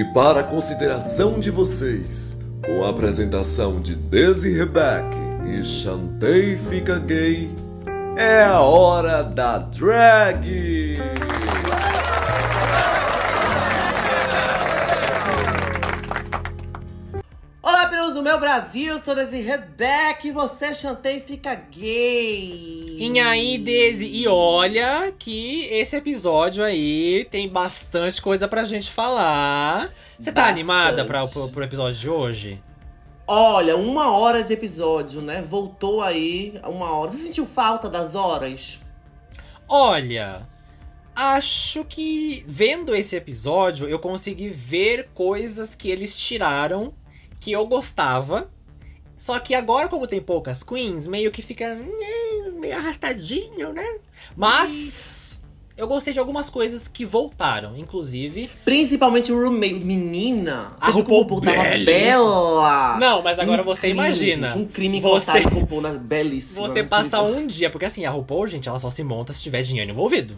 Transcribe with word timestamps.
E 0.00 0.04
para 0.14 0.40
a 0.40 0.42
consideração 0.42 1.38
de 1.38 1.50
vocês, 1.50 2.34
com 2.64 2.82
a 2.82 2.88
apresentação 2.88 3.82
de 3.82 3.94
Desi 3.94 4.50
Rebeck 4.50 5.14
e 5.46 5.62
Chantei 5.62 6.56
Fica 6.56 6.98
Gay, 6.98 7.50
é 8.16 8.42
a 8.42 8.62
hora 8.62 9.22
da 9.22 9.58
drag! 9.58 10.96
Olá, 17.62 17.86
pelos 17.88 18.14
do 18.14 18.22
meu 18.22 18.40
Brasil, 18.40 18.98
sou 19.04 19.14
Desi 19.14 19.42
Rebeck 19.42 20.28
e 20.28 20.32
você 20.32 20.74
Chantei 20.74 21.20
Fica 21.20 21.54
Gay. 21.54 22.79
E 23.02 23.18
aí, 23.18 23.56
Daisy, 23.56 24.04
e 24.04 24.28
olha 24.28 25.10
que 25.18 25.64
esse 25.70 25.96
episódio 25.96 26.62
aí 26.62 27.26
tem 27.30 27.48
bastante 27.48 28.20
coisa 28.20 28.46
pra 28.46 28.62
gente 28.64 28.90
falar. 28.90 29.90
Você 30.18 30.30
tá 30.30 30.42
Bastante. 30.42 30.60
animada 30.60 31.06
pra, 31.06 31.26
pro, 31.26 31.48
pro 31.48 31.64
episódio 31.64 31.98
de 31.98 32.10
hoje? 32.10 32.62
Olha, 33.26 33.74
uma 33.74 34.14
hora 34.14 34.44
de 34.44 34.52
episódio, 34.52 35.22
né? 35.22 35.40
Voltou 35.40 36.02
aí 36.02 36.60
uma 36.62 36.92
hora. 36.92 37.10
Você 37.10 37.24
sentiu 37.24 37.46
falta 37.46 37.88
das 37.88 38.14
horas? 38.14 38.78
Olha, 39.66 40.46
acho 41.16 41.86
que 41.86 42.44
vendo 42.46 42.94
esse 42.94 43.16
episódio 43.16 43.88
eu 43.88 43.98
consegui 43.98 44.50
ver 44.50 45.08
coisas 45.14 45.74
que 45.74 45.88
eles 45.88 46.18
tiraram 46.18 46.92
que 47.40 47.50
eu 47.50 47.66
gostava. 47.66 48.50
Só 49.20 49.38
que 49.38 49.54
agora, 49.54 49.86
como 49.86 50.06
tem 50.06 50.18
poucas 50.18 50.62
queens, 50.62 51.06
meio 51.06 51.30
que 51.30 51.42
fica 51.42 51.74
né, 51.74 52.50
meio 52.58 52.74
arrastadinho, 52.74 53.70
né? 53.70 53.84
Mas 54.34 55.38
eu 55.76 55.86
gostei 55.86 56.14
de 56.14 56.18
algumas 56.18 56.48
coisas 56.48 56.88
que 56.88 57.04
voltaram, 57.04 57.76
inclusive. 57.76 58.48
Principalmente 58.64 59.30
o 59.30 59.38
roommate. 59.38 59.74
Menina, 59.74 60.72
A 60.80 60.88
RuPaul 60.88 61.20
RuPaul 61.24 61.42
tava 61.42 61.62
bela? 61.84 62.98
Não, 62.98 63.20
mas 63.22 63.38
agora 63.38 63.60
Um 63.60 63.64
você 63.66 63.80
crime, 63.82 63.92
imagina. 63.98 64.48
gente, 64.50 64.58
um 64.58 64.66
crime 64.66 65.02
Você- 65.02 65.32
cortar 65.32 65.52
o 65.52 65.60
RuPaul 65.60 65.82
na 65.82 65.90
belíssima. 65.90 66.66
Você 66.66 66.82
passar 66.82 67.22
um 67.22 67.46
dia, 67.46 67.68
porque 67.68 67.84
assim, 67.84 68.06
a 68.06 68.10
RuPaul, 68.10 68.46
gente, 68.46 68.70
ela 68.70 68.78
só 68.78 68.88
se 68.88 69.04
monta 69.04 69.34
se 69.34 69.42
tiver 69.42 69.60
dinheiro 69.62 69.90
envolvido. 69.90 70.34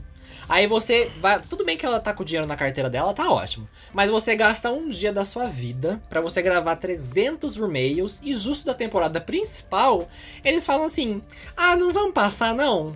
Aí 0.48 0.66
você 0.66 1.10
vai. 1.20 1.40
Tudo 1.40 1.64
bem 1.64 1.76
que 1.76 1.86
ela 1.86 2.00
tá 2.00 2.12
com 2.12 2.22
o 2.22 2.26
dinheiro 2.26 2.46
na 2.46 2.56
carteira 2.56 2.90
dela, 2.90 3.14
tá 3.14 3.30
ótimo. 3.30 3.68
Mas 3.92 4.10
você 4.10 4.34
gasta 4.36 4.70
um 4.70 4.88
dia 4.88 5.12
da 5.12 5.24
sua 5.24 5.46
vida 5.46 6.00
pra 6.08 6.20
você 6.20 6.42
gravar 6.42 6.76
300 6.76 7.56
remails 7.56 8.20
e 8.22 8.34
justo 8.34 8.64
da 8.66 8.74
temporada 8.74 9.20
principal, 9.20 10.08
eles 10.44 10.66
falam 10.66 10.84
assim: 10.84 11.22
ah, 11.56 11.76
não 11.76 11.92
vamos 11.92 12.12
passar 12.12 12.54
não? 12.54 12.94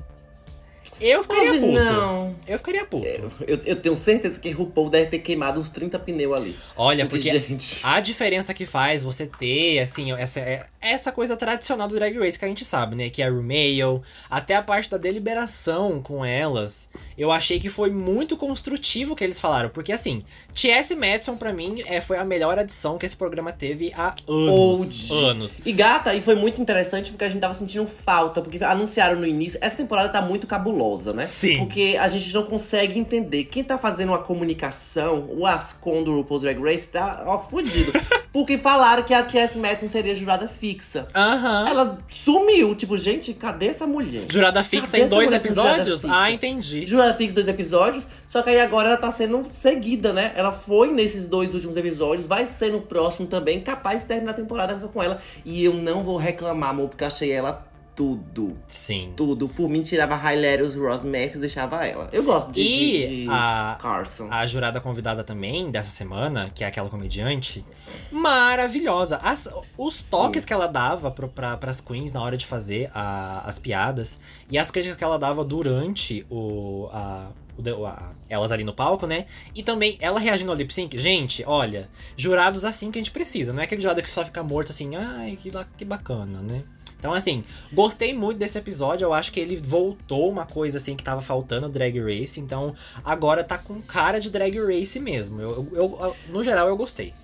Eu 1.01 1.23
ficaria 1.25 1.51
Hoje 1.51 1.61
puto. 1.61 1.73
não. 1.73 2.37
Eu 2.47 2.59
ficaria 2.59 2.85
puto. 2.87 3.07
Eu, 3.07 3.61
eu 3.67 3.77
tenho 3.77 3.97
certeza 3.97 4.39
que 4.39 4.51
RuPaul 4.51 4.89
deve 4.89 5.07
ter 5.11 5.19
queimado 5.19 5.61
uns 5.61 5.69
30 5.69 5.99
pneus 5.99 6.35
ali. 6.37 6.57
Olha, 6.77 7.05
Porque, 7.07 7.31
porque 7.31 7.47
gente. 7.49 7.81
A 7.83 8.01
diferença 8.01 8.55
que 8.55 8.65
faz 8.65 9.03
você 9.03 9.27
ter, 9.27 9.81
assim, 9.81 10.13
essa, 10.13 10.41
é- 10.41 10.65
essa 10.93 11.13
coisa 11.13 11.37
tradicional 11.37 11.89
do 11.89 11.95
Drag 11.95 12.19
Race 12.19 12.39
que 12.39 12.45
a 12.45 12.49
gente 12.49 12.65
sabe, 12.65 12.95
né? 12.97 13.11
Que 13.11 13.23
é 13.23 13.27
a 13.27 13.31
Rumail, 13.31 14.03
até 14.31 14.55
a 14.55 14.63
parte 14.63 14.91
da 14.91 14.97
deliberação 14.97 16.01
com 16.03 16.25
elas, 16.25 16.89
eu 17.17 17.31
achei 17.31 17.59
que 17.59 17.69
foi 17.69 17.91
muito 17.91 18.37
construtivo 18.37 19.13
o 19.13 19.17
que 19.17 19.25
eles 19.25 19.41
falaram. 19.41 19.71
Porque, 19.71 19.93
assim, 19.93 20.23
T.S. 20.55 20.95
Madison, 20.95 21.37
pra 21.37 21.53
mim, 21.53 21.83
é, 21.87 22.01
foi 22.01 22.19
a 22.19 22.25
melhor 22.25 22.59
adição 22.59 22.99
que 22.99 23.07
esse 23.07 23.17
programa 23.17 23.53
teve 23.53 23.93
há 23.97 24.15
anos. 24.29 25.11
Old. 25.11 25.25
Anos. 25.25 25.59
E 25.65 25.73
gata, 25.73 26.15
e 26.15 26.21
foi 26.21 26.35
muito 26.35 26.61
interessante 26.61 27.11
porque 27.11 27.25
a 27.25 27.29
gente 27.29 27.41
tava 27.41 27.55
sentindo 27.55 27.87
falta, 27.87 28.43
porque 28.43 28.63
anunciaram 28.63 29.19
no 29.19 29.27
início. 29.27 29.59
Essa 29.63 29.77
temporada 29.77 30.09
tá 30.09 30.21
muito 30.21 30.47
cabulosa, 30.47 31.13
né? 31.13 31.27
Sim. 31.27 31.59
Porque 31.59 31.97
a 31.99 32.09
gente 32.09 32.33
não 32.35 32.45
consegue 32.45 32.99
entender. 32.99 33.45
Quem 33.45 33.65
tá 33.65 33.79
fazendo 33.79 34.11
uma 34.11 34.19
comunicação, 34.19 35.27
o 35.31 35.47
Ascon 35.47 36.03
do 36.03 36.15
RuPaul's 36.15 36.43
Drag 36.43 36.61
Race, 36.63 36.89
tá, 36.89 37.23
ó, 37.27 37.39
fudido. 37.39 37.93
porque 38.33 38.59
falaram 38.59 39.03
que 39.03 39.15
a 39.15 39.23
T.S. 39.23 39.57
Madison 39.57 39.89
seria 39.89 40.15
jurada 40.15 40.47
fixa. 40.47 40.76
Aham. 41.15 41.69
Ela 41.69 41.99
sumiu, 42.09 42.75
tipo, 42.75 42.97
gente, 42.99 43.33
cadê 43.35 43.67
essa 43.67 43.87
mulher? 43.87 44.27
Jurada 44.31 44.63
fixa 44.65 44.93
Cadê 44.93 45.05
em 45.05 45.09
dois 45.09 45.33
episódios? 45.33 46.01
fixa? 46.01 46.15
Ah, 46.15 46.31
entendi. 46.31 46.85
Jurada 46.85 47.15
fixa 47.15 47.35
dois 47.35 47.49
episódios, 47.49 48.07
só 48.27 48.43
que 48.43 48.51
aí 48.51 48.61
agora 48.61 48.89
ela 48.89 48.97
tá 48.97 49.11
sendo 49.13 49.45
seguida, 49.45 50.13
né? 50.13 50.33
Ela 50.37 50.53
foi 50.53 50.93
nesses 50.93 51.27
dois 51.29 51.55
últimos 51.55 51.77
episódios, 51.77 52.27
vai 52.27 52.47
ser 52.47 52.73
no 52.73 52.81
próximo 52.81 53.27
também, 53.27 53.61
capaz 53.61 54.03
de 54.03 54.09
terminar 54.09 54.33
a 54.33 54.35
temporada 54.35 54.79
só 54.79 54.89
com 54.89 55.03
ela. 55.03 55.21
E 55.45 55.65
eu 55.65 55.75
não 55.75 56.03
vou 56.03 56.17
reclamar, 56.17 56.71
amor, 56.71 56.89
porque 56.89 57.05
achei 57.05 57.31
ela 57.31 57.67
tudo. 57.97 58.57
Sim. 58.69 59.15
Tudo. 59.17 59.49
Por 59.49 59.69
mim, 59.69 59.83
tirava 59.83 60.15
Hilarious 60.33 60.77
Ross 60.77 61.03
Matthews, 61.03 61.39
deixava 61.39 61.85
ela. 61.87 62.09
Eu 62.13 62.23
gosto 62.23 62.53
de, 62.53 62.61
E 62.61 62.99
de, 63.09 63.25
de 63.25 63.29
a- 63.31 63.79
Carson. 63.81 64.29
A 64.31 64.47
jurada 64.47 64.81
convidada 64.81 65.25
também 65.25 65.71
dessa 65.71 65.89
semana, 65.91 66.51
que 66.55 66.63
é 66.63 66.67
aquela 66.67 66.89
comediante, 66.91 67.65
maravilhosa. 68.13 69.17
As- 69.23 69.49
os 69.79 70.11
toques 70.11 70.45
que 70.45 70.53
ela 70.53 70.67
dava 70.67 71.11
pro, 71.11 71.29
pra, 71.29 71.57
pras 71.57 71.81
queens 71.81 72.13
na 72.13 72.23
hora 72.23 72.37
de 72.37 72.45
fazer 72.47 72.91
a- 72.95 73.43
as 73.47 73.59
piadas 73.59 74.19
e 74.51 74.59
as 74.59 74.71
críticas 74.71 74.97
que 74.97 75.05
ela 75.05 75.19
dava 75.19 75.45
durante 75.45 76.27
o, 76.31 76.89
a- 76.93 77.29
o 77.59 77.87
a- 77.87 78.13
elas 78.29 78.53
ali 78.53 78.65
no 78.65 78.75
palco, 78.75 79.07
né? 79.07 79.27
E 79.55 79.63
também 79.63 79.97
ela 80.01 80.19
reagindo 80.21 80.51
ao 80.51 80.57
lip 80.57 80.73
sync. 80.75 80.99
Gente, 80.99 81.43
olha, 81.47 81.89
jurados 82.17 82.65
assim 82.65 82.91
que 82.91 82.99
a 82.99 83.03
gente 83.03 83.11
precisa. 83.13 83.53
Não 83.53 83.61
é 83.61 83.65
aquele 83.65 83.81
jurado 83.81 84.03
que 84.03 84.11
só 84.11 84.25
fica 84.25 84.43
morto 84.43 84.71
assim, 84.73 84.95
ai, 84.97 85.39
que, 85.41 85.51
que 85.79 85.85
bacana, 85.85 86.41
né? 86.43 86.63
Então, 87.07 87.15
assim, 87.15 87.45
gostei 87.73 88.13
muito 88.13 88.39
desse 88.39 88.59
episódio. 88.59 89.05
Eu 89.05 89.15
acho 89.15 89.31
que 89.31 89.39
ele 89.39 89.57
voltou 89.65 90.29
uma 90.29 90.45
coisa 90.45 90.79
assim 90.79 90.97
que 90.97 91.05
tava 91.05 91.23
faltando 91.23 91.69
Drag 91.69 91.97
Race. 92.01 92.41
Então, 92.41 92.75
agora 93.05 93.45
tá 93.45 93.57
com 93.57 93.81
cara 93.81 94.19
de 94.19 94.29
Drag 94.29 94.59
Race 94.59 94.99
mesmo. 94.99 95.41
Eu, 95.41 95.69
eu- 95.73 95.99
eu- 96.01 96.17
no 96.29 96.43
geral, 96.43 96.67
eu 96.67 96.77
gostei. 96.77 97.15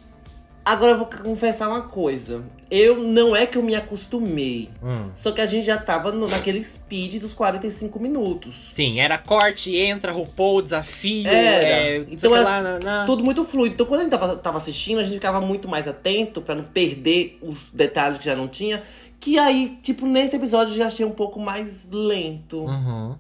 Agora 0.65 0.93
eu 0.93 0.99
vou 0.99 1.07
confessar 1.07 1.69
uma 1.69 1.83
coisa. 1.83 2.45
Eu 2.71 2.97
não 3.03 3.35
é 3.35 3.45
que 3.47 3.59
eu 3.59 3.63
me 3.65 3.75
acostumei. 3.75 4.71
Hum. 4.81 5.11
Só 5.17 5.33
que 5.33 5.41
a 5.41 5.47
gente 5.47 5.67
já 5.67 5.77
tava 5.77 6.13
no- 6.13 6.29
naquele 6.29 6.63
speed 6.63 7.21
dos 7.21 7.35
45 7.35 7.99
minutos. 7.99 8.69
Sim, 8.71 9.01
era 9.01 9.19
corte, 9.19 9.75
entra, 9.77 10.13
RuPaul, 10.13 10.63
desafio. 10.63 11.27
Era. 11.27 11.67
É, 11.67 11.97
Então 12.09 12.33
era 12.33 12.45
lá, 12.45 12.63
na, 12.63 12.79
na- 12.79 13.05
Tudo 13.07 13.25
muito 13.25 13.45
fluido. 13.45 13.75
Então, 13.75 13.85
quando 13.87 14.01
a 14.01 14.03
gente 14.05 14.13
tava, 14.13 14.37
tava 14.37 14.59
assistindo, 14.59 15.01
a 15.01 15.03
gente 15.03 15.15
ficava 15.15 15.41
muito 15.41 15.67
mais 15.67 15.89
atento 15.89 16.41
pra 16.41 16.55
não 16.55 16.63
perder 16.65 17.39
os 17.43 17.67
detalhes 17.73 18.19
que 18.19 18.25
já 18.25 18.37
não 18.37 18.47
tinha. 18.47 18.81
Que 19.23 19.39
aí, 19.39 19.79
tipo, 19.81 20.05
nesse 20.05 20.35
episódio 20.35 20.73
eu 20.73 20.79
já 20.79 20.89
achei 20.89 21.07
um 21.07 21.13
pouco 21.13 21.39
mais 21.39 21.89
lento. 21.93 22.65
Uhum. 22.65 23.15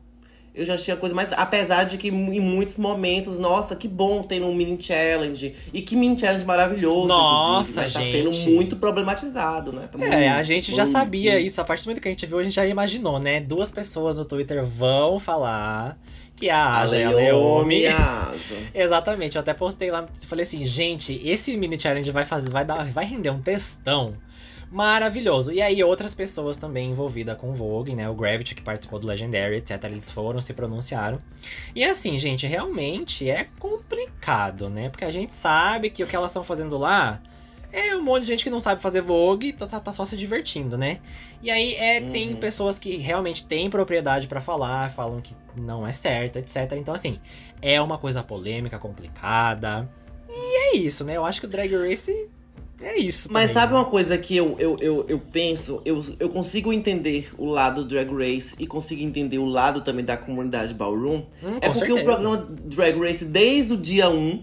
Eu 0.52 0.66
já 0.66 0.74
achei 0.74 0.92
a 0.92 0.96
coisa 0.96 1.14
mais. 1.14 1.32
Apesar 1.32 1.84
de 1.84 1.96
que 1.96 2.08
em 2.08 2.40
muitos 2.40 2.76
momentos, 2.76 3.38
nossa, 3.38 3.76
que 3.76 3.86
bom 3.86 4.20
ter 4.24 4.42
um 4.42 4.52
mini 4.52 4.76
challenge. 4.82 5.54
E 5.72 5.80
que 5.80 5.94
mini 5.94 6.18
challenge 6.18 6.44
maravilhoso. 6.44 7.06
Nossa, 7.06 7.82
mas 7.82 7.92
tá 7.92 8.00
gente. 8.00 8.16
sendo 8.16 8.50
muito 8.50 8.74
problematizado, 8.74 9.72
né? 9.72 9.86
Tá 9.86 9.96
É, 10.04 10.08
muito, 10.08 10.38
a 10.38 10.42
gente 10.42 10.74
já 10.74 10.82
muito, 10.82 10.98
sabia 10.98 11.38
isso. 11.38 11.60
A 11.60 11.64
partir 11.64 11.84
do 11.84 11.86
momento 11.86 12.02
que 12.02 12.08
a 12.08 12.10
gente 12.10 12.26
viu, 12.26 12.40
a 12.40 12.42
gente 12.42 12.54
já 12.54 12.66
imaginou, 12.66 13.20
né? 13.20 13.38
Duas 13.38 13.70
pessoas 13.70 14.16
no 14.16 14.24
Twitter 14.24 14.66
vão 14.66 15.20
falar 15.20 15.96
que 16.34 16.50
a 16.50 16.80
Aja 16.80 16.96
e 16.96 17.04
a 17.04 17.10
Leomi. 17.10 17.86
Aja. 17.86 18.56
Exatamente, 18.74 19.36
eu 19.36 19.40
até 19.40 19.54
postei 19.54 19.92
lá, 19.92 20.08
falei 20.26 20.42
assim, 20.42 20.64
gente, 20.64 21.20
esse 21.24 21.56
mini 21.56 21.78
challenge 21.78 22.10
vai 22.10 22.24
fazer, 22.24 22.50
vai 22.50 22.64
dar, 22.64 22.90
vai 22.90 23.04
render 23.04 23.30
um 23.30 23.40
textão 23.40 24.16
maravilhoso. 24.72 25.52
E 25.52 25.60
aí 25.60 25.84
outras 25.84 26.14
pessoas 26.14 26.56
também 26.56 26.90
envolvidas 26.90 27.36
com 27.36 27.50
o 27.50 27.54
Vogue, 27.54 27.94
né, 27.94 28.08
o 28.08 28.14
Gravity 28.14 28.54
que 28.54 28.62
participou 28.62 28.98
do 28.98 29.06
Legendary, 29.06 29.56
etc, 29.56 29.84
eles 29.84 30.10
foram, 30.10 30.40
se 30.40 30.52
pronunciaram. 30.54 31.18
E 31.74 31.84
assim, 31.84 32.18
gente, 32.18 32.46
realmente 32.46 33.28
é 33.30 33.48
complicado, 33.58 34.68
né? 34.70 34.88
Porque 34.88 35.04
a 35.04 35.10
gente 35.10 35.32
sabe 35.34 35.90
que 35.90 36.02
o 36.02 36.06
que 36.06 36.16
elas 36.16 36.30
estão 36.30 36.42
fazendo 36.42 36.78
lá 36.78 37.20
é 37.70 37.94
um 37.96 38.02
monte 38.02 38.22
de 38.22 38.28
gente 38.28 38.44
que 38.44 38.50
não 38.50 38.60
sabe 38.60 38.82
fazer 38.82 39.00
Vogue 39.00 39.52
tá, 39.52 39.66
tá- 39.66 39.80
tá 39.80 39.92
só 39.92 40.04
se 40.04 40.16
divertindo, 40.16 40.76
né? 40.76 40.98
E 41.42 41.50
aí 41.50 41.74
é, 41.74 42.00
tem 42.00 42.30
Uhum. 42.30 42.36
pessoas 42.36 42.78
que 42.78 42.96
realmente 42.96 43.44
têm 43.44 43.68
propriedade 43.70 44.26
pra 44.26 44.40
falar, 44.40 44.90
falam 44.90 45.20
que 45.20 45.34
não 45.56 45.86
é 45.86 45.92
certo, 45.92 46.36
etc. 46.38 46.72
Então, 46.76 46.94
assim, 46.94 47.18
é 47.60 47.80
uma 47.80 47.98
coisa 47.98 48.22
polêmica, 48.22 48.78
complicada. 48.78 49.88
E 50.28 50.74
é 50.74 50.76
isso, 50.76 51.04
né? 51.04 51.16
Eu 51.16 51.24
acho 51.24 51.40
que 51.40 51.46
o 51.46 51.50
Drag 51.50 51.70
Race 51.74 52.21
é 52.82 52.98
isso. 52.98 53.28
Mas 53.30 53.50
também, 53.50 53.62
sabe 53.62 53.72
né? 53.72 53.78
uma 53.78 53.84
coisa 53.84 54.18
que 54.18 54.36
eu, 54.36 54.56
eu, 54.58 54.76
eu, 54.80 55.04
eu 55.08 55.18
penso? 55.18 55.80
Eu, 55.84 56.04
eu 56.18 56.28
consigo 56.28 56.72
entender 56.72 57.30
o 57.38 57.46
lado 57.46 57.82
do 57.82 57.88
Drag 57.88 58.10
Race 58.10 58.54
e 58.58 58.66
consigo 58.66 59.02
entender 59.02 59.38
o 59.38 59.46
lado 59.46 59.80
também 59.82 60.04
da 60.04 60.16
comunidade 60.16 60.74
Ballroom. 60.74 61.22
Hum, 61.42 61.58
é 61.60 61.68
porque 61.68 61.92
o 61.92 61.96
certeza. 61.96 62.04
programa 62.04 62.48
Drag 62.64 62.98
Race, 62.98 63.24
desde 63.24 63.72
o 63.72 63.76
dia 63.76 64.10
1, 64.10 64.42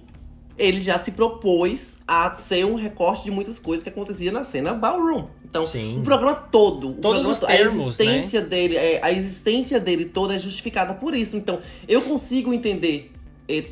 ele 0.58 0.82
já 0.82 0.98
se 0.98 1.12
propôs 1.12 2.00
a 2.08 2.34
ser 2.34 2.66
um 2.66 2.76
recorte 2.76 3.24
de 3.24 3.32
muitas 3.32 3.58
coisas 3.58 3.84
que 3.84 3.90
acontecia 3.90 4.32
na 4.32 4.44
cena 4.44 4.74
Ballroom. 4.74 5.28
Então, 5.50 5.66
Sim. 5.66 6.00
o 6.00 6.04
programa 6.04 6.36
todo, 6.36 6.92
o 6.92 6.94
Todos 6.94 7.40
programa 7.40 7.58
termos, 7.58 7.74
né? 7.74 7.84
a 7.88 8.18
existência 8.18 8.42
dele, 8.42 8.76
é, 8.76 9.00
a 9.02 9.12
existência 9.12 9.80
dele 9.80 10.06
toda 10.06 10.36
é 10.36 10.38
justificada 10.38 10.94
por 10.94 11.16
isso. 11.16 11.36
Então, 11.38 11.60
eu 11.88 12.02
consigo 12.02 12.54
entender 12.54 13.12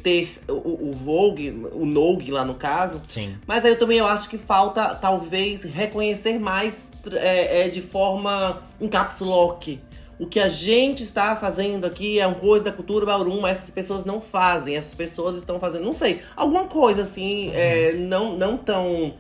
ter 0.04 0.40
o, 0.48 0.90
o 0.90 0.94
Vogue, 0.94 1.52
o 1.74 1.86
Nogue 1.86 2.32
lá 2.32 2.44
no 2.44 2.56
caso, 2.56 3.02
Sim. 3.08 3.36
mas 3.46 3.64
aí 3.64 3.72
eu 3.72 3.80
também 3.80 4.00
eu 4.00 4.08
acho 4.08 4.30
que 4.30 4.38
falta, 4.38 4.96
talvez, 4.96 5.64
reconhecer 5.64 6.40
mais 6.40 6.92
é, 7.12 7.62
é, 7.62 7.70
de 7.70 7.82
forma 7.82 8.64
em 8.82 8.88
caps 8.88 9.20
lock 9.20 9.80
o 10.20 10.26
que 10.26 10.40
a 10.40 10.50
gente 10.50 11.04
está 11.04 11.36
fazendo 11.36 11.86
aqui 11.86 12.20
é 12.20 12.26
uma 12.26 12.36
coisa 12.36 12.66
da 12.66 12.72
cultura 12.72 13.06
ballroom, 13.06 13.40
mas 13.42 13.60
essas 13.60 13.70
pessoas 13.70 14.04
não 14.04 14.20
fazem, 14.20 14.76
essas 14.76 14.96
pessoas 14.96 15.38
estão 15.38 15.60
fazendo, 15.60 15.86
não 15.86 15.94
sei, 15.94 16.22
alguma 16.36 16.66
coisa 16.66 17.04
assim, 17.04 17.52
é, 17.54 17.94
não, 17.94 18.36
não 18.36 18.58
tão 18.58 19.14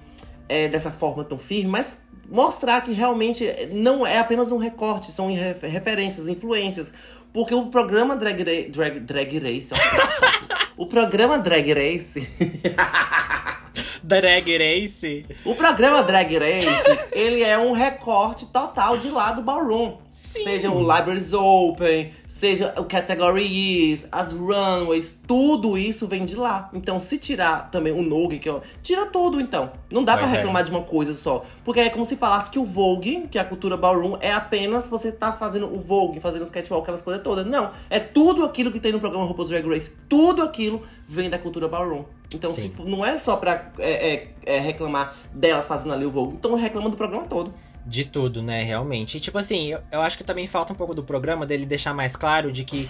é, 0.50 0.68
dessa 0.68 0.90
forma 0.90 1.24
tão 1.24 1.38
firme, 1.38 1.70
mas 1.70 2.00
mostrar 2.30 2.82
que 2.82 2.92
realmente 2.92 3.46
não 3.72 4.06
é 4.06 4.18
apenas 4.20 4.52
um 4.52 4.58
recorte, 4.58 5.12
são 5.12 5.34
refer- 5.34 5.70
referências, 5.70 6.28
influências. 6.28 6.94
Porque 7.38 7.54
o 7.54 7.68
programa 7.68 8.16
Drag, 8.16 8.36
Ra- 8.40 8.68
Drag, 8.72 9.00
Drag 9.02 9.38
Race, 9.38 9.72
ó, 9.72 9.78
o 10.78 10.86
programa 10.86 11.38
Drag 11.40 11.74
Race, 11.74 12.28
Drag 14.04 14.58
Race. 14.58 15.26
o 15.44 15.54
programa 15.56 16.02
Drag 16.04 16.38
Race, 16.38 17.00
ele 17.12 17.44
é 17.44 17.58
um 17.58 17.72
recorte 17.74 18.46
total 18.48 18.98
de 18.98 19.10
lá 19.10 19.32
do 19.32 19.42
ballroom. 19.42 19.98
Seja 20.10 20.72
o 20.72 20.80
Libraries 20.80 21.32
Open, 21.34 22.10
seja 22.28 22.74
o 22.78 22.86
Categories, 22.86 24.08
as 24.12 24.32
runways, 24.32 25.20
tudo 25.28 25.78
isso 25.78 26.08
vem 26.08 26.26
de 26.26 26.36
lá. 26.36 26.70
Então, 26.74 27.00
se 27.00 27.20
tirar 27.20 27.70
também 27.70 27.94
o 27.94 28.02
Nogue, 28.02 28.40
que 28.40 28.50
é 28.50 28.52
o- 28.52 28.62
tira 28.82 29.06
tudo 29.06 29.40
então. 29.40 29.72
Não 29.92 30.04
dá 30.04 30.18
pra 30.18 30.26
é. 30.26 30.30
reclamar 30.32 30.64
de 30.64 30.72
uma 30.72 30.82
coisa 30.82 31.14
só. 31.14 31.46
Porque 31.64 31.82
é 31.82 31.90
como 31.90 32.04
se 32.04 32.16
falasse 32.16 32.50
que 32.50 32.58
o 32.58 32.66
Vogue, 32.66 33.28
que 33.30 33.38
é 33.38 33.42
a 33.42 33.46
cultura 33.46 33.78
ballroom, 33.78 34.18
é 34.20 34.32
apenas 34.32 34.88
você 34.88 35.12
tá 35.12 35.34
fazendo 35.34 35.72
o 35.72 35.80
Vogue, 35.80 36.20
fazendo 36.20 36.44
os 36.44 36.50
catwalk, 36.50 36.84
aquelas 36.84 37.04
coisas 37.04 37.22
todas. 37.22 37.46
Não, 37.46 37.70
é 37.90 38.00
tudo 38.00 38.44
aquilo 38.44 38.72
que 38.72 38.80
tem 38.80 38.92
no 38.92 39.00
programa 39.00 39.26
RuPaul's 39.26 39.50
Drag 39.52 39.68
Race, 39.70 39.92
tudo 40.10 40.42
aquilo 40.42 40.67
vem 41.08 41.30
da 41.30 41.38
cultura 41.38 41.68
ballroom. 41.68 42.04
Então, 42.34 42.54
se 42.54 42.74
não 42.86 43.06
é 43.06 43.18
só 43.18 43.38
pra 43.38 43.72
é, 43.80 44.14
é, 44.14 44.28
é, 44.46 44.60
reclamar 44.60 45.16
delas 45.34 45.68
fazendo 45.68 45.94
ali 45.94 46.06
o 46.06 46.12
Vogue. 46.12 46.36
Então, 46.36 46.56
reclama 46.56 46.90
do 46.90 46.98
programa 46.98 47.26
todo. 47.26 47.54
De 47.86 48.04
tudo, 48.04 48.42
né, 48.42 48.64
realmente. 48.64 49.18
E, 49.18 49.20
tipo 49.20 49.38
assim, 49.38 49.68
eu, 49.68 49.80
eu 49.92 50.02
acho 50.02 50.18
que 50.18 50.24
também 50.24 50.46
falta 50.46 50.74
um 50.74 50.76
pouco 50.76 50.94
do 50.94 51.04
programa 51.04 51.46
dele 51.46 51.66
deixar 51.66 51.94
mais 51.94 52.16
claro 52.16 52.52
de 52.52 52.66
que 52.66 52.90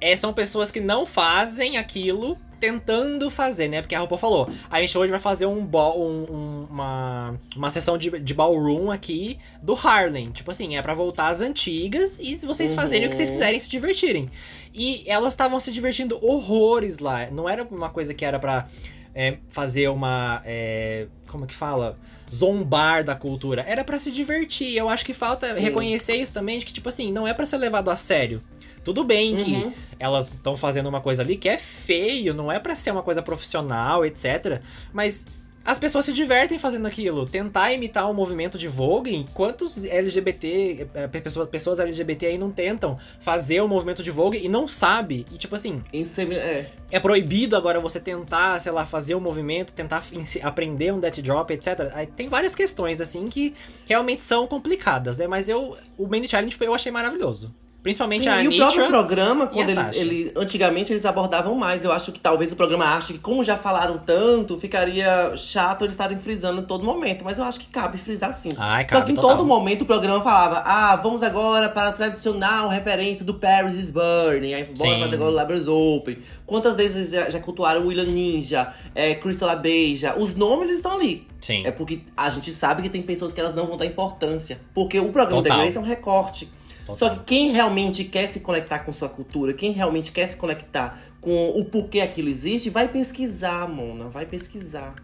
é, 0.00 0.16
são 0.16 0.32
pessoas 0.32 0.70
que 0.70 0.80
não 0.80 1.04
fazem 1.04 1.76
aquilo 1.76 2.38
tentando 2.60 3.30
fazer, 3.30 3.68
né? 3.68 3.80
Porque 3.80 3.94
a 3.94 4.00
RuPaul 4.00 4.18
falou, 4.20 4.50
a 4.70 4.80
gente 4.80 4.96
hoje 4.96 5.10
vai 5.10 5.18
fazer 5.18 5.46
um, 5.46 5.64
ball, 5.64 6.00
um- 6.00 6.24
um- 6.30 6.66
uma, 6.70 7.40
uma 7.56 7.70
sessão 7.70 7.96
de, 7.96 8.10
de 8.20 8.34
ballroom 8.34 8.90
aqui 8.90 9.38
do 9.62 9.74
Harlem. 9.74 10.30
Tipo 10.30 10.50
assim, 10.50 10.76
é 10.76 10.82
pra 10.82 10.92
voltar 10.94 11.28
às 11.28 11.40
antigas 11.40 12.18
e 12.20 12.36
vocês 12.36 12.70
Uhum. 12.72 12.76
fazerem 12.76 13.06
o 13.06 13.10
que 13.10 13.16
vocês 13.16 13.30
quiserem 13.30 13.58
se 13.58 13.70
divertirem. 13.70 14.30
E 14.74 15.02
elas 15.06 15.32
estavam 15.32 15.58
se 15.58 15.72
divertindo 15.72 16.18
horrores 16.24 16.98
lá. 16.98 17.28
Não 17.30 17.48
era 17.48 17.64
uma 17.64 17.88
coisa 17.90 18.12
que 18.14 18.24
era 18.24 18.38
pra 18.38 18.68
é, 19.14 19.38
fazer 19.48 19.88
uma. 19.88 20.40
é, 20.44 21.06
como 21.26 21.46
que 21.46 21.54
fala? 21.54 21.96
Zombar 22.32 23.02
da 23.02 23.16
cultura. 23.16 23.64
Era 23.66 23.82
pra 23.82 23.98
se 23.98 24.10
divertir. 24.12 24.76
Eu 24.76 24.88
acho 24.88 25.04
que 25.04 25.12
falta 25.12 25.52
Sim. 25.52 25.60
reconhecer 25.60 26.14
isso 26.14 26.32
também, 26.32 26.60
de 26.60 26.64
que, 26.66 26.72
tipo 26.72 26.88
assim, 26.88 27.10
não 27.10 27.26
é 27.26 27.34
pra 27.34 27.44
ser 27.44 27.56
levado 27.56 27.90
a 27.90 27.96
sério. 27.96 28.40
Tudo 28.84 29.04
bem 29.04 29.36
que 29.36 29.52
Uhum. 29.54 29.72
elas 29.98 30.26
estão 30.32 30.56
fazendo 30.56 30.88
uma 30.88 31.00
coisa 31.00 31.22
ali 31.22 31.36
que 31.36 31.48
é 31.48 31.58
feio, 31.58 32.32
não 32.34 32.50
é 32.50 32.58
pra 32.58 32.74
ser 32.74 32.90
uma 32.90 33.02
coisa 33.02 33.22
profissional, 33.22 34.04
etc. 34.06 34.60
Mas 34.92 35.26
as 35.62 35.78
pessoas 35.78 36.06
se 36.06 36.12
divertem 36.14 36.58
fazendo 36.58 36.86
aquilo. 36.86 37.26
Tentar 37.26 37.70
imitar 37.74 38.10
o 38.10 38.14
movimento 38.14 38.56
de 38.56 38.66
Vogue, 38.66 39.26
quantos 39.34 39.84
LGBT, 39.84 40.88
eh, 40.94 41.06
pessoas, 41.50 41.78
LGBT 41.78 42.26
aí 42.26 42.38
não 42.38 42.50
tentam 42.50 42.98
fazer 43.20 43.60
o 43.60 43.68
movimento 43.68 44.02
de 44.02 44.10
Vogue 44.10 44.38
e 44.42 44.48
não 44.48 44.66
sabe? 44.66 45.26
E 45.30 45.36
tipo 45.36 45.54
assim, 45.54 45.82
Insemi- 45.92 46.36
é. 46.36 46.70
é 46.90 46.98
proibido 46.98 47.54
agora 47.56 47.78
você 47.78 48.00
tentar, 48.00 48.58
sei 48.60 48.72
lá, 48.72 48.86
fazer 48.86 49.14
o 49.14 49.20
movimento, 49.20 49.74
tentar 49.74 50.02
aprender 50.42 50.94
um 50.94 50.98
death 50.98 51.18
drop, 51.20 51.52
etc. 51.52 51.90
Aí 51.92 52.06
tem 52.06 52.26
várias 52.26 52.54
questões, 52.54 52.98
assim, 52.98 53.26
que 53.26 53.54
realmente 53.86 54.22
são 54.22 54.46
complicadas, 54.46 55.18
né? 55.18 55.26
Mas 55.26 55.46
eu, 55.50 55.76
o 55.98 56.06
Main 56.06 56.26
Challenge 56.26 56.56
eu 56.58 56.74
achei 56.74 56.90
maravilhoso. 56.90 57.54
Principalmente 57.82 58.24
Sim, 58.24 58.28
a 58.28 58.42
e 58.44 58.48
o 58.48 58.56
próprio 58.58 58.86
programa, 58.88 59.46
quando 59.46 59.70
eles, 59.70 59.92
ele, 59.92 60.32
antigamente 60.36 60.92
eles 60.92 61.06
abordavam 61.06 61.54
mais. 61.54 61.82
Eu 61.82 61.90
acho 61.90 62.12
que 62.12 62.20
talvez 62.20 62.52
o 62.52 62.56
programa 62.56 62.84
ache 62.84 63.14
que, 63.14 63.18
como 63.18 63.42
já 63.42 63.56
falaram 63.56 63.96
tanto, 63.96 64.58
ficaria 64.58 65.34
chato 65.34 65.82
eles 65.82 65.94
estarem 65.94 66.18
frisando 66.18 66.60
em 66.60 66.64
todo 66.64 66.84
momento. 66.84 67.24
Mas 67.24 67.38
eu 67.38 67.44
acho 67.44 67.58
que 67.58 67.66
cabe 67.66 67.96
frisar 67.96 68.34
sim. 68.34 68.50
Ai, 68.58 68.82
Só 68.82 68.88
cara, 68.88 69.04
que 69.06 69.12
em 69.12 69.14
total. 69.14 69.30
todo 69.30 69.46
momento 69.46 69.82
o 69.82 69.86
programa 69.86 70.22
falava: 70.22 70.62
ah, 70.66 70.96
vamos 70.96 71.22
agora 71.22 71.70
para 71.70 71.88
a 71.88 71.92
tradicional 71.92 72.68
referência 72.68 73.24
do 73.24 73.32
Paris 73.32 73.74
is 73.74 73.90
Burning. 73.90 74.52
Aí 74.52 74.64
bora 74.64 74.94
Sim. 74.94 75.00
fazer 75.00 75.14
agora 75.14 75.30
o 75.30 75.38
Libraries 75.38 75.68
Open. 75.68 76.18
Quantas 76.44 76.76
vezes 76.76 77.10
já, 77.10 77.30
já 77.30 77.40
cultuaram 77.40 77.86
William 77.86 78.04
Ninja, 78.04 78.74
é, 78.94 79.14
Crystal 79.14 79.48
Abeja? 79.48 80.14
Os 80.18 80.34
nomes 80.34 80.68
estão 80.68 80.92
ali. 80.92 81.26
Sim. 81.40 81.66
É 81.66 81.70
porque 81.70 82.00
a 82.14 82.28
gente 82.28 82.50
sabe 82.50 82.82
que 82.82 82.90
tem 82.90 83.00
pessoas 83.00 83.32
que 83.32 83.40
elas 83.40 83.54
não 83.54 83.66
vão 83.66 83.78
dar 83.78 83.86
importância. 83.86 84.60
Porque 84.74 85.00
o 85.00 85.08
programa 85.10 85.42
Total. 85.42 85.56
da 85.56 85.62
Grace 85.62 85.78
é 85.78 85.80
um 85.80 85.84
recorte. 85.84 86.59
Total. 86.92 86.96
Só 86.96 87.14
que 87.16 87.24
quem 87.24 87.52
realmente 87.52 88.04
quer 88.04 88.26
se 88.26 88.40
conectar 88.40 88.80
com 88.80 88.92
sua 88.92 89.08
cultura, 89.08 89.52
quem 89.52 89.72
realmente 89.72 90.12
quer 90.12 90.26
se 90.26 90.36
conectar 90.36 91.00
com 91.20 91.50
o 91.50 91.64
porquê 91.64 92.00
aquilo 92.00 92.28
existe, 92.28 92.70
vai 92.70 92.88
pesquisar, 92.88 93.68
Mona. 93.68 94.08
Vai 94.08 94.26
pesquisar. 94.26 94.94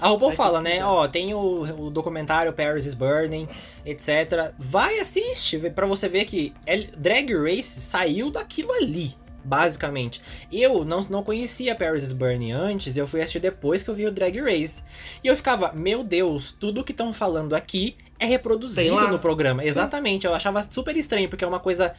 A 0.00 0.08
RuPaul 0.08 0.30
Vai 0.30 0.36
fala, 0.36 0.60
né? 0.60 0.70
pesquisar. 0.70 0.90
Ó, 0.92 1.08
tem 1.08 1.34
o, 1.34 1.86
o 1.86 1.90
documentário 1.90 2.52
Paris 2.52 2.86
is 2.86 2.94
Burning, 2.94 3.48
etc. 3.84 4.54
Vai 4.58 5.00
assiste 5.00 5.56
vê- 5.56 5.70
pra 5.70 5.86
você 5.86 6.08
ver 6.08 6.24
que 6.24 6.52
Drag 6.96 7.32
Race 7.34 7.80
saiu 7.80 8.30
daquilo 8.30 8.70
ali, 8.72 9.16
basicamente. 9.44 10.22
Eu 10.52 10.84
não, 10.84 11.00
não 11.10 11.22
conhecia 11.24 11.74
Paris 11.74 12.04
is 12.04 12.12
Burning 12.12 12.52
antes, 12.52 12.96
eu 12.96 13.08
fui 13.08 13.20
assistir 13.20 13.40
depois 13.40 13.82
que 13.82 13.90
eu 13.90 13.94
vi 13.94 14.06
o 14.06 14.12
Drag 14.12 14.38
Race. 14.40 14.80
E 15.24 15.26
eu 15.26 15.34
ficava, 15.36 15.72
meu 15.72 16.04
Deus, 16.04 16.52
tudo 16.52 16.84
que 16.84 16.92
estão 16.92 17.12
falando 17.12 17.54
aqui 17.54 17.96
é 18.18 18.26
reproduzido 18.26 19.08
no 19.08 19.18
programa. 19.18 19.64
Exatamente, 19.64 20.26
eu 20.26 20.34
achava 20.34 20.66
super 20.70 20.96
estranho, 20.96 21.28
porque 21.28 21.44
é 21.44 21.48
uma 21.48 21.60
coisa 21.60 21.94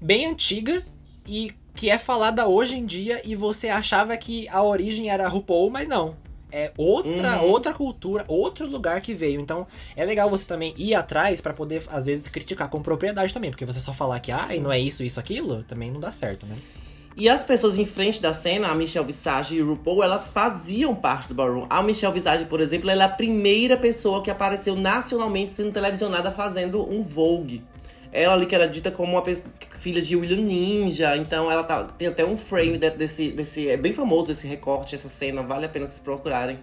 bem 0.00 0.26
antiga 0.26 0.82
e 1.26 1.52
que 1.74 1.90
é 1.90 1.98
falada 1.98 2.46
hoje 2.46 2.76
em 2.76 2.86
dia 2.86 3.20
e 3.24 3.34
você 3.34 3.68
achava 3.68 4.16
que 4.16 4.48
a 4.48 4.62
origem 4.62 5.10
era 5.10 5.28
RuPaul, 5.28 5.70
mas 5.70 5.86
não. 5.88 6.16
É 6.52 6.72
outra, 6.78 7.42
Uhum. 7.42 7.48
outra 7.50 7.74
cultura, 7.74 8.24
outro 8.28 8.66
lugar 8.66 9.00
que 9.00 9.12
veio. 9.12 9.40
Então, 9.40 9.66
é 9.96 10.04
legal 10.04 10.30
você 10.30 10.46
também 10.46 10.72
ir 10.78 10.94
atrás 10.94 11.40
pra 11.40 11.52
poder, 11.52 11.82
às 11.88 12.06
vezes, 12.06 12.28
criticar 12.28 12.70
com 12.70 12.80
propriedade 12.80 13.34
também. 13.34 13.50
Porque 13.50 13.64
você 13.66 13.80
só 13.80 13.92
falar 13.92 14.20
que, 14.20 14.30
ah, 14.30 14.48
não 14.60 14.72
é 14.72 14.78
isso, 14.78 15.02
isso, 15.02 15.18
aquilo, 15.20 15.64
também 15.64 15.90
não 15.90 16.00
dá 16.00 16.12
certo, 16.12 16.46
né? 16.46 16.56
E 17.16 17.28
as 17.30 17.42
pessoas 17.42 17.78
em 17.78 17.86
frente 17.86 18.20
da 18.20 18.34
cena, 18.34 18.68
a 18.68 18.74
Michelle 18.74 19.06
Visage 19.06 19.54
e 19.56 19.62
o 19.62 19.68
RuPaul, 19.70 20.02
elas 20.02 20.28
faziam 20.28 20.94
parte 20.94 21.28
do 21.28 21.34
ballroom. 21.34 21.64
A 21.70 21.82
Michelle 21.82 22.12
Visage, 22.12 22.44
por 22.44 22.60
exemplo, 22.60 22.90
ela 22.90 23.04
é 23.04 23.06
a 23.06 23.08
primeira 23.08 23.74
pessoa 23.76 24.22
que 24.22 24.30
apareceu 24.30 24.76
nacionalmente 24.76 25.52
sendo 25.52 25.72
televisionada 25.72 26.30
fazendo 26.30 26.82
um 26.86 27.02
Vogue. 27.02 27.64
Ela 28.12 28.34
ali 28.34 28.44
que 28.44 28.54
era 28.54 28.68
dita 28.68 28.90
como 28.90 29.12
uma 29.12 29.22
pessoa, 29.22 29.50
filha 29.78 30.02
de 30.02 30.14
William 30.14 30.36
Ninja, 30.42 31.16
então 31.16 31.50
ela 31.50 31.64
tá, 31.64 31.84
tem 31.84 32.08
até 32.08 32.24
um 32.24 32.36
frame 32.36 32.76
de- 32.76 32.90
desse, 32.90 33.28
desse. 33.30 33.68
É 33.68 33.76
bem 33.78 33.94
famoso 33.94 34.30
esse 34.32 34.46
recorte, 34.46 34.94
essa 34.94 35.08
cena, 35.08 35.42
vale 35.42 35.64
a 35.64 35.68
pena 35.70 35.86
vocês 35.86 36.00
procurarem. 36.00 36.58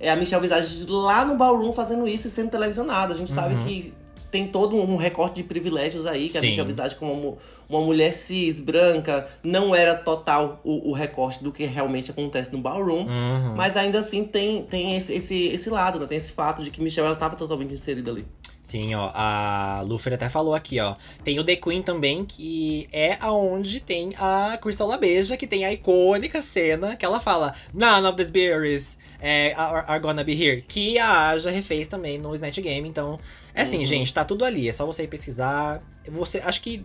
É 0.00 0.10
a 0.10 0.16
Michelle 0.16 0.40
Visage 0.40 0.86
lá 0.88 1.24
no 1.24 1.34
ballroom 1.36 1.72
fazendo 1.72 2.06
isso 2.08 2.28
e 2.28 2.30
sendo 2.30 2.50
televisionada. 2.50 3.12
A 3.12 3.16
gente 3.16 3.30
sabe 3.32 3.54
Uhum. 3.56 3.64
que 3.66 3.92
tem 4.30 4.46
todo 4.46 4.76
um 4.76 4.96
recorte 4.96 5.36
de 5.36 5.42
privilégios 5.42 6.06
aí, 6.06 6.28
que 6.28 6.36
a 6.38 6.40
Sim. 6.40 6.48
Michelle 6.48 6.66
Visage 6.68 6.96
como 6.96 7.12
uma, 7.12 7.20
mu- 7.22 7.38
uma 7.68 7.80
mulher 7.80 8.12
cis, 8.12 8.60
branca, 8.60 9.28
não 9.42 9.74
era 9.74 9.94
total 9.94 10.60
o, 10.64 10.90
o 10.90 10.92
recorte 10.92 11.42
do 11.42 11.52
que 11.52 11.64
realmente 11.64 12.10
acontece 12.10 12.52
no 12.52 12.58
ballroom. 12.58 13.06
Uhum. 13.06 13.54
Mas 13.56 13.76
ainda 13.76 13.98
assim 13.98 14.24
tem, 14.24 14.62
tem 14.64 14.96
esse, 14.96 15.14
esse, 15.14 15.46
esse 15.48 15.70
lado, 15.70 15.98
né? 15.98 16.06
Tem 16.06 16.18
esse 16.18 16.32
fato 16.32 16.62
de 16.62 16.70
que 16.70 16.80
Michelle 16.82 17.06
ela 17.06 17.16
tava 17.16 17.36
totalmente 17.36 17.74
inserida 17.74 18.10
ali. 18.10 18.26
Sim, 18.68 18.94
ó, 18.94 19.10
a 19.14 19.80
Lufer 19.82 20.12
até 20.12 20.28
falou 20.28 20.54
aqui, 20.54 20.78
ó. 20.78 20.94
Tem 21.24 21.38
o 21.40 21.42
The 21.42 21.56
Queen 21.56 21.80
também, 21.80 22.22
que 22.22 22.86
é 22.92 23.16
aonde 23.18 23.80
tem 23.80 24.12
a 24.18 24.58
Crystal 24.60 24.86
Labeja, 24.86 25.38
que 25.38 25.46
tem 25.46 25.64
a 25.64 25.72
icônica 25.72 26.42
cena 26.42 26.94
que 26.94 27.02
ela 27.02 27.18
fala 27.18 27.54
None 27.72 28.06
of 28.06 28.18
these 28.18 28.30
berries 28.30 28.98
é, 29.18 29.54
are, 29.54 29.86
are 29.88 29.98
gonna 30.00 30.22
be 30.22 30.34
here. 30.34 30.60
Que 30.60 30.98
a 30.98 31.28
Aja 31.30 31.50
refez 31.50 31.88
também 31.88 32.18
no 32.18 32.34
Snatch 32.34 32.58
Game. 32.60 32.86
Então, 32.86 33.18
é 33.54 33.62
assim, 33.62 33.78
Uhum. 33.78 33.84
gente, 33.86 34.12
tá 34.12 34.22
tudo 34.22 34.44
ali. 34.44 34.68
É 34.68 34.72
só 34.72 34.84
você 34.84 35.04
ir 35.04 35.08
pesquisar. 35.08 35.80
Você, 36.06 36.36
acho 36.38 36.60
que. 36.60 36.84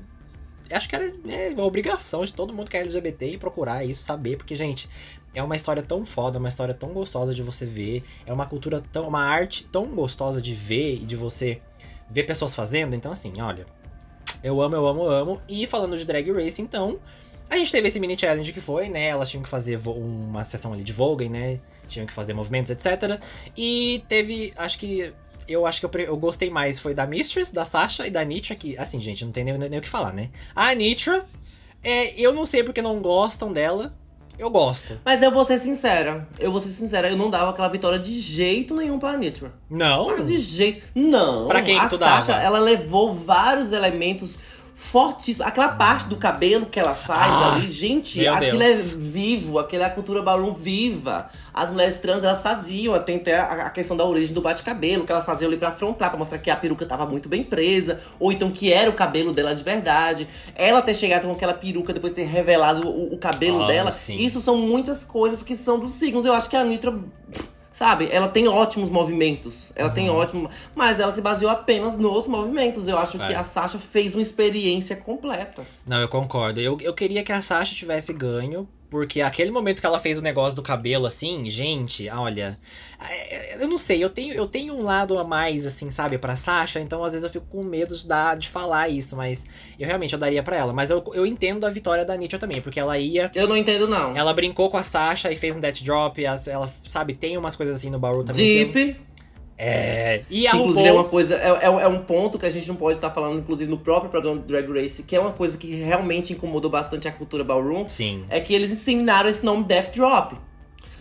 Acho 0.71 0.87
que 0.87 0.95
era 0.95 1.13
é, 1.27 1.49
uma 1.49 1.65
obrigação 1.65 2.23
de 2.23 2.31
todo 2.31 2.53
mundo 2.53 2.71
que 2.71 2.77
é 2.77 2.79
LGBT 2.79 3.25
ir 3.33 3.37
procurar 3.39 3.83
isso, 3.83 4.03
saber, 4.03 4.37
porque, 4.37 4.55
gente, 4.55 4.87
é 5.35 5.43
uma 5.43 5.55
história 5.55 5.83
tão 5.83 6.05
foda, 6.05 6.39
uma 6.39 6.47
história 6.47 6.73
tão 6.73 6.89
gostosa 6.89 7.33
de 7.33 7.43
você 7.43 7.65
ver, 7.65 8.03
é 8.25 8.31
uma 8.31 8.45
cultura 8.45 8.81
tão. 8.91 9.07
uma 9.07 9.21
arte 9.23 9.65
tão 9.65 9.87
gostosa 9.87 10.41
de 10.41 10.53
ver 10.53 10.95
e 10.95 11.05
de 11.05 11.15
você 11.15 11.59
ver 12.09 12.23
pessoas 12.23 12.55
fazendo. 12.55 12.95
Então, 12.95 13.11
assim, 13.11 13.41
olha, 13.41 13.65
eu 14.43 14.61
amo, 14.61 14.75
eu 14.75 14.87
amo, 14.87 15.03
eu 15.03 15.11
amo. 15.11 15.41
E 15.47 15.65
falando 15.67 15.97
de 15.97 16.05
Drag 16.05 16.31
Race, 16.31 16.61
então, 16.61 16.99
a 17.49 17.57
gente 17.57 17.71
teve 17.71 17.87
esse 17.87 17.99
mini 17.99 18.17
challenge 18.17 18.51
que 18.51 18.61
foi, 18.61 18.89
né? 18.89 19.07
Elas 19.07 19.29
tinham 19.29 19.43
que 19.43 19.49
fazer 19.49 19.79
uma 19.85 20.43
sessão 20.43 20.73
ali 20.73 20.83
de 20.83 20.93
Vogue, 20.93 21.29
né? 21.29 21.59
Tinham 21.87 22.05
que 22.05 22.13
fazer 22.13 22.33
movimentos, 22.33 22.71
etc. 22.71 23.21
E 23.55 24.03
teve, 24.07 24.53
acho 24.55 24.79
que. 24.79 25.13
Eu 25.45 25.65
acho 25.65 25.81
que 25.81 25.85
eu, 25.85 26.01
eu 26.05 26.17
gostei 26.17 26.49
mais 26.49 26.79
foi 26.79 26.93
da 26.93 27.05
Mistress, 27.05 27.53
da 27.53 27.65
Sasha 27.65 28.07
e 28.07 28.11
da 28.11 28.23
Nitra, 28.23 28.55
que, 28.55 28.77
assim, 28.77 29.01
gente, 29.01 29.25
não 29.25 29.31
tem 29.33 29.43
nem, 29.43 29.57
nem 29.57 29.77
o 29.77 29.81
que 29.81 29.89
falar, 29.89 30.13
né? 30.13 30.29
A 30.55 30.73
Nitra, 30.73 31.25
é, 31.83 32.17
eu 32.19 32.31
não 32.31 32.45
sei 32.45 32.63
porque 32.63 32.81
não 32.81 33.01
gostam 33.01 33.51
dela. 33.51 33.91
Eu 34.37 34.49
gosto. 34.49 34.99
Mas 35.05 35.21
eu 35.21 35.31
vou 35.31 35.45
ser 35.45 35.59
sincera, 35.59 36.27
eu 36.39 36.51
vou 36.51 36.59
ser 36.59 36.69
sincera, 36.69 37.09
eu 37.09 37.15
não 37.15 37.29
dava 37.29 37.51
aquela 37.51 37.67
vitória 37.67 37.99
de 37.99 38.19
jeito 38.19 38.75
nenhum 38.75 38.97
pra 38.97 39.15
Nitra. 39.15 39.53
Não? 39.69 40.07
Mas 40.07 40.25
de 40.25 40.37
jeito. 40.39 40.83
Não. 40.95 41.47
Pra 41.47 41.61
quem 41.61 41.77
que 41.77 41.85
a 41.85 41.89
tu 41.89 41.97
Sasha, 41.97 42.33
dava? 42.33 42.43
ela 42.43 42.59
levou 42.59 43.13
vários 43.13 43.71
elementos 43.71 44.37
fortíssimo. 44.75 45.45
Aquela 45.45 45.69
parte 45.69 46.07
do 46.07 46.17
cabelo 46.17 46.65
que 46.65 46.79
ela 46.79 46.95
faz 46.95 47.31
Ah, 47.31 47.53
ali, 47.55 47.69
gente, 47.71 48.27
aquilo 48.27 48.59
Deus. 48.59 48.71
é 48.71 48.75
vivo, 48.97 49.59
aquilo 49.59 49.83
é 49.83 49.85
a 49.85 49.89
cultura 49.89 50.21
ballroom 50.21 50.53
viva. 50.53 51.29
As 51.53 51.69
mulheres 51.69 51.97
trans, 51.97 52.23
elas 52.23 52.41
faziam, 52.41 52.97
tem 53.03 53.17
até 53.17 53.37
a 53.39 53.53
a 53.63 53.69
questão 53.69 53.95
da 53.95 54.03
origem 54.03 54.33
do 54.33 54.41
bate-cabelo, 54.41 55.05
que 55.05 55.11
elas 55.11 55.25
faziam 55.25 55.47
ali 55.49 55.57
pra 55.57 55.69
afrontar, 55.69 56.09
pra 56.09 56.17
mostrar 56.19 56.37
que 56.39 56.49
a 56.49 56.55
peruca 56.55 56.85
tava 56.85 57.05
muito 57.05 57.29
bem 57.29 57.43
presa, 57.43 57.99
ou 58.19 58.31
então 58.31 58.51
que 58.51 58.73
era 58.73 58.89
o 58.89 58.93
cabelo 58.93 59.31
dela 59.31 59.53
de 59.55 59.63
verdade. 59.63 60.27
Ela 60.55 60.81
ter 60.81 60.95
chegado 60.95 61.25
com 61.27 61.31
aquela 61.31 61.53
peruca, 61.53 61.93
depois 61.93 62.11
ter 62.13 62.23
revelado 62.25 62.87
o, 62.87 63.13
o 63.13 63.17
cabelo 63.17 63.63
Ah, 63.63 63.67
dela. 63.67 63.91
sim. 63.91 64.15
Isso 64.15 64.41
são 64.41 64.57
muitas 64.57 65.03
coisas 65.03 65.43
que 65.43 65.55
são 65.55 65.79
dos 65.79 65.93
signos. 65.93 66.25
Eu 66.25 66.33
acho 66.33 66.49
que 66.49 66.55
a 66.55 66.63
Nitra. 66.63 66.93
Sabe, 67.83 68.07
ela 68.13 68.29
tem 68.29 68.47
ótimos 68.47 68.89
movimentos. 68.89 69.69
Ela 69.75 69.89
tem 69.89 70.09
Uhum. 70.09 70.15
ótimo. 70.15 70.49
Mas 70.73 71.01
ela 71.01 71.11
se 71.11 71.21
baseou 71.21 71.51
apenas 71.51 71.97
nos 71.97 72.27
movimentos. 72.27 72.87
Eu 72.87 72.97
acho 72.97 73.17
que 73.17 73.33
É. 73.33 73.35
a 73.35 73.43
Sasha 73.43 73.77
fez 73.77 74.15
uma 74.15 74.21
experiência 74.21 74.95
completa. 74.95 75.67
Não, 75.85 75.99
eu 75.99 76.07
concordo. 76.07 76.61
Eu, 76.61 76.77
eu 76.79 76.93
queria 76.93 77.25
que 77.25 77.31
a 77.33 77.41
Sasha 77.41 77.75
tivesse 77.75 78.13
ganho, 78.13 78.65
porque 78.93 79.21
aquele 79.21 79.49
momento 79.49 79.79
que 79.79 79.87
ela 79.87 79.99
fez 79.99 80.19
o 80.19 80.21
negócio 80.21 80.55
do 80.55 80.61
cabelo, 80.61 81.07
assim, 81.07 81.49
gente, 81.49 82.07
olha. 82.11 82.59
é, 83.01 83.55
Eu 83.59 83.67
não 83.67 83.79
sei, 83.79 84.03
eu 84.03 84.09
tenho, 84.11 84.35
eu 84.35 84.45
tenho 84.45 84.71
um 84.75 84.83
lado 84.83 85.17
a 85.17 85.23
mais, 85.23 85.65
assim, 85.65 85.89
sabe, 85.89 86.19
pra 86.19 86.35
Sasha, 86.37 86.79
então 86.79 87.03
às 87.03 87.11
vezes 87.13 87.23
eu 87.25 87.31
fico 87.31 87.47
com 87.47 87.63
medo 87.63 87.97
de, 87.97 88.07
dar, 88.07 88.37
de 88.37 88.47
falar 88.49 88.89
isso, 88.89 89.15
mas 89.15 89.43
eu 89.79 89.87
realmente 89.87 90.13
eu 90.13 90.19
daria 90.19 90.43
pra 90.43 90.55
ela. 90.55 90.71
Mas 90.71 90.91
eu, 90.91 91.03
eu 91.15 91.25
entendo 91.25 91.65
a 91.65 91.71
vitória 91.71 92.05
da 92.05 92.15
Nietzsche 92.15 92.37
também, 92.37 92.61
porque 92.61 92.79
ela 92.79 92.95
ia. 92.99 93.31
Eu 93.33 93.47
não 93.47 93.57
entendo, 93.57 93.87
não. 93.87 94.15
Ela 94.15 94.31
brincou 94.31 94.69
com 94.69 94.77
a 94.77 94.83
Sasha 94.83 95.31
e 95.31 95.35
fez 95.35 95.55
um 95.55 95.59
death 95.59 95.81
drop, 95.81 96.23
ela, 96.23 96.71
sabe, 96.87 97.15
tem 97.15 97.35
umas 97.35 97.55
coisas 97.55 97.75
assim 97.77 97.89
no 97.89 97.97
Bauru 97.97 98.23
também. 98.23 98.67
Deep, 98.71 98.95
É. 99.57 100.21
E 100.29 100.47
a 100.47 100.55
inclusive 100.55 100.79
é 100.87 100.89
RuPaul. 100.89 101.03
uma 101.03 101.09
coisa, 101.09 101.35
é, 101.35 101.47
é, 101.61 101.65
é 101.65 101.87
um 101.87 101.99
ponto 101.99 102.39
que 102.39 102.45
a 102.45 102.49
gente 102.49 102.67
não 102.67 102.75
pode 102.75 102.97
estar 102.97 103.11
falando, 103.11 103.39
inclusive, 103.39 103.69
no 103.69 103.77
próprio 103.77 104.09
programa 104.09 104.39
do 104.39 104.45
Drag 104.45 104.67
Race, 104.71 105.03
que 105.03 105.15
é 105.15 105.19
uma 105.19 105.31
coisa 105.31 105.57
que 105.57 105.75
realmente 105.75 106.33
incomodou 106.33 106.69
bastante 106.71 107.07
a 107.07 107.11
cultura 107.11 107.43
ballroom, 107.43 107.87
Sim. 107.87 108.25
é 108.29 108.39
que 108.39 108.53
eles 108.53 108.71
ensinaram 108.71 109.29
esse 109.29 109.45
nome 109.45 109.63
Death 109.63 109.93
Drop. 109.95 110.35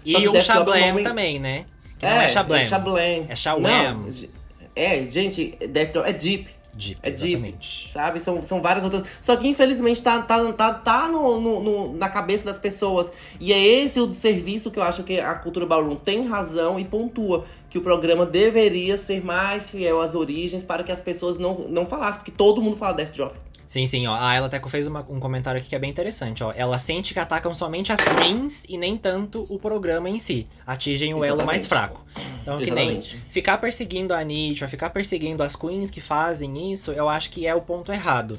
E 0.05 0.17
o 0.17 0.21
Drop 0.33 0.43
Shablam 0.43 0.89
nome- 0.89 1.03
também, 1.03 1.39
né? 1.39 1.65
Que 1.99 2.05
não 2.07 2.21
é 2.21 2.29
Shablam. 2.29 2.61
É 3.29 3.37
Shablam. 3.37 3.73
É. 3.73 3.93
Não, 3.93 4.11
É, 4.75 5.05
gente, 5.05 5.57
Death 5.69 5.93
Drop 5.93 6.09
é 6.09 6.13
Deep. 6.13 6.49
Deep, 6.75 6.99
É 7.03 7.11
deep. 7.11 7.29
exatamente. 7.33 7.93
Sabe? 7.93 8.19
São, 8.21 8.43
são 8.43 8.63
várias 8.63 8.83
outras. 8.85 9.05
Só 9.21 9.37
que 9.37 9.47
infelizmente 9.47 10.03
tá, 10.03 10.21
tá, 10.23 10.53
tá, 10.55 10.73
tá 10.73 11.09
no, 11.09 11.39
no- 11.41 11.61
no- 11.63 11.93
na 11.99 12.09
cabeça 12.09 12.47
das 12.47 12.59
pessoas. 12.59 13.13
E 13.39 13.53
é 13.53 13.59
esse 13.63 14.01
o 14.01 14.13
serviço 14.15 14.71
que 14.71 14.79
eu 14.79 14.83
acho 14.83 15.03
que 15.03 15.21
a 15.21 15.35
cultura 15.35 15.67
ballroom 15.67 15.97
tem 15.97 16.27
razão 16.27 16.81
e 16.81 16.85
pontua. 16.85 17.45
Que 17.69 17.77
o 17.79 17.83
programa 17.83 18.25
deveria 18.27 18.97
ser 18.97 19.23
mais 19.25 19.71
fiel 19.71 20.01
às 20.01 20.15
origens 20.15 20.63
para 20.63 20.83
que 20.83 20.91
as 20.93 21.01
pessoas 21.01 21.37
não, 21.39 21.59
não 21.69 21.85
falassem. 21.87 22.17
Porque 22.21 22.31
todo 22.33 22.61
mundo 22.63 22.77
fala 22.77 22.95
Death 22.95 23.15
Drop. 23.17 23.35
Sim, 23.73 23.87
sim, 23.87 24.07
ó. 24.07 24.15
A 24.15 24.35
ela 24.35 24.49
até 24.49 24.61
fez 24.69 24.87
uma- 24.87 25.01
um 25.09 25.19
comentário 25.19 25.59
aqui 25.59 25.71
que 25.71 25.75
é 25.75 25.79
bem 25.79 25.89
interessante, 25.89 26.45
ó. 26.45 26.53
Ela 26.55 26.79
sente 26.79 27.15
que 27.15 27.19
atacam 27.19 27.55
somente 27.55 27.91
as 27.91 28.01
queens 28.05 28.67
e 28.69 28.77
nem 28.77 28.99
tanto 28.99 29.47
o 29.49 29.59
programa 29.59 30.11
em 30.11 30.19
si. 30.19 30.47
Atingem 30.67 31.15
o 31.15 31.25
elo 31.25 31.37
Exatamente. 31.39 31.47
mais 31.47 31.67
fraco. 31.67 32.05
Então, 32.43 32.57
que 32.59 32.71
nem 32.71 32.99
Exatamente. 32.99 33.17
ficar 33.31 33.57
perseguindo 33.57 34.13
a 34.13 34.19
Anitta, 34.19 34.69
ficar 34.69 34.91
perseguindo 34.91 35.43
as 35.43 35.57
queens 35.57 35.91
que 35.91 36.03
fazem 36.03 36.71
isso, 36.71 36.93
eu 36.93 37.09
acho 37.09 37.31
que 37.31 37.47
é 37.47 37.55
o 37.55 37.63
ponto 37.63 37.91
errado. 37.91 38.39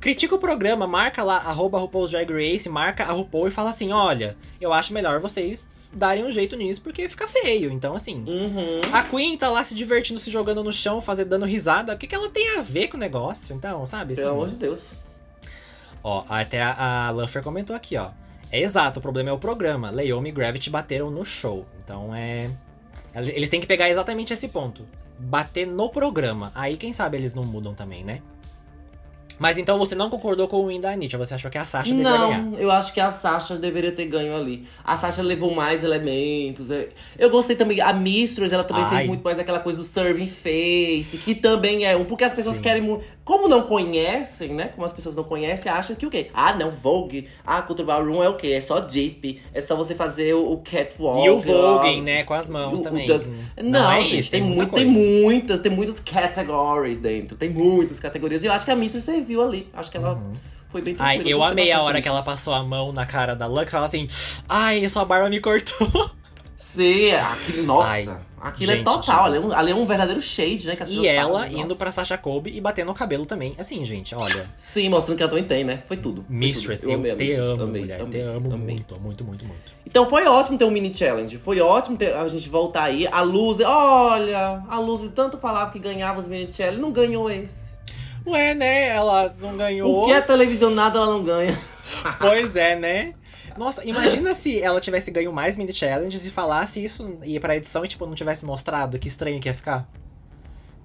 Critica 0.00 0.34
o 0.34 0.38
programa, 0.38 0.86
marca 0.86 1.22
lá, 1.22 1.36
arroba 1.36 1.78
RuPaul's 1.78 2.12
Drag 2.12 2.32
Race, 2.32 2.66
marca 2.66 3.04
a 3.04 3.12
RuPaul 3.12 3.48
e 3.48 3.50
fala 3.50 3.68
assim, 3.68 3.92
olha, 3.92 4.34
eu 4.58 4.72
acho 4.72 4.94
melhor 4.94 5.20
vocês 5.20 5.68
darem 5.92 6.24
um 6.24 6.30
jeito 6.30 6.56
nisso, 6.56 6.80
porque 6.80 7.08
fica 7.08 7.26
feio. 7.26 7.70
Então, 7.70 7.94
assim, 7.94 8.24
Uhum. 8.26 8.80
a 8.92 9.02
Queen 9.02 9.36
tá 9.36 9.48
lá 9.50 9.64
se 9.64 9.74
divertindo, 9.74 10.20
se 10.20 10.30
jogando 10.30 10.62
no 10.62 10.72
chão, 10.72 11.00
fazendo, 11.00 11.28
dando 11.28 11.44
risada. 11.44 11.94
O 11.94 11.98
que, 11.98 12.06
que 12.06 12.14
ela 12.14 12.30
tem 12.30 12.56
a 12.56 12.60
ver 12.60 12.88
com 12.88 12.96
o 12.96 13.00
negócio? 13.00 13.54
Então, 13.54 13.84
sabe? 13.86 14.14
Pelo 14.14 14.28
assim, 14.28 14.36
amor 14.36 14.48
de 14.48 14.56
Deus. 14.56 14.98
Ó, 16.02 16.24
até 16.28 16.62
a, 16.62 17.08
a 17.08 17.10
Luffer 17.10 17.42
comentou 17.42 17.74
aqui, 17.76 17.96
ó. 17.96 18.10
É 18.52 18.60
exato, 18.60 18.98
o 18.98 19.02
problema 19.02 19.30
é 19.30 19.32
o 19.32 19.38
programa. 19.38 19.90
Leomi 19.90 20.30
e 20.30 20.32
Gravity 20.32 20.70
bateram 20.70 21.10
no 21.10 21.24
show. 21.24 21.66
Então 21.84 22.14
é. 22.14 22.50
Eles 23.14 23.48
têm 23.48 23.60
que 23.60 23.66
pegar 23.66 23.90
exatamente 23.90 24.32
esse 24.32 24.48
ponto. 24.48 24.86
Bater 25.18 25.66
no 25.66 25.90
programa. 25.90 26.50
Aí, 26.54 26.76
quem 26.76 26.92
sabe, 26.92 27.16
eles 27.16 27.34
não 27.34 27.42
mudam 27.42 27.74
também, 27.74 28.02
né? 28.04 28.22
Mas 29.40 29.56
então 29.56 29.78
você 29.78 29.94
não 29.94 30.10
concordou 30.10 30.46
com 30.46 30.58
o 30.58 30.66
win 30.68 30.82
da 30.82 30.92
Anitta, 30.92 31.16
você 31.16 31.32
achou 31.32 31.50
que 31.50 31.56
a 31.56 31.64
Sasha 31.64 31.90
deveria 31.90 32.12
ganhar. 32.18 32.42
Não, 32.42 32.58
eu 32.58 32.70
acho 32.70 32.92
que 32.92 33.00
a 33.00 33.10
Sasha 33.10 33.56
deveria 33.56 33.90
ter 33.90 34.04
ganho 34.04 34.36
ali. 34.36 34.66
A 34.84 34.98
Sasha 34.98 35.22
levou 35.22 35.54
mais 35.54 35.82
elementos. 35.82 36.70
é- 36.70 36.90
Eu 37.18 37.30
gostei 37.30 37.56
também. 37.56 37.80
A 37.80 37.90
Mistress, 37.94 38.52
ela 38.52 38.62
também 38.64 38.84
Ai. 38.84 38.96
fez 38.96 39.06
muito 39.08 39.24
mais 39.24 39.38
aquela 39.38 39.58
coisa 39.60 39.78
do 39.78 39.84
serving 39.84 40.26
face, 40.26 41.16
que 41.16 41.34
também 41.34 41.86
é 41.86 41.96
um. 41.96 42.04
Porque 42.04 42.22
as 42.22 42.34
pessoas 42.34 42.56
Sim. 42.56 42.62
querem. 42.62 43.00
Como 43.30 43.46
não 43.46 43.62
conhecem, 43.62 44.54
né? 44.54 44.72
Como 44.74 44.84
as 44.84 44.92
pessoas 44.92 45.14
não 45.14 45.22
conhecem, 45.22 45.70
acham 45.70 45.94
que 45.94 46.04
o 46.04 46.10
quê? 46.10 46.32
Ah, 46.34 46.52
não, 46.52 46.72
Vogue. 46.72 47.28
Ah, 47.46 47.62
Culture 47.62 47.86
Ballroom 47.86 48.24
é 48.24 48.28
o 48.28 48.34
quê? 48.34 48.48
É 48.48 48.60
só 48.60 48.84
Jeep. 48.88 49.40
É 49.54 49.62
só 49.62 49.76
você 49.76 49.94
fazer 49.94 50.34
o, 50.34 50.50
o 50.50 50.56
catwalk. 50.58 51.24
E 51.24 51.30
o. 51.30 51.38
Voguing, 51.38 52.02
né, 52.02 52.24
com 52.24 52.34
as 52.34 52.48
mãos 52.48 52.78
o- 52.78 52.80
o 52.80 52.82
também. 52.82 53.06
Duck- 53.06 53.28
Não, 53.62 53.88
é 53.92 54.02
gente, 54.02 54.18
isso, 54.18 54.30
tem, 54.32 54.42
muita 54.42 54.62
muito, 54.62 54.74
tem 54.74 54.84
muitas, 54.84 55.60
tem 55.60 55.70
muitas 55.70 56.00
categories 56.00 56.98
dentro. 56.98 57.36
Tem 57.36 57.48
muitas 57.48 58.00
categorias. 58.00 58.42
E 58.42 58.46
eu 58.46 58.52
acho 58.52 58.64
que 58.64 58.70
a 58.72 58.74
Mistress 58.74 59.04
serviu 59.04 59.40
ali. 59.42 59.68
Acho 59.72 59.92
que 59.92 59.96
ela 59.96 60.20
foi 60.68 60.82
bem 60.82 60.96
Ai, 60.98 61.22
eu 61.24 61.40
amei 61.40 61.70
a 61.70 61.80
hora 61.82 62.02
que 62.02 62.08
ela 62.08 62.24
passou 62.24 62.52
a 62.52 62.64
mão 62.64 62.92
na 62.92 63.06
cara 63.06 63.36
da 63.36 63.46
Lux 63.46 63.68
e 63.68 63.70
fala 63.70 63.86
assim: 63.86 64.08
Ai, 64.48 64.88
sua 64.88 65.04
barba 65.04 65.30
me 65.30 65.40
cortou. 65.40 66.10
Sim, 66.60 67.10
aquilo, 67.12 67.62
nossa. 67.62 67.88
Ai, 67.88 68.20
aquilo 68.38 68.70
é 68.70 68.74
gente, 68.76 68.84
total. 68.84 69.00
gente. 69.02 69.10
Ali 69.24 69.36
é, 69.36 69.40
um, 69.40 69.52
ali 69.52 69.70
é 69.72 69.74
um 69.74 69.86
verdadeiro 69.86 70.20
shade, 70.20 70.66
né? 70.66 70.76
Que 70.76 70.82
as 70.82 70.88
E 70.90 71.08
ela 71.08 71.40
falam, 71.40 71.52
indo 71.52 71.60
nossa. 71.60 71.74
pra 71.76 71.90
Sasha 71.90 72.18
Kobe 72.18 72.50
e 72.54 72.60
batendo 72.60 72.88
no 72.88 72.94
cabelo 72.94 73.24
também. 73.24 73.54
Assim, 73.58 73.82
gente, 73.86 74.14
olha. 74.14 74.46
Sim, 74.58 74.90
mostrando 74.90 75.16
que 75.16 75.22
ela 75.22 75.30
também 75.30 75.44
tem, 75.46 75.64
né? 75.64 75.82
Foi 75.88 75.96
tudo. 75.96 76.22
Foi 76.22 76.36
Mistress, 76.36 76.82
tudo. 76.82 76.92
eu, 76.92 77.12
a 77.12 77.16
te 77.16 77.22
Mistress, 77.24 77.48
amo, 77.48 77.62
amei, 77.62 77.80
mulher. 77.80 78.00
amei, 78.02 78.20
te 78.20 78.26
amo 78.26 78.52
amei. 78.54 78.74
muito, 78.74 79.00
muito, 79.00 79.24
muito, 79.24 79.44
muito. 79.46 79.72
Então 79.86 80.06
foi 80.08 80.26
ótimo 80.26 80.58
ter 80.58 80.66
um 80.66 80.70
mini 80.70 80.92
challenge. 80.92 81.38
Foi 81.38 81.58
ótimo 81.60 81.96
ter 81.96 82.14
a 82.14 82.28
gente 82.28 82.48
voltar 82.50 82.84
aí. 82.84 83.08
A 83.10 83.22
Luz, 83.22 83.58
olha, 83.60 84.62
a 84.68 84.78
Luz 84.78 85.10
tanto 85.14 85.38
falava 85.38 85.70
que 85.72 85.78
ganhava 85.78 86.20
os 86.20 86.28
mini 86.28 86.52
challenge, 86.52 86.78
não 86.80 86.92
ganhou 86.92 87.30
esse. 87.30 87.78
Ué, 88.26 88.54
né? 88.54 88.88
Ela 88.88 89.34
não 89.40 89.56
ganhou. 89.56 90.02
O 90.02 90.06
que 90.06 90.12
é 90.12 90.20
televisionado 90.20 90.98
ela 90.98 91.06
não 91.06 91.24
ganha. 91.24 91.58
Pois 92.20 92.54
é, 92.54 92.76
né? 92.76 93.14
Nossa, 93.60 93.84
imagina 93.86 94.32
se 94.32 94.58
ela 94.58 94.80
tivesse 94.80 95.10
ganho 95.10 95.30
mais 95.30 95.54
mini 95.54 95.70
challenges 95.70 96.24
e 96.24 96.30
falasse 96.30 96.82
isso 96.82 97.18
e 97.22 97.38
pra 97.38 97.54
edição 97.54 97.84
e, 97.84 97.88
tipo, 97.88 98.06
não 98.06 98.14
tivesse 98.14 98.42
mostrado. 98.42 98.98
Que 98.98 99.06
estranho 99.06 99.38
que 99.38 99.50
ia 99.50 99.54
ficar. 99.54 99.86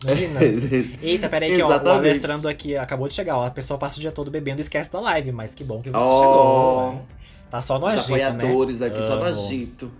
Imagina. 0.03 0.41
Eita, 1.01 1.29
peraí 1.29 1.55
que 1.55 1.61
ó, 1.61 1.69
o. 1.69 1.89
Alessandro 1.89 2.49
aqui 2.49 2.75
acabou 2.75 3.07
de 3.07 3.13
chegar, 3.13 3.37
ó. 3.37 3.45
A 3.45 3.49
pessoa 3.51 3.77
passa 3.79 3.95
o 3.97 4.01
dia 4.01 4.11
todo 4.11 4.29
bebendo 4.29 4.59
e 4.59 4.61
esquece 4.63 4.91
da 4.91 4.99
live, 4.99 5.31
mas 5.31 5.55
que 5.55 5.63
bom 5.63 5.81
que 5.81 5.89
você 5.89 5.97
Oh. 5.97 6.19
chegou. 6.19 6.93
né? 6.95 7.01
Tá 7.49 7.61
só 7.61 7.79
no 7.79 7.85
agito, 7.85 8.11
né? 8.11 8.23
apoiadores 8.25 8.81
aqui, 8.81 9.01
só 9.01 9.15
no 9.15 9.23
Amo. 9.23 9.25
agito. 9.25 9.91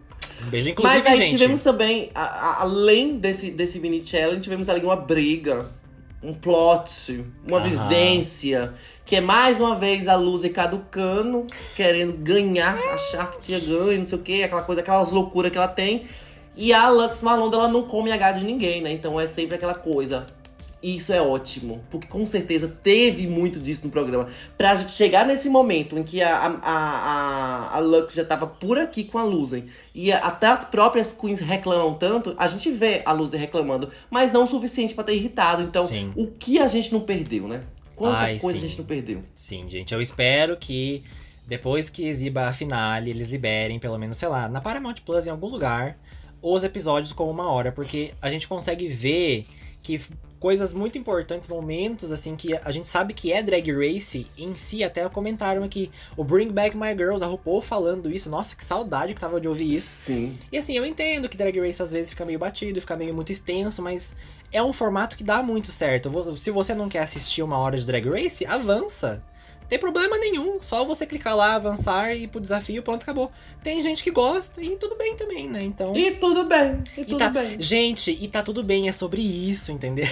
Um 0.46 0.50
beijo, 0.50 0.70
inclusive, 0.70 1.00
Mas 1.02 1.08
aí 1.14 1.18
gente. 1.18 1.32
tivemos 1.38 1.64
também, 1.64 2.12
a- 2.14 2.22
a- 2.24 2.62
além 2.64 3.18
desse, 3.18 3.52
desse 3.52 3.80
mini 3.80 4.06
challenge, 4.06 4.42
tivemos 4.42 4.68
ali 4.68 4.84
uma 4.84 4.98
briga, 4.98 5.72
um 6.22 6.34
plot, 6.34 7.24
uma 7.48 7.60
Aham. 7.60 7.70
vivência. 7.88 8.74
Que 9.06 9.18
é 9.18 9.22
mais 9.22 9.60
uma 9.60 9.76
vez 9.76 10.08
a 10.08 10.16
Luz 10.16 10.50
caducando, 10.50 11.46
querendo 11.76 12.14
ganhar, 12.14 12.76
achar 12.94 13.32
que 13.32 13.42
tinha 13.42 13.60
ganho, 13.60 14.00
não 14.00 14.06
sei 14.06 14.18
o 14.18 14.22
que, 14.22 14.44
aquela 14.44 14.64
coisa, 14.64 14.82
aquelas 14.82 15.12
loucuras 15.12 15.52
que 15.52 15.58
ela 15.58 15.68
tem. 15.68 16.06
E 16.56 16.74
a 16.74 16.90
Lux 16.90 17.22
Malonda, 17.22 17.58
ela 17.58 17.68
não 17.68 17.84
come 17.84 18.12
H 18.12 18.32
de 18.34 18.46
ninguém, 18.46 18.82
né? 18.82 18.92
Então 18.92 19.20
é 19.20 19.28
sempre 19.28 19.56
aquela 19.56 19.76
coisa. 19.76 20.26
E 20.82 20.98
isso 20.98 21.12
é 21.12 21.20
ótimo, 21.20 21.84
porque 21.90 22.08
com 22.08 22.26
certeza 22.26 22.72
teve 22.84 23.28
muito 23.28 23.60
disso 23.60 23.86
no 23.86 23.92
programa. 23.92 24.28
Pra 24.58 24.76
gente 24.76 24.92
chegar 24.92 25.26
nesse 25.26 25.50
momento 25.50 25.98
em 25.98 26.04
que 26.04 26.22
a, 26.22 26.60
a, 26.62 26.70
a, 26.72 27.76
a 27.78 27.80
Lux 27.80 28.14
já 28.14 28.24
tava 28.24 28.46
por 28.46 28.78
aqui 28.78 29.04
com 29.04 29.18
a 29.18 29.24
Luzen 29.24 29.66
e 29.96 30.12
até 30.12 30.48
as 30.48 30.64
próprias 30.64 31.12
queens 31.12 31.40
reclamam 31.40 31.96
tanto, 31.96 32.36
a 32.38 32.48
gente 32.48 32.70
vê 32.70 33.02
a 33.04 33.12
Luzen 33.12 33.40
reclamando, 33.40 33.90
mas 34.12 34.32
não 34.32 34.44
o 34.44 34.48
suficiente 34.48 34.94
pra 34.94 35.04
ter 35.04 35.16
irritado. 35.16 35.64
Então, 35.64 35.88
Sim. 35.88 36.14
o 36.16 36.28
que 36.28 36.60
a 36.60 36.68
gente 36.68 36.94
não 36.94 37.02
perdeu, 37.02 37.48
né? 37.48 37.64
Quanta 37.96 38.18
Ai, 38.18 38.40
coisa 38.40 38.60
sim. 38.60 38.66
a 38.66 38.68
gente 38.68 38.80
não 38.80 38.86
perdeu. 38.86 39.24
Sim, 39.34 39.70
gente, 39.70 39.94
eu 39.94 40.02
espero 40.02 40.58
que 40.58 41.04
depois 41.48 41.90
que 41.90 42.06
exiba 42.06 42.48
a 42.48 42.54
finale, 42.54 43.12
eles 43.12 43.30
liberem, 43.30 43.80
pelo 43.80 43.98
menos, 43.98 44.18
sei 44.18 44.28
lá, 44.28 44.50
na 44.50 44.62
Paramount 44.62 44.96
Plus, 45.06 45.28
em 45.28 45.30
algum 45.30 45.48
lugar, 45.48 45.98
os 46.42 46.64
episódios 46.64 47.12
com 47.12 47.30
uma 47.30 47.50
hora, 47.50 47.72
porque 47.72 48.14
a 48.22 48.30
gente 48.30 48.48
consegue 48.48 48.88
ver 48.88 49.46
que 49.82 50.02
coisas 50.40 50.74
muito 50.74 50.98
importantes, 50.98 51.48
momentos, 51.48 52.12
assim, 52.12 52.36
que 52.36 52.56
a 52.56 52.72
gente 52.72 52.88
sabe 52.88 53.14
que 53.14 53.32
é 53.32 53.42
Drag 53.42 53.72
Race 53.72 54.28
em 54.38 54.56
si, 54.56 54.84
até 54.84 55.08
comentaram 55.10 55.64
aqui, 55.64 55.92
o 56.18 56.24
Bring 56.24 56.52
Back 56.52 56.76
My 56.76 56.92
Girls, 56.96 57.24
a 57.24 57.28
RuPaul 57.28 57.62
falando 57.62 58.12
isso, 58.12 58.30
nossa, 58.30 58.56
que 58.56 58.66
saudade 58.66 59.14
que 59.14 59.22
tava 59.22 59.40
de 59.40 59.48
ouvir 59.48 59.70
isso. 59.70 59.88
Sim. 59.88 60.38
E 60.52 60.58
assim, 60.58 60.76
eu 60.76 60.86
entendo 60.86 61.30
que 61.30 61.38
Drag 61.38 61.60
Race 61.60 61.82
às 61.82 61.92
vezes 61.92 62.10
fica 62.10 62.26
meio 62.26 62.38
batido, 62.38 62.82
fica 62.82 62.96
meio 62.96 63.14
muito 63.14 63.32
extenso, 63.32 63.82
mas 63.82 64.16
é 64.56 64.64
um 64.64 64.72
formato 64.74 65.18
que 65.18 65.24
dá 65.24 65.44
muito 65.44 65.72
certo. 65.72 66.10
Se 66.38 66.50
você 66.52 66.74
não 66.74 66.88
quer 66.90 67.00
assistir 67.00 67.44
uma 67.44 67.58
hora 67.58 67.78
de 67.78 67.86
Drag 67.86 68.08
Race, 68.10 68.46
avança. 68.46 69.22
Não 69.62 69.68
tem 69.70 69.80
problema 69.80 70.18
nenhum. 70.18 70.60
Só 70.62 70.86
você 70.86 71.06
clicar 71.06 71.36
lá, 71.36 71.56
avançar 71.56 72.14
e 72.14 72.24
ir 72.24 72.28
pro 72.28 72.40
desafio, 72.40 72.84
pronto, 72.84 73.04
acabou. 73.04 73.32
Tem 73.64 73.82
gente 73.82 74.04
que 74.04 74.12
gosta 74.12 74.62
e 74.62 74.76
tudo 74.78 74.96
bem 74.96 75.16
também, 75.16 75.50
né? 75.50 75.64
Então. 75.64 75.96
E 75.96 76.12
tudo 76.12 76.46
bem, 76.46 76.84
e 76.96 77.02
E 77.02 77.06
tudo 77.06 77.18
tá- 77.20 77.30
bem. 77.30 77.60
Gente, 77.60 78.12
e 78.12 78.28
tá 78.30 78.44
tudo 78.44 78.64
bem, 78.64 78.88
é 78.88 78.92
sobre 78.92 79.22
isso, 79.22 79.72
entendeu? 79.72 80.06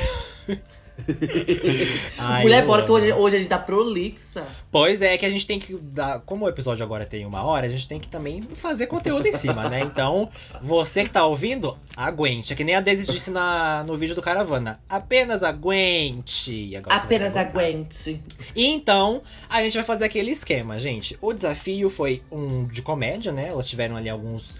Ai, 2.20 2.44
Mulher, 2.44 2.66
bora 2.66 2.84
que 2.84 2.92
hoje, 2.92 3.12
hoje 3.14 3.36
a 3.36 3.40
gente 3.40 3.50
tá 3.50 3.58
prolixa. 3.58 4.46
Pois 4.72 5.02
é, 5.02 5.18
que 5.18 5.26
a 5.26 5.30
gente 5.30 5.46
tem 5.46 5.60
que 5.60 5.76
dar. 5.76 6.20
Como 6.22 6.46
o 6.46 6.50
episódio 6.50 6.84
agora 6.84 7.06
tem 7.06 7.26
uma 7.26 7.44
hora, 7.44 7.66
a 7.66 7.70
gente 7.70 7.88
tem 7.88 8.00
que 8.00 8.08
também 8.08 8.42
fazer 8.42 8.88
conteúdo 8.88 9.26
em 9.28 9.34
cima, 9.34 9.70
né? 9.70 9.82
Então, 9.82 10.30
você 10.62 11.04
que 11.04 11.10
tá 11.10 11.26
ouvindo, 11.26 11.78
aguente. 11.96 12.54
É 12.54 12.56
que 12.56 12.64
nem 12.64 12.76
a 12.76 12.82
Daisy 12.82 13.12
disse 13.12 13.32
na, 13.32 13.84
no 13.84 13.98
vídeo 13.98 14.16
do 14.16 14.22
Caravana. 14.22 14.80
Apenas 14.88 15.44
aguente. 15.44 16.72
Apenas 16.90 17.36
aguente. 17.36 18.22
E 18.56 18.66
então, 18.66 19.22
a 19.50 19.62
gente 19.64 19.76
vai 19.76 19.84
fazer 19.84 20.06
aquele 20.06 20.32
esquema, 20.32 20.80
gente. 20.80 21.18
O 21.22 21.34
desafio 21.34 21.90
foi 21.90 22.22
um 22.32 22.66
de 22.66 22.82
comédia, 22.82 23.32
né? 23.32 23.50
Elas 23.50 23.68
tiveram 23.68 23.96
ali 23.96 24.10
alguns. 24.10 24.56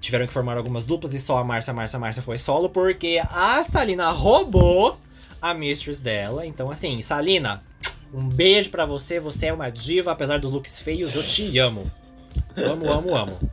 Tiveram 0.00 0.26
que 0.26 0.32
formar 0.32 0.56
algumas 0.56 0.84
duplas 0.84 1.14
e 1.14 1.18
só 1.18 1.38
a 1.38 1.44
Márcia, 1.44 1.72
Márcia, 1.72 1.98
Márcia 1.98 2.22
foi 2.22 2.36
solo, 2.36 2.68
porque 2.68 3.22
a 3.30 3.64
Salina 3.64 4.10
roubou 4.10 4.98
a 5.44 5.52
mistress 5.52 6.00
dela. 6.00 6.46
Então, 6.46 6.70
assim, 6.70 7.02
Salina, 7.02 7.62
um 8.12 8.26
beijo 8.26 8.70
pra 8.70 8.86
você. 8.86 9.20
Você 9.20 9.46
é 9.46 9.52
uma 9.52 9.70
diva, 9.70 10.10
apesar 10.10 10.38
dos 10.38 10.50
looks 10.50 10.80
feios, 10.80 11.14
eu 11.14 11.22
te 11.22 11.58
amo. 11.58 11.84
Amo, 12.56 12.90
amo, 12.90 13.14
amo. 13.14 13.50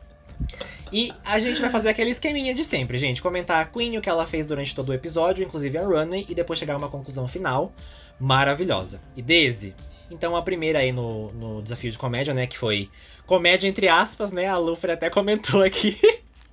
E 0.90 1.12
a 1.22 1.38
gente 1.38 1.60
vai 1.60 1.68
fazer 1.68 1.90
aquele 1.90 2.10
esqueminha 2.10 2.54
de 2.54 2.64
sempre, 2.64 2.96
gente. 2.98 3.20
Comentar 3.20 3.60
a 3.60 3.66
Queen, 3.66 3.98
o 3.98 4.00
que 4.00 4.08
ela 4.08 4.26
fez 4.26 4.46
durante 4.46 4.74
todo 4.74 4.88
o 4.88 4.94
episódio, 4.94 5.44
inclusive 5.44 5.76
a 5.76 5.82
Runway, 5.82 6.26
e 6.28 6.34
depois 6.34 6.58
chegar 6.58 6.74
a 6.74 6.78
uma 6.78 6.88
conclusão 6.88 7.28
final 7.28 7.72
maravilhosa. 8.18 9.00
E 9.16 9.22
Daisy, 9.22 9.74
então 10.10 10.34
a 10.36 10.42
primeira 10.42 10.78
aí 10.78 10.92
no, 10.92 11.32
no 11.32 11.62
desafio 11.62 11.90
de 11.90 11.98
comédia, 11.98 12.32
né, 12.32 12.46
que 12.46 12.56
foi 12.56 12.88
comédia 13.26 13.66
entre 13.66 13.88
aspas, 13.88 14.30
né, 14.30 14.46
a 14.46 14.58
Luffy 14.58 14.90
até 14.90 15.10
comentou 15.10 15.62
aqui. 15.62 15.98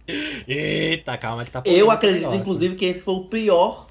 Eita, 0.48 1.18
calma 1.18 1.46
que 1.46 1.52
tá 1.52 1.62
Eu 1.66 1.92
acredito, 1.92 2.22
negócio. 2.22 2.40
inclusive, 2.40 2.76
que 2.76 2.86
esse 2.86 3.04
foi 3.04 3.14
o 3.16 3.26
pior, 3.26 3.89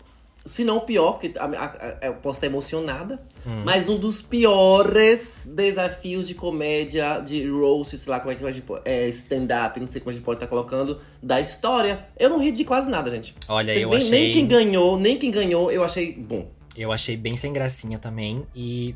se 0.48 0.64
não 0.64 0.78
o 0.78 0.80
pior, 0.80 1.12
porque 1.18 1.38
a- 1.38 1.44
a- 1.44 1.96
a- 2.02 2.06
eu 2.06 2.14
posso 2.14 2.38
estar 2.38 2.46
emocionada, 2.46 3.20
Hum. 3.46 3.62
mas 3.64 3.88
um 3.88 3.96
dos 3.98 4.22
piores 4.22 5.46
desafios 5.54 6.26
de 6.26 6.34
comédia, 6.34 7.20
de 7.20 7.46
roast, 7.48 7.96
sei 7.96 8.10
lá 8.10 8.18
como 8.20 8.32
é 8.32 8.34
que 8.34 8.44
a 8.44 8.52
gente 8.52 8.62
pode- 8.64 8.82
é, 8.84 9.06
stand-up, 9.08 9.78
não 9.78 9.86
sei 9.86 10.00
como 10.00 10.10
a 10.10 10.14
gente 10.14 10.24
pode 10.24 10.36
estar 10.36 10.46
colocando, 10.46 11.00
da 11.22 11.40
história. 11.40 12.06
Eu 12.18 12.30
não 12.30 12.38
ri 12.40 12.50
de 12.50 12.64
quase 12.64 12.88
nada, 12.90 13.10
gente. 13.10 13.34
Olha, 13.48 13.72
nem, 13.72 13.82
eu 13.82 13.90
nem 13.90 13.98
achei, 13.98 14.32
quem 14.32 14.46
ganhou, 14.46 14.98
nem 14.98 15.16
quem 15.18 15.30
ganhou, 15.30 15.70
eu 15.70 15.84
achei 15.84 16.12
bom. 16.12 16.50
eu 16.76 16.92
achei 16.92 17.16
bem 17.16 17.36
sem 17.36 17.52
gracinha 17.52 17.98
também 17.98 18.46
e 18.54 18.94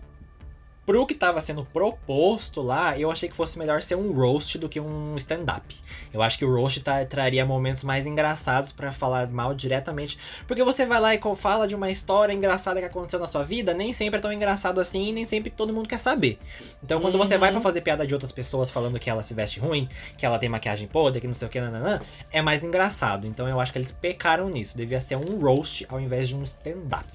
pro 0.93 1.07
que 1.07 1.15
tava 1.15 1.41
sendo 1.41 1.65
proposto 1.65 2.61
lá, 2.61 2.99
eu 2.99 3.11
achei 3.11 3.27
que 3.27 3.35
fosse 3.35 3.59
melhor 3.59 3.81
ser 3.81 3.95
um 3.95 4.13
roast 4.13 4.59
do 4.59 4.69
que 4.69 4.79
um 4.79 5.17
stand-up. 5.17 5.75
Eu 6.13 6.21
acho 6.21 6.37
que 6.37 6.45
o 6.45 6.55
roast 6.55 6.81
tá- 6.83 7.03
traria 7.07 7.47
momentos 7.47 7.83
mais 7.83 8.05
engraçados 8.07 8.73
pra 8.73 8.93
falar 8.93 9.27
mal 9.29 9.55
diretamente. 9.55 10.19
Porque 10.47 10.63
você 10.63 10.85
vai 10.85 11.01
lá 11.01 11.15
e 11.15 11.21
fala 11.35 11.67
de 11.67 11.75
uma 11.75 11.91
história 11.91 12.35
engraçada 12.35 12.79
que 12.79 12.85
aconteceu 12.85 13.19
na 13.19 13.27
sua 13.27 13.43
vida, 13.43 13.73
nem 13.73 13.95
sempre 13.95 14.19
é 14.19 14.21
tão 14.21 14.31
engraçado 14.31 14.79
assim 14.83 15.09
e 15.09 15.13
nem 15.13 15.25
sempre 15.25 15.51
todo 15.51 15.73
mundo 15.73 15.89
quer 15.89 15.99
saber. 15.99 16.39
Então 16.85 17.01
quando 17.01 17.17
você 17.17 17.35
Uhum. 17.35 17.41
vai 17.41 17.51
pra 17.53 17.61
fazer 17.63 17.81
piada 17.81 18.07
de 18.07 18.13
outras 18.13 18.31
pessoas 18.31 18.69
falando 18.71 18.99
que 18.99 19.09
ela 19.09 19.23
se 19.23 19.33
veste 19.33 19.59
ruim, 19.61 19.89
que 20.19 20.27
ela 20.27 20.39
tem 20.39 20.51
maquiagem 20.51 20.87
podre, 20.87 21.23
que 21.23 21.27
não 21.27 21.33
sei 21.33 21.49
o 21.49 21.51
que, 21.51 21.59
nananã, 21.59 22.03
é 22.31 22.43
mais 22.43 22.63
engraçado. 22.63 23.27
Então 23.27 23.49
eu 23.49 23.59
acho 23.59 23.73
que 23.73 23.79
eles 23.79 23.93
pecaram 23.93 24.51
nisso. 24.51 24.77
Devia 24.77 25.01
ser 25.01 25.17
um 25.17 25.41
roast 25.41 25.87
ao 25.89 25.99
invés 25.99 26.29
de 26.29 26.37
um 26.37 26.43
stand-up. 26.43 27.07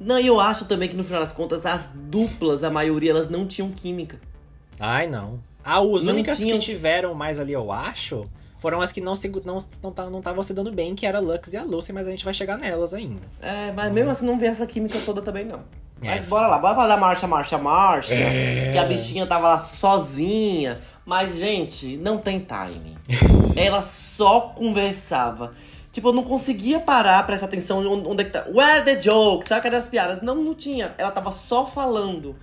Não, 0.00 0.18
e 0.18 0.26
eu 0.26 0.40
acho 0.40 0.64
também 0.66 0.88
que 0.88 0.96
no 0.96 1.04
final 1.04 1.20
das 1.20 1.32
contas, 1.32 1.64
as 1.64 1.88
duplas, 1.94 2.62
a 2.64 2.70
maioria, 2.70 3.10
elas 3.12 3.28
não 3.28 3.46
tinham 3.46 3.70
química. 3.70 4.18
Ai, 4.78 5.06
não. 5.06 5.38
Ah, 5.64 5.78
as 5.78 6.02
Não 6.04 6.12
únicas 6.12 6.36
tinham- 6.36 6.58
que 6.58 6.64
tiveram 6.64 7.14
mais 7.14 7.38
ali, 7.40 7.52
eu 7.52 7.72
acho, 7.72 8.26
foram 8.58 8.80
as 8.80 8.92
que 8.92 9.00
não 9.00 9.14
se 9.16 9.28
não 9.44 9.58
não 9.82 10.10
não 10.10 10.18
estavam 10.18 10.42
se 10.42 10.52
dando 10.52 10.70
bem, 10.72 10.94
que 10.94 11.06
era 11.06 11.18
a 11.18 11.20
Lux 11.20 11.52
e 11.52 11.56
a 11.56 11.62
Lucy, 11.62 11.92
mas 11.92 12.06
a 12.06 12.10
gente 12.10 12.24
vai 12.24 12.34
chegar 12.34 12.58
nelas 12.58 12.92
ainda. 12.92 13.20
É, 13.40 13.72
mas 13.72 13.90
mesmo 13.92 14.10
assim 14.10 14.26
não 14.26 14.38
vê 14.38 14.46
essa 14.46 14.66
química 14.66 14.98
toda 15.06 15.22
também, 15.22 15.44
não. 15.44 15.60
É. 16.02 16.08
Mas 16.16 16.24
bora 16.26 16.48
lá, 16.48 16.58
bora 16.58 16.74
falar 16.74 16.88
da 16.88 16.96
marcha, 16.98 17.26
marcha, 17.26 17.56
marcha. 17.56 18.12
É. 18.12 18.72
Que 18.72 18.78
a 18.78 18.84
bichinha 18.84 19.26
tava 19.26 19.48
lá 19.48 19.58
sozinha. 19.58 20.78
Mas, 21.06 21.36
gente, 21.38 21.96
não 21.98 22.18
tem 22.18 22.40
timing. 22.40 22.96
Ela 23.56 23.80
só 23.80 24.52
conversava. 24.56 25.52
Tipo, 25.94 26.08
eu 26.08 26.12
não 26.12 26.24
conseguia 26.24 26.80
parar, 26.80 27.24
prestar 27.24 27.46
atenção 27.46 27.78
onde, 27.78 28.08
onde 28.08 28.22
é 28.22 28.24
que 28.24 28.32
tá. 28.32 28.44
Where 28.52 28.84
the 28.84 29.00
joke? 29.00 29.46
Sabe 29.46 29.62
cadê 29.62 29.76
as 29.76 29.86
piadas? 29.86 30.20
Não, 30.20 30.34
não 30.34 30.52
tinha. 30.52 30.92
Ela 30.98 31.12
tava 31.12 31.30
só 31.30 31.64
falando. 31.64 32.34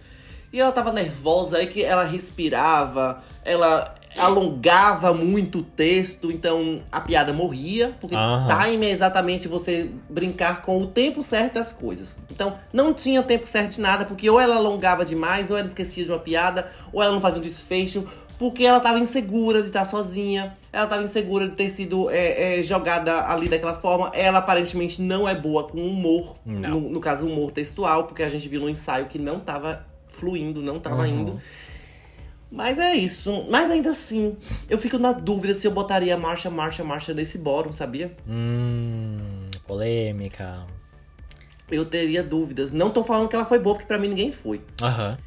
E 0.53 0.59
ela 0.59 0.71
tava 0.71 0.93
nervosa, 0.93 1.57
aí 1.57 1.67
que 1.67 1.83
ela 1.83 2.05
respirava, 2.05 3.21
ela 3.43 3.93
alongava 4.17 5.13
muito 5.13 5.59
o 5.59 5.63
texto, 5.63 6.31
então 6.31 6.81
a 6.89 7.01
piada 7.01 7.33
morria, 7.33 7.93
porque 7.99 8.15
Aham. 8.15 8.47
time 8.47 8.85
é 8.85 8.91
exatamente 8.91 9.49
você 9.49 9.89
brincar 10.09 10.61
com 10.61 10.81
o 10.81 10.87
tempo 10.87 11.21
certo 11.21 11.55
das 11.55 11.73
coisas. 11.73 12.17
Então, 12.29 12.57
não 12.71 12.93
tinha 12.93 13.21
tempo 13.21 13.47
certo 13.47 13.71
de 13.71 13.81
nada, 13.81 14.05
porque 14.05 14.29
ou 14.29 14.39
ela 14.39 14.55
alongava 14.55 15.03
demais, 15.03 15.51
ou 15.51 15.57
ela 15.57 15.67
esquecia 15.67 16.05
de 16.05 16.11
uma 16.11 16.19
piada, 16.19 16.69
ou 16.91 17.03
ela 17.03 17.13
não 17.13 17.21
fazia 17.21 17.39
um 17.39 17.43
desfecho, 17.43 18.07
porque 18.39 18.63
ela 18.65 18.79
tava 18.79 18.99
insegura 18.99 19.61
de 19.61 19.67
estar 19.67 19.85
sozinha, 19.85 20.53
ela 20.73 20.87
tava 20.87 21.03
insegura 21.03 21.47
de 21.49 21.55
ter 21.55 21.69
sido 21.69 22.09
é, 22.09 22.59
é, 22.59 22.63
jogada 22.63 23.27
ali 23.27 23.49
daquela 23.49 23.75
forma. 23.75 24.09
Ela 24.13 24.39
aparentemente 24.39 25.01
não 25.01 25.27
é 25.27 25.35
boa 25.35 25.65
com 25.67 25.77
humor, 25.85 26.37
no, 26.45 26.79
no 26.89 26.99
caso, 26.99 27.25
humor 27.25 27.51
textual, 27.51 28.05
porque 28.05 28.23
a 28.23 28.29
gente 28.29 28.47
viu 28.47 28.61
no 28.61 28.69
ensaio 28.69 29.07
que 29.07 29.19
não 29.19 29.39
tava 29.39 29.85
fluindo, 30.07 30.61
não 30.61 30.79
tava 30.79 31.03
Uhum. 31.03 31.19
indo. 31.21 31.41
Mas 32.49 32.77
é 32.79 32.93
isso. 32.95 33.45
Mas 33.49 33.71
ainda 33.71 33.91
assim, 33.91 34.35
eu 34.69 34.77
fico 34.77 34.97
na 34.97 35.13
dúvida 35.13 35.53
se 35.53 35.65
eu 35.65 35.71
botaria 35.71 36.17
marcha, 36.17 36.49
marcha, 36.49 36.83
marcha 36.83 37.13
nesse 37.13 37.37
bórum, 37.37 37.71
sabia? 37.71 38.11
Hum, 38.27 39.49
polêmica. 39.65 40.65
Eu 41.69 41.85
teria 41.85 42.21
dúvidas. 42.21 42.71
Não 42.73 42.89
tô 42.89 43.03
falando 43.05 43.29
que 43.29 43.35
ela 43.35 43.45
foi 43.45 43.57
boa, 43.59 43.75
porque 43.75 43.87
pra 43.87 43.97
mim 43.97 44.09
ninguém 44.09 44.31
foi. 44.33 44.61
Aham. 44.81 45.17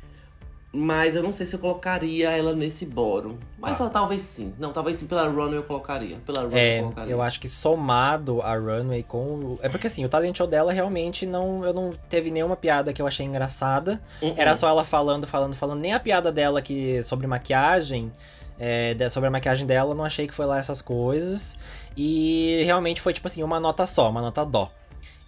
Mas 0.77 1.15
eu 1.15 1.23
não 1.23 1.33
sei 1.33 1.47
se 1.47 1.55
eu 1.55 1.61
colocaria 1.61 2.31
ela 2.31 2.53
nesse 2.53 2.85
bórum. 2.85 3.37
Mas 3.59 3.79
Ah. 3.81 3.85
ela, 3.85 3.91
talvez 3.91 4.23
sim. 4.23 4.53
Não, 4.59 4.73
talvez 4.73 4.97
sim 4.97 5.07
pela 5.07 5.29
Runway 5.29 5.57
eu 5.59 5.63
colocaria. 5.63 6.17
Pela 6.27 6.43
Runway 6.43 6.59
É, 6.59 6.79
eu 6.79 6.83
colocaria. 6.83 7.13
eu 7.13 7.23
acho 7.23 7.39
que 7.41 7.49
somado 7.49 8.43
a 8.43 8.57
Runway 8.57 9.05
com. 9.05 9.19
o- 9.19 9.59
É 9.63 9.69
porque 9.69 9.87
assim, 9.87 10.05
o 10.05 10.09
talent 10.09 10.37
show 10.37 10.47
dela 10.49 10.73
realmente 10.73 11.25
não. 11.27 11.65
Eu 11.65 11.73
não 11.73 11.91
teve 12.11 12.31
nenhuma 12.31 12.57
piada 12.57 12.93
que 12.93 13.01
eu 13.01 13.07
achei 13.07 13.25
engraçada. 13.25 14.01
Uh-uh. 14.21 14.35
Era 14.37 14.57
só 14.57 14.69
ela 14.69 14.85
falando, 14.85 15.27
falando, 15.27 15.55
falando. 15.55 15.79
Nem 15.81 15.93
a 15.95 16.01
piada 16.01 16.33
dela 16.33 16.61
que 16.61 17.03
sobre 17.05 17.27
maquiagem. 17.27 18.13
é, 18.57 18.97
sobre 19.11 19.27
a 19.27 19.31
maquiagem 19.33 19.67
dela, 19.67 19.97
não 19.97 20.05
achei 20.05 20.29
que 20.29 20.33
foi 20.35 20.47
lá 20.47 20.59
essas 20.59 20.81
coisas. 20.81 21.59
E 21.97 22.63
realmente 22.65 23.01
foi 23.01 23.13
tipo 23.13 23.27
assim, 23.27 23.43
uma 23.43 23.59
nota 23.59 23.85
só, 23.85 24.09
uma 24.09 24.21
nota 24.21 24.45
dó. 24.45 24.71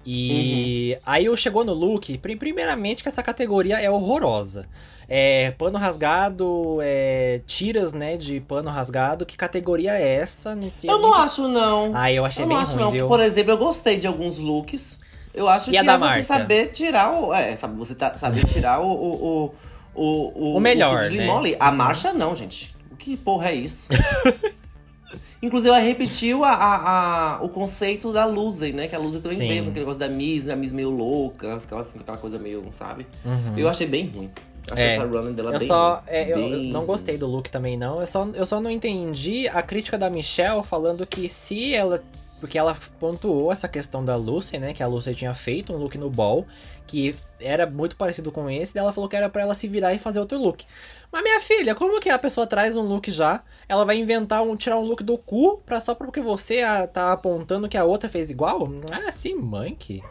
E 0.07 0.97
aí 1.05 1.25
eu 1.25 1.37
chegou 1.37 1.65
no 1.65 1.75
look, 1.75 2.17
pri- 2.19 2.37
primeiramente 2.37 3.03
que 3.03 3.09
essa 3.09 3.23
categoria 3.23 3.81
é 3.81 3.91
horrorosa. 3.91 4.67
É, 5.09 5.53
pano 5.53 5.79
rasgado, 5.79 6.79
é, 6.83 7.41
tiras, 7.47 7.93
né, 7.93 8.17
de 8.17 8.41
pano 8.41 8.71
rasgado. 8.71 9.25
Que 9.27 9.37
categoria 9.37 9.93
é 9.95 10.15
essa? 10.17 10.55
Não 10.55 10.71
Eu 10.83 10.99
não 10.99 11.11
nem- 11.13 11.21
acho, 11.21 11.49
não. 11.49 11.93
Ah, 11.95 12.11
eu 12.13 12.25
achei 12.25 12.45
eu 12.45 12.49
bem 12.49 12.57
não 12.57 12.63
acho, 12.63 12.73
ruim, 12.75 12.83
não. 12.85 12.91
viu? 12.93 13.09
Por 13.09 13.21
exemplo, 13.21 13.53
eu 13.53 13.59
gostei 13.59 13.97
de 13.99 14.07
alguns 14.07 14.39
looks. 14.39 15.01
Eu 15.35 15.49
acho 15.49 15.69
E 15.71 15.73
que 15.73 15.77
é 15.79 15.83
você 15.83 15.99
Márcia? 15.99 16.23
saber 16.23 16.67
tirar 16.71 17.13
o. 17.13 17.33
É, 17.35 17.55
sabe, 17.57 17.77
você 17.77 17.95
tá, 17.95 18.15
saber 18.15 18.45
tirar 18.47 18.81
o. 18.81 18.89
o, 18.91 19.45
o 19.45 19.55
o, 19.99 20.57
O 20.57 20.61
melhor, 20.61 21.09
de 21.09 21.17
né? 21.19 21.27
A 21.59 21.71
marcha 21.73 22.13
não, 22.13 22.35
gente. 22.35 22.75
O 22.91 22.97
que 22.97 23.17
porra 23.17 23.49
é 23.51 23.55
isso? 23.55 23.89
Inclusive, 25.47 25.69
ela 25.71 25.79
repetiu 25.79 26.45
a, 26.45 26.51
a- 26.51 27.37
a- 27.39 27.43
o 27.43 27.49
conceito 27.49 28.13
da 28.13 28.25
Luzen, 28.25 28.73
né? 28.73 28.89
Que 28.89 28.95
a 28.95 28.99
Luzen 28.99 29.21
também 29.21 29.39
Sim. 29.39 29.49
veio 29.49 29.63
com 29.65 29.71
aquele 29.71 29.85
negócio 29.87 30.01
da 30.01 30.09
Miss, 30.09 30.49
a 30.49 30.57
Miss 30.57 30.73
meio 30.73 30.91
louca, 30.91 31.59
ficava 31.61 31.83
assim 31.83 31.99
com 31.99 32.03
aquela 32.03 32.19
coisa 32.19 32.39
meio, 32.39 32.65
sabe? 32.73 33.07
Uhum. 33.25 33.55
Eu 33.57 33.69
achei 33.69 33.87
bem 33.87 34.07
ruim. 34.07 34.31
Achei 34.71 34.85
É. 34.85 34.95
essa 34.97 35.07
running 35.07 35.33
dela 35.33 35.53
Eu 35.53 35.59
bem 35.61 35.69
só. 35.69 35.95
ruim. 35.95 36.03
é, 36.09 36.25
eu, 36.33 36.39
eu 36.39 36.51
Bem 36.51 36.71
não 36.73 36.85
gostei 36.85 37.17
do 37.17 37.27
look 37.27 37.49
também, 37.51 37.77
não. 37.77 38.01
Eu 38.01 38.07
só, 38.07 38.27
eu 38.35 38.45
só 38.45 38.61
não 38.61 38.71
entendi 38.71 39.47
a 39.49 39.63
crítica 39.63 39.97
da 39.97 40.11
Michelle 40.11 40.63
falando 40.65 41.07
que 41.07 41.29
se 41.29 41.73
ela. 41.75 42.03
Porque 42.41 42.59
ela 42.59 42.77
pontuou 43.01 43.51
essa 43.51 43.67
questão 43.67 44.05
da 44.05 44.15
Lucy, 44.15 44.59
né? 44.59 44.75
Que 44.75 44.83
a 44.83 44.87
Lucy 44.87 45.15
tinha 45.15 45.33
feito 45.33 45.73
um 45.73 45.77
look 45.79 45.97
no 45.97 46.11
ball 46.11 46.47
que 46.87 47.15
era 47.41 47.67
muito 47.69 47.97
parecido 47.97 48.31
com 48.31 48.49
esse, 48.49 48.73
daí 48.75 48.81
ela 48.83 48.93
falou 48.93 49.09
que 49.11 49.17
era 49.17 49.29
pra 49.29 49.43
ela 49.43 49.55
se 49.55 49.67
virar 49.67 49.93
e 49.95 49.99
fazer 49.99 50.21
outro 50.21 50.39
look. 50.39 50.65
Mas 51.13 51.23
minha 51.23 51.41
filha, 51.41 51.75
como 51.75 52.01
que 52.01 52.09
a 52.11 52.19
pessoa 52.19 52.47
traz 52.47 52.77
um 52.77 52.83
look 52.83 53.11
já? 53.11 53.43
Ela 53.69 53.85
vai 53.85 53.97
inventar 53.99 54.43
um, 54.43 54.57
tirar 54.57 54.79
um 54.79 54.85
look 54.85 55.03
do 55.03 55.17
cu 55.17 55.59
pra 55.65 55.81
só 55.81 55.95
porque 55.95 56.21
você 56.21 56.61
a- 56.61 56.87
tá 56.87 57.13
apontando 57.13 57.69
que 57.69 57.77
a 57.77 57.85
outra 57.85 58.09
fez 58.09 58.31
igual? 58.31 58.69
É 58.91 59.09
assim, 59.09 59.35
monkey. 59.35 60.03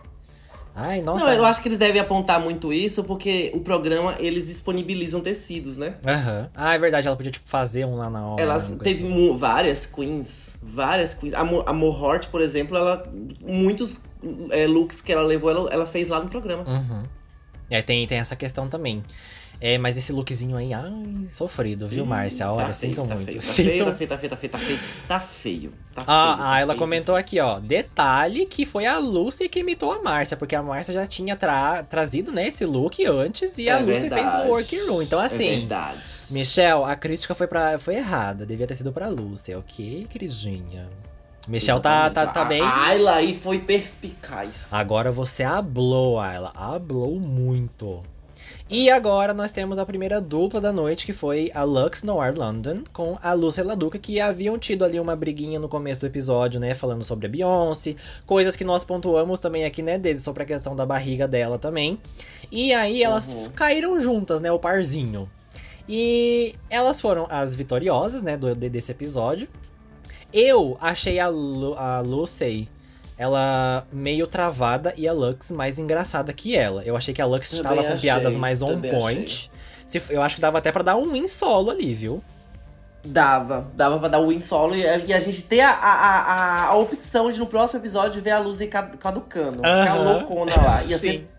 Ai, 0.78 1.02
nossa. 1.02 1.24
Não, 1.24 1.32
eu 1.32 1.46
acho 1.46 1.62
que 1.62 1.70
eles 1.70 1.78
devem 1.78 2.02
apontar 2.02 2.38
muito 2.38 2.74
isso 2.74 3.02
porque 3.06 3.50
o 3.54 3.62
programa, 3.62 4.16
eles 4.20 4.48
disponibilizam 4.48 5.22
tecidos, 5.22 5.78
né? 5.78 5.96
Aham. 6.06 6.50
Ah, 6.54 6.76
é 6.76 6.78
verdade, 6.78 7.08
ela 7.08 7.16
podia, 7.16 7.32
tipo, 7.32 7.48
fazer 7.48 7.86
um 7.86 7.96
lá 7.96 8.10
na 8.10 8.28
hora. 8.28 8.42
Ela 8.42 8.60
teve 8.60 9.06
assim. 9.06 9.38
várias 9.38 9.86
queens, 9.86 10.58
várias 10.62 11.14
queens. 11.14 11.34
A, 11.34 11.46
Mo, 11.46 11.64
a 11.66 11.72
Mohort, 11.72 12.28
por 12.28 12.42
exemplo, 12.42 12.76
ela 12.76 13.10
muitos 13.42 14.02
é, 14.52 14.68
looks 14.68 15.02
que 15.02 15.14
ela 15.14 15.22
levou, 15.24 15.50
ela, 15.50 15.70
ela 15.72 15.86
fez 15.86 16.10
lá 16.10 16.20
no 16.22 16.30
programa. 16.30 16.66
Uhum. 16.68 17.04
É, 17.70 17.82
tem, 17.82 18.06
tem 18.06 18.18
essa 18.18 18.36
questão 18.36 18.68
também. 18.68 19.02
É, 19.68 19.80
mas 19.80 19.98
esse 19.98 20.12
lookzinho 20.12 20.56
aí, 20.56 20.72
ai, 20.74 21.26
sofrido, 21.32 21.88
viu, 21.88 22.06
Márcia? 22.06 22.52
Olha, 22.52 22.68
tá 22.68 22.74
sinto 22.74 23.04
feio, 23.04 23.08
tá 23.08 23.16
muito. 23.16 23.26
Feio, 23.32 23.42
tá, 23.42 23.48
Sinto- 23.54 23.68
feio, 23.72 23.86
tá 23.86 23.94
feio, 23.96 24.10
tá 24.10 24.18
feio, 24.18 24.30
tá 24.30 24.38
feio, 24.38 24.52
tá 24.52 24.60
feio, 24.60 24.80
tá 25.08 25.20
feio. 25.20 25.74
Tá 25.96 26.02
Ah, 26.02 26.04
feio, 26.06 26.34
ah, 26.34 26.38
tá 26.54 26.60
ela 26.60 26.74
feio, 26.74 26.80
comentou 26.80 27.16
aqui, 27.16 27.40
ó. 27.40 27.60
Detalhe 27.60 28.46
que 28.46 28.64
foi 28.64 28.86
a 28.86 29.00
Lucy 29.00 29.50
que 29.50 29.62
imitou 29.62 29.92
a 29.92 30.04
Márcia, 30.04 30.38
porque 30.38 30.56
a 30.56 30.62
Márcia 30.62 30.94
já 30.94 31.08
tinha 31.08 31.36
tra- 31.36 31.82
trazido, 31.84 32.32
né, 32.32 32.48
esse 32.48 32.64
look 32.64 33.04
antes 33.08 33.58
e 33.58 33.68
É 33.68 33.72
a 33.72 33.80
Lucy 33.80 34.02
fez 34.02 34.10
verdade. 34.12 34.46
no 34.46 34.52
workroom. 34.54 35.02
Então, 35.02 35.20
É 35.20 35.26
assim, 35.26 35.38
verdade. 35.62 36.02
Michelle, 36.30 36.84
a 36.84 36.96
crítica 36.96 37.34
foi, 37.34 37.48
pra, 37.48 37.80
foi 37.80 37.96
errada. 37.96 38.46
Devia 38.46 38.68
ter 38.68 38.76
sido 38.76 38.94
pra 38.94 39.08
Lucy, 39.08 39.56
ok, 39.56 40.06
queridinha? 40.12 40.88
Michelle 41.48 41.80
tá, 41.82 42.10
tá, 42.12 42.28
tá 42.28 42.46
bem. 42.46 42.62
A 42.62 42.86
Ayla 42.86 43.16
aí 43.16 43.36
foi 43.40 43.58
perspicaz. 43.58 44.72
Agora 44.72 45.12
você 45.12 45.42
hablou, 45.44 46.20
Ayla. 46.20 46.52
Hablou 46.54 47.20
muito. 47.20 48.04
E 48.68 48.90
agora 48.90 49.32
nós 49.32 49.52
temos 49.52 49.78
a 49.78 49.86
primeira 49.86 50.20
dupla 50.20 50.60
da 50.60 50.72
noite, 50.74 51.06
que 51.06 51.14
foi 51.14 51.52
a 51.54 51.64
Lux 51.64 52.02
Noir 52.02 52.34
London 52.36 52.80
com 52.92 53.16
a 53.22 53.32
Lucy 53.32 53.62
Laduca, 53.62 54.00
que 54.00 54.20
haviam 54.20 54.58
tido 54.58 54.84
ali 54.84 55.00
uma 55.00 55.16
briguinha 55.16 55.60
no 55.60 55.70
começo 55.70 56.02
do 56.02 56.08
episódio, 56.08 56.60
né? 56.60 56.74
Falando 56.74 57.04
sobre 57.04 57.28
a 57.28 57.30
Beyoncé. 57.30 57.96
Coisas 58.26 58.56
que 58.56 58.64
nós 58.66 58.84
pontuamos 58.84 59.40
também 59.40 59.66
aqui, 59.66 59.84
né, 59.84 60.00
deles, 60.00 60.24
sobre 60.24 60.42
a 60.42 60.46
questão 60.48 60.76
da 60.76 60.84
barriga 60.84 61.28
dela 61.28 61.60
também. 61.60 62.00
E 62.52 62.74
aí 62.74 63.04
elas 63.04 63.32
Uhum. 63.32 63.50
caíram 63.52 64.02
juntas, 64.02 64.42
né? 64.42 64.52
O 64.52 64.58
parzinho. 64.58 65.30
E 65.88 66.56
elas 66.68 67.00
foram 67.00 67.28
as 67.30 67.54
vitoriosas, 67.54 68.24
né, 68.24 68.36
do, 68.36 68.56
de- 68.56 68.70
desse 68.70 68.92
episódio. 68.92 69.48
Eu 70.34 70.76
achei 70.82 71.20
a, 71.20 71.28
Lu, 71.28 71.76
a 71.76 72.00
Lucy, 72.02 72.68
ela 73.18 73.86
meio 73.92 74.28
travada 74.28 74.94
e 74.98 75.08
a 75.08 75.14
Lux 75.14 75.52
mais 75.52 75.80
engraçada 75.80 76.34
que 76.34 76.56
ela. 76.56 76.84
Eu 76.84 76.96
achei 76.98 77.14
que 77.14 77.22
a 77.22 77.26
Lux 77.26 77.52
estava 77.54 77.84
com 77.84 77.98
piadas 77.98 78.36
mais 78.36 78.62
on 78.62 78.80
point. 78.82 79.50
Se- 79.88 80.02
eu 80.10 80.22
acho 80.22 80.36
que 80.36 80.42
dava 80.42 80.58
até 80.58 80.72
pra 80.72 80.84
dar 80.84 80.96
um 80.96 81.12
win 81.14 81.28
solo 81.28 81.72
ali, 81.72 81.94
viu? 81.94 82.22
Dava, 83.08 83.68
dava 83.76 84.00
pra 84.00 84.08
dar 84.08 84.20
o 84.20 84.30
win 84.30 84.42
solo 84.42 84.76
e 84.76 84.86
a, 84.88 84.98
e 84.98 85.14
a 85.14 85.20
gente 85.20 85.44
ter 85.44 85.62
a, 85.62 85.70
a, 85.70 85.94
a, 85.94 86.66
a 86.70 86.76
opção 86.76 87.32
de 87.32 87.38
no 87.38 87.46
próximo 87.46 87.80
episódio 87.80 88.20
ver 88.22 88.32
a 88.32 88.40
luz 88.40 88.60
caducando. 89.00 89.58
Ficar 89.58 89.96
Aham. 89.98 90.04
loucona 90.12 90.56
lá. 90.56 90.84
Ia 90.84 90.98
Sim. 90.98 91.08
ser 91.10 91.30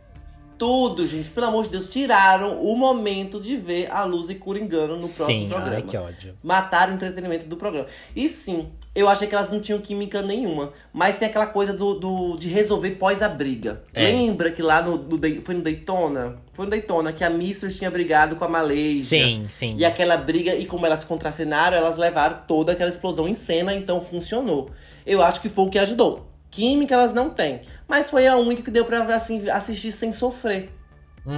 tudo, 0.56 1.06
gente. 1.08 1.28
Pelo 1.28 1.48
amor 1.48 1.64
de 1.64 1.70
Deus, 1.70 1.88
tiraram 1.90 2.60
o 2.62 2.76
momento 2.76 3.40
de 3.40 3.56
ver 3.56 3.90
a 3.90 4.04
luz 4.04 4.30
e 4.30 4.36
Coringano 4.36 4.94
no 4.94 5.00
próximo 5.08 5.26
Sim, 5.26 5.48
programa. 5.48 5.74
ai 5.76 5.82
que 5.82 5.96
ódio. 5.96 6.38
Mataram 6.42 6.92
o 6.92 6.94
entretenimento 6.94 7.46
do 7.46 7.56
programa. 7.56 7.88
E 8.14 8.28
sim, 8.28 8.70
eu 8.96 9.08
achei 9.08 9.28
que 9.28 9.34
elas 9.34 9.50
não 9.50 9.60
tinham 9.60 9.78
química 9.78 10.22
nenhuma. 10.22 10.72
Mas 10.92 11.16
tem 11.16 11.28
aquela 11.28 11.46
coisa 11.46 11.72
do, 11.72 11.94
do- 11.94 12.36
de 12.36 12.48
resolver 12.48 12.90
pós 12.92 13.22
a 13.22 13.28
briga. 13.28 13.82
É. 13.94 14.04
Lembra 14.04 14.50
que 14.50 14.62
lá 14.62 14.80
no, 14.82 14.96
no 14.96 15.18
foi 15.42 15.54
no 15.54 15.62
Daytona? 15.62 16.38
Foi 16.54 16.64
no 16.64 16.70
Daytona 16.70 17.12
que 17.12 17.22
a 17.22 17.30
Mistress 17.30 17.76
tinha 17.78 17.90
brigado 17.90 18.34
com 18.36 18.44
a 18.44 18.48
Malaysia. 18.48 19.18
Sim, 19.24 19.46
sim. 19.50 19.74
E 19.78 19.84
aquela 19.84 20.16
briga, 20.16 20.54
e 20.54 20.64
como 20.66 20.86
elas 20.86 21.04
contracenaram, 21.04 21.76
elas 21.76 21.96
levaram 21.96 22.38
toda 22.48 22.72
aquela 22.72 22.90
explosão 22.90 23.28
em 23.28 23.34
cena, 23.34 23.74
então 23.74 24.00
funcionou. 24.00 24.70
Eu 25.06 25.22
acho 25.22 25.40
que 25.40 25.48
foi 25.48 25.64
o 25.66 25.70
que 25.70 25.78
ajudou. 25.78 26.26
Química 26.50 26.94
elas 26.94 27.12
não 27.12 27.28
têm. 27.30 27.60
Mas 27.86 28.10
foi 28.10 28.26
a 28.26 28.36
única 28.36 28.62
que 28.62 28.70
deu 28.70 28.84
pra 28.84 29.02
assim, 29.14 29.48
assistir 29.50 29.92
sem 29.92 30.12
sofrer. 30.12 30.70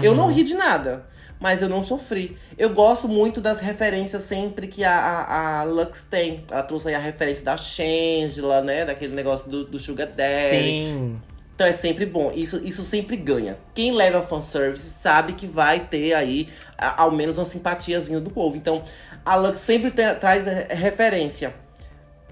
Eu 0.03 0.13
Uhum. 0.13 0.17
não 0.17 0.33
ri 0.33 0.43
de 0.45 0.55
nada, 0.55 1.07
mas 1.41 1.63
eu 1.63 1.69
não 1.69 1.83
sofri. 1.83 2.37
Eu 2.57 2.71
gosto 2.71 3.09
muito 3.09 3.41
das 3.41 3.61
referências 3.61 4.23
sempre 4.23 4.67
que 4.67 4.83
a, 4.85 4.93
a, 4.99 5.61
a 5.61 5.65
Lux 5.65 6.05
tem. 6.11 6.45
Ela 6.51 6.63
trouxe 6.63 6.89
aí 6.89 6.95
a 6.95 6.99
referência 6.99 7.45
da 7.45 7.57
Shangela, 7.57 8.61
né? 8.63 8.85
Daquele 8.85 9.15
negócio 9.15 9.51
do, 9.51 9.65
do 9.65 9.79
Sugar 9.79 10.09
Daddy. 10.09 10.51
Sim. 10.51 11.21
Então 11.55 11.67
é 11.67 11.73
sempre 11.73 12.07
bom. 12.07 12.31
Isso, 12.35 12.61
isso 12.65 12.83
sempre 12.83 13.17
ganha. 13.17 13.57
Quem 13.75 13.93
leva 13.93 14.23
fanservice 14.23 14.91
sabe 14.91 15.33
que 15.33 15.47
vai 15.47 15.81
ter 15.81 16.15
aí 16.15 16.49
a- 16.77 17.03
ao 17.03 17.11
menos 17.11 17.37
uma 17.39 17.45
simpatiazinha 17.45 18.21
do 18.21 18.31
povo. 18.31 18.57
Então 18.57 18.83
a 19.25 19.35
Lux 19.37 19.61
sempre 19.61 19.91
te- 19.91 20.15
traz 20.15 20.47
re- 20.47 20.67
referência. 20.75 21.55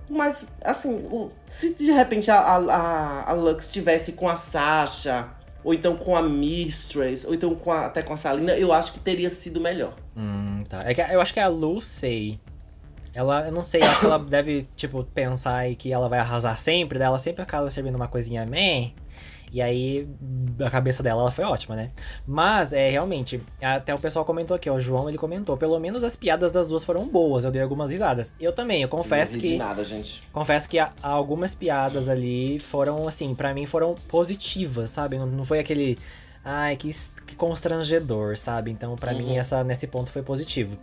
Mas, 0.08 0.46
assim, 0.62 1.30
se 1.48 1.74
de 1.74 1.90
repente 1.90 2.30
a, 2.30 2.38
a, 2.38 3.30
a 3.30 3.32
Lux 3.32 3.66
estivesse 3.66 4.12
com 4.12 4.28
a 4.28 4.36
Sasha, 4.36 5.26
ou 5.66 5.74
então 5.74 5.96
com 5.96 6.14
a 6.14 6.22
Mistress, 6.22 7.26
ou 7.26 7.34
então 7.34 7.52
com 7.56 7.72
a- 7.72 7.86
até 7.86 8.00
com 8.00 8.12
a 8.12 8.16
Salina, 8.16 8.52
eu 8.52 8.72
acho 8.72 8.92
que 8.92 9.00
teria 9.00 9.28
sido 9.28 9.60
melhor. 9.60 9.94
Hum, 10.16 10.62
tá. 10.68 10.88
É 10.88 10.94
que 10.94 11.00
eu 11.00 11.20
acho 11.20 11.34
que 11.34 11.40
a 11.40 11.48
Lucy. 11.48 12.38
Ela, 13.12 13.46
eu 13.46 13.52
não 13.52 13.62
sei, 13.64 13.82
acho 13.82 14.00
que 14.00 14.06
ela 14.06 14.18
deve, 14.18 14.68
tipo, 14.76 15.02
pensar 15.02 15.74
que 15.74 15.90
ela 15.92 16.08
vai 16.08 16.18
arrasar 16.20 16.56
sempre, 16.58 16.98
daí 16.98 17.06
ela 17.08 17.18
sempre 17.18 17.42
acaba 17.42 17.68
servindo 17.70 17.96
uma 17.96 18.06
coisinha 18.06 18.44
meh. 18.46 18.92
E 19.52 19.62
aí, 19.62 20.06
a 20.60 20.68
cabeça 20.70 21.02
dela 21.02 21.22
ela 21.22 21.30
foi 21.30 21.44
ótima, 21.44 21.74
né? 21.76 21.90
Mas, 22.26 22.72
é, 22.72 22.90
realmente, 22.90 23.40
até 23.62 23.94
o 23.94 23.98
pessoal 23.98 24.24
comentou 24.24 24.54
aqui, 24.54 24.68
ó, 24.68 24.74
o 24.74 24.80
João, 24.80 25.08
ele 25.08 25.16
comentou, 25.16 25.56
pelo 25.56 25.78
menos 25.78 26.02
as 26.04 26.16
piadas 26.16 26.50
das 26.52 26.68
duas 26.68 26.84
foram 26.84 27.06
boas, 27.06 27.44
eu 27.44 27.50
dei 27.50 27.62
algumas 27.62 27.90
risadas. 27.90 28.34
Eu 28.40 28.52
também, 28.52 28.82
eu 28.82 28.88
confesso 28.88 29.34
não 29.34 29.40
ri 29.40 29.48
de 29.48 29.52
que... 29.54 29.58
nada, 29.58 29.84
gente. 29.84 30.22
Confesso 30.32 30.68
que 30.68 30.78
a- 30.78 30.92
algumas 31.02 31.54
piadas 31.54 32.08
ali 32.08 32.58
foram, 32.58 33.06
assim, 33.08 33.34
pra 33.34 33.54
mim 33.54 33.66
foram 33.66 33.94
positivas, 34.08 34.90
sabe? 34.90 35.16
Não, 35.18 35.26
não 35.26 35.44
foi 35.44 35.58
aquele. 35.60 35.96
Ai, 36.44 36.76
que, 36.76 36.94
que 37.26 37.34
constrangedor, 37.36 38.36
sabe? 38.36 38.70
Então, 38.70 38.94
pra 38.96 39.12
Uhum. 39.12 39.18
mim, 39.18 39.36
essa, 39.38 39.62
nesse 39.64 39.86
ponto 39.86 40.10
foi 40.10 40.22
positivo. 40.22 40.78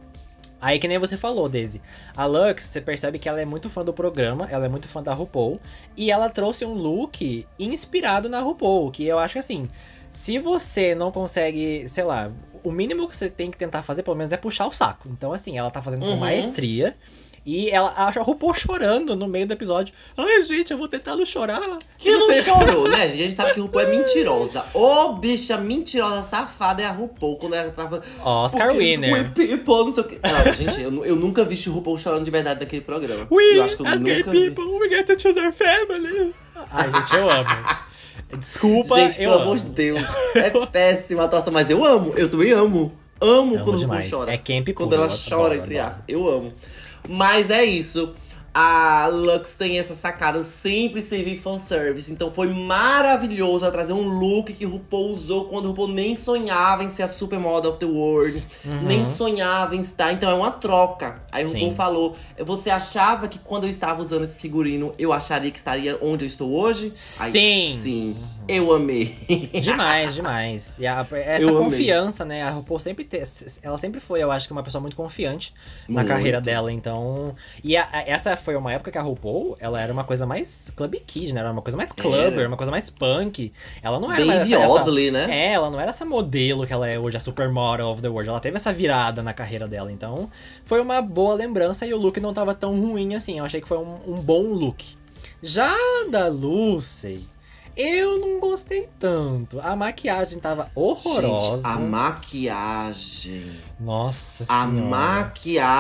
Aí, 0.64 0.80
que 0.80 0.88
nem 0.88 0.98
você 0.98 1.18
falou, 1.18 1.50
Daisy. 1.50 1.82
A 2.16 2.26
Lux, 2.26 2.64
você 2.64 2.80
percebe 2.80 3.20
que 3.20 3.28
ela 3.28 3.42
é 3.42 3.44
muito 3.44 3.70
fã 3.70 3.84
do 3.84 3.92
programa, 3.92 4.48
ela 4.50 4.66
é 4.66 4.70
muito 4.70 4.88
fã 4.88 5.04
da 5.04 5.12
RuPaul. 5.14 5.60
E 5.98 6.10
ela 6.10 6.30
trouxe 6.30 6.64
um 6.64 6.74
look 6.74 7.46
inspirado 7.60 8.30
na 8.30 8.40
RuPaul, 8.40 8.90
que 8.90 9.06
eu 9.06 9.20
acho 9.20 9.34
que 9.34 9.40
assim. 9.40 9.68
Se 10.14 10.40
você 10.40 10.96
não 10.96 11.12
consegue, 11.12 11.90
sei 11.90 12.06
lá, 12.06 12.32
o 12.64 12.72
mínimo 12.72 13.10
que 13.10 13.16
você 13.16 13.30
tem 13.30 13.52
que 13.52 13.58
tentar 13.58 13.84
fazer, 13.84 14.04
pelo 14.04 14.16
menos, 14.16 14.32
é 14.32 14.38
puxar 14.38 14.66
o 14.68 14.72
saco. 14.72 15.10
Então, 15.12 15.34
assim, 15.34 15.58
ela 15.58 15.70
tá 15.70 15.82
fazendo 15.82 16.02
com 16.06 16.12
Uhum. 16.12 16.18
maestria. 16.18 16.96
E 17.46 17.70
ela 17.70 17.94
acha 17.98 18.22
a 18.22 18.24
RuPaul 18.24 18.54
chorando 18.54 19.16
no 19.18 19.28
meio 19.28 19.46
do 19.46 19.52
episódio. 19.52 19.94
Ai, 20.16 20.42
gente, 20.44 20.72
eu 20.72 20.78
vou 20.78 20.88
tentar 20.88 21.16
não 21.18 21.26
chorar. 21.26 21.78
Que 21.98 22.10
não 22.10 22.28
sei. 22.28 22.42
chorou, 22.42 22.88
né, 22.88 23.08
gente? 23.10 23.14
A 23.14 23.24
gente 23.26 23.34
sabe 23.34 23.54
que 23.54 23.60
a 23.60 23.64
RuPaul 23.64 23.84
é 23.84 23.88
mentirosa. 23.98 24.66
Ô, 24.74 25.14
bicha 25.14 25.58
mentirosa, 25.58 26.22
safada 26.24 26.82
é 26.82 26.86
a 26.86 26.92
RuPaul. 26.92 27.36
Quando 27.36 27.56
ela 27.56 27.70
tava... 27.72 28.02
Oscar 28.24 28.68
Porque 28.68 28.78
winner. 28.78 29.32
People, 29.34 29.86
não 29.86 29.92
sei 29.92 30.04
o 30.04 30.08
quê. 30.08 30.20
Não, 30.24 30.54
gente, 30.54 30.82
eu, 30.82 31.06
eu 31.06 31.16
nunca 31.18 31.44
vi 31.44 31.56
o 31.70 31.74
RuPaul 31.74 31.98
chorando 31.98 32.24
de 32.24 32.32
verdade 32.32 32.62
naquele 32.62 32.82
programa. 32.82 33.28
We, 33.30 33.58
eu 33.58 33.64
acho 33.64 33.76
que 33.76 33.82
eu 33.84 33.88
as 33.88 34.02
gay 34.02 34.18
nunca 34.20 34.32
vi. 34.32 34.50
people, 34.52 34.80
we 34.80 34.90
get 34.90 35.06
to 35.08 35.20
choose 35.20 35.38
our 35.38 35.52
family. 35.52 36.34
Ai, 36.72 36.92
gente, 36.92 37.16
eu 37.16 37.30
amo. 37.30 37.50
Desculpa, 38.38 38.96
Gente, 38.96 39.22
eu 39.22 39.30
pelo 39.30 39.34
amo. 39.34 39.44
amor 39.44 39.58
de 39.58 39.66
Deus. 39.66 40.02
É 40.36 40.50
péssima 40.72 41.24
a 41.24 41.26
atuação, 41.26 41.52
mas 41.54 41.70
eu 41.70 41.84
amo. 41.84 42.14
Eu 42.16 42.30
também 42.32 42.52
amo. 42.52 42.92
Amo, 43.22 43.56
Amo 43.56 43.64
quando 43.64 43.80
demais. 43.80 44.02
o 44.02 44.06
RuPaul 44.06 44.20
chora. 44.26 44.34
É 44.34 44.38
camp 44.38 44.70
Quando 44.76 44.90
puro, 44.90 45.04
ela 45.04 45.14
chora, 45.30 45.56
entre 45.56 45.78
aspas. 45.80 46.04
Eu 46.08 46.28
amo. 46.28 46.54
Mas 47.08 47.50
é 47.50 47.64
isso. 47.64 48.14
A 48.56 49.08
Lux 49.08 49.56
tem 49.56 49.80
essa 49.80 49.96
sacada 49.96 50.44
sempre 50.44 51.02
servir 51.02 51.40
fanservice. 51.40 52.12
Então 52.12 52.32
foi 52.32 52.48
maravilhoso 52.48 53.70
trazer 53.72 53.94
um 53.94 54.08
look 54.08 54.54
que 54.54 54.64
o 54.64 54.70
RuPaul 54.70 55.14
usou 55.14 55.46
quando 55.46 55.66
o 55.66 55.68
RuPaul 55.70 55.88
nem 55.88 56.16
sonhava 56.16 56.84
em 56.84 56.90
ser 56.90 57.02
a 57.02 57.08
Supermodel 57.08 57.72
of 57.72 57.80
the 57.80 57.86
World. 57.88 58.46
Uhum. 58.64 58.84
Nem 58.84 59.10
sonhava 59.10 59.76
em 59.76 59.82
estar. 59.82 60.14
Então 60.14 60.30
é 60.30 60.36
uma 60.36 60.52
troca. 60.52 61.24
Aí 61.32 61.44
o 61.46 61.48
RuPaul 61.48 61.72
Sim. 61.72 61.76
falou: 61.76 62.16
Você 62.46 62.70
achava 62.70 63.28
que 63.28 63.40
quando 63.40 63.64
eu 63.64 63.72
estava 63.72 64.04
usando 64.04 64.24
esse 64.24 64.36
figurino, 64.36 64.94
eu 65.00 65.12
acharia 65.12 65.50
que 65.50 65.58
estaria 65.58 65.98
onde 66.00 66.24
eu 66.24 66.28
estou 66.28 66.54
hoje? 66.54 66.94
Aí, 67.20 67.32
Sim. 67.32 67.80
sim. 67.82 68.18
Eu 68.48 68.74
amei. 68.74 69.16
Demais, 69.62 70.16
demais. 70.16 70.76
E 70.78 70.86
a- 70.86 71.00
essa 71.14 71.42
Eu 71.44 71.50
amei. 71.50 71.64
confiança, 71.64 72.26
né? 72.26 72.44
A 72.44 72.50
RuPaul 72.50 72.80
sempre 72.80 73.06
te, 73.06 73.24
ela 73.62 73.78
sempre 73.78 74.00
foi, 74.02 74.22
eu 74.22 74.32
acho 74.32 74.48
que 74.48 74.52
uma 74.52 74.62
pessoa 74.64 74.82
muito 74.82 74.96
confiante 74.98 75.54
na 75.88 76.02
Muito. 76.02 76.08
carreira 76.10 76.42
dela, 76.42 76.72
então. 76.72 77.36
E 77.64 77.78
a- 77.78 77.88
a- 77.92 78.02
essa 78.02 78.36
foi 78.36 78.56
uma 78.56 78.74
época 78.74 78.92
que 78.92 78.98
a 78.98 79.02
RuPaul, 79.02 79.56
ela 79.60 79.80
era 79.80 79.94
uma 79.94 80.04
coisa 80.04 80.26
mais 80.26 80.70
club 80.76 80.96
kid, 81.08 81.34
né? 81.34 81.40
Era 81.40 81.52
uma 81.52 81.62
coisa 81.62 81.78
mais 81.78 81.92
clubber, 81.94 82.40
Era. 82.40 82.48
uma 82.48 82.58
coisa 82.58 82.72
mais 82.72 82.90
punk. 82.90 83.54
Ela 83.82 84.00
não 84.00 84.12
era 84.12 84.26
mais 84.26 84.40
Baby 84.40 84.54
essa, 84.56 84.64
essa- 84.64 84.74
Oddly, 84.74 85.12
né? 85.12 85.28
É, 85.30 85.54
ela 85.54 85.70
não 85.70 85.80
era 85.80 85.90
essa 85.92 86.04
modelo 86.06 86.68
que 86.68 86.74
ela 86.74 86.90
é 86.90 87.00
hoje, 87.00 87.16
a 87.18 87.20
supermodel 87.22 87.88
of 87.88 88.02
the 88.02 88.10
world. 88.10 88.30
Ela 88.30 88.40
teve 88.42 88.58
essa 88.58 88.74
virada 88.74 89.24
na 89.24 89.34
carreira 89.34 89.68
dela, 89.68 89.92
então 89.92 90.30
foi 90.66 90.82
uma 90.82 91.02
boa 91.02 91.34
lembrança 91.36 91.86
e 91.86 91.94
o 91.94 91.98
look 91.98 92.20
não 92.20 92.34
tava 92.34 92.54
tão 92.54 92.80
ruim 92.80 93.16
assim. 93.16 93.40
Eu 93.40 93.46
achei 93.46 93.62
que 93.62 93.68
foi 93.68 93.78
um, 93.78 93.96
um 94.06 94.16
bom 94.16 94.42
look. 94.54 94.84
Já 95.42 95.74
da 96.10 96.28
Lucy, 96.28 97.26
eu 97.76 98.20
não 98.20 98.40
gostei 98.40 98.88
tanto. 99.00 99.60
A 99.62 99.76
maquiagem 99.76 100.40
tava 100.40 100.70
horrorosa. 100.76 101.56
Gente, 101.58 101.66
a 101.66 101.80
maquiagem. 101.80 103.46
Nossa 103.80 104.44
A 104.48 104.66
senhora. 104.66 104.86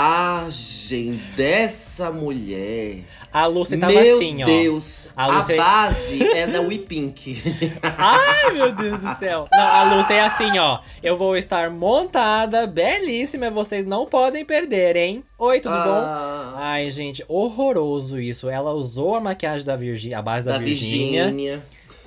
maquiagem 0.03 1.21
dessa 1.36 2.12
mulher. 2.12 2.99
A 3.32 3.45
Lucy 3.47 3.77
tava 3.77 3.93
Meu 3.93 4.17
assim, 4.17 4.43
ó. 4.43 4.45
Deus. 4.45 5.08
A 5.15 5.23
A, 5.23 5.38
Lucy- 5.39 5.56
base 5.56 6.23
é 6.23 6.45
da 6.47 6.62
We 6.67 6.77
Pink. 6.79 7.41
Ai, 7.82 8.51
meu 8.53 8.71
Deus 8.73 8.99
do 8.99 9.15
céu. 9.17 9.47
Não, 9.51 9.60
a 9.60 9.95
Lucy 9.95 10.13
é 10.13 10.21
assim, 10.21 10.58
ó. 10.60 10.79
Eu 11.01 11.17
vou 11.17 11.36
estar 11.36 11.69
montada, 11.71 12.67
belíssima, 12.67 13.49
vocês 13.49 13.86
não 13.86 14.06
podem 14.06 14.45
perder, 14.45 14.95
hein? 14.95 15.23
Oi, 15.39 15.60
tudo 15.60 15.73
bom? 15.73 15.79
Ah, 15.89 16.53
Ai, 16.58 16.89
gente, 16.91 17.23
horroroso 17.27 18.19
isso. 18.19 18.47
Ela 18.49 18.71
usou 18.73 19.15
a 19.15 19.19
maquiagem 19.19 19.65
da 19.65 19.75
Virgínia, 19.75 20.19
a 20.19 20.21
base 20.21 20.45
da, 20.45 20.53
da 20.53 20.60
Virgínia. 20.60 21.23
Virgínia. 21.25 21.63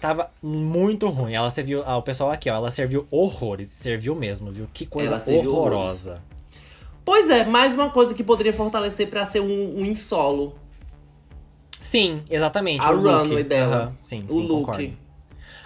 Tava 0.06 0.30
muito 0.40 1.08
ruim. 1.08 1.32
Ela 1.32 1.50
serviu. 1.50 1.82
Ah, 1.84 1.96
o 1.96 2.02
pessoal 2.02 2.30
aqui, 2.30 2.48
ó, 2.48 2.54
ela 2.54 2.70
serviu 2.70 3.08
horrores. 3.10 3.70
Serviu 3.72 4.14
mesmo, 4.14 4.52
viu? 4.52 4.68
Que 4.72 4.86
coisa 4.86 5.20
horrorosa. 5.32 6.22
Pois 7.04 7.28
é, 7.28 7.44
mais 7.44 7.74
uma 7.74 7.90
coisa 7.90 8.14
que 8.14 8.22
poderia 8.22 8.52
fortalecer 8.52 9.08
pra 9.08 9.26
ser 9.26 9.40
um, 9.40 9.80
um 9.80 9.84
in 9.84 9.96
solo. 9.96 10.54
Sim, 11.80 12.22
exatamente. 12.30 12.84
A 12.84 12.90
o 12.90 12.96
look. 12.96 13.08
runway 13.14 13.42
dela. 13.42 13.76
Aham, 13.76 13.96
sim, 14.00 14.24
O 14.28 14.32
sim, 14.32 14.46
look. 14.46 14.60
concordo. 14.60 14.92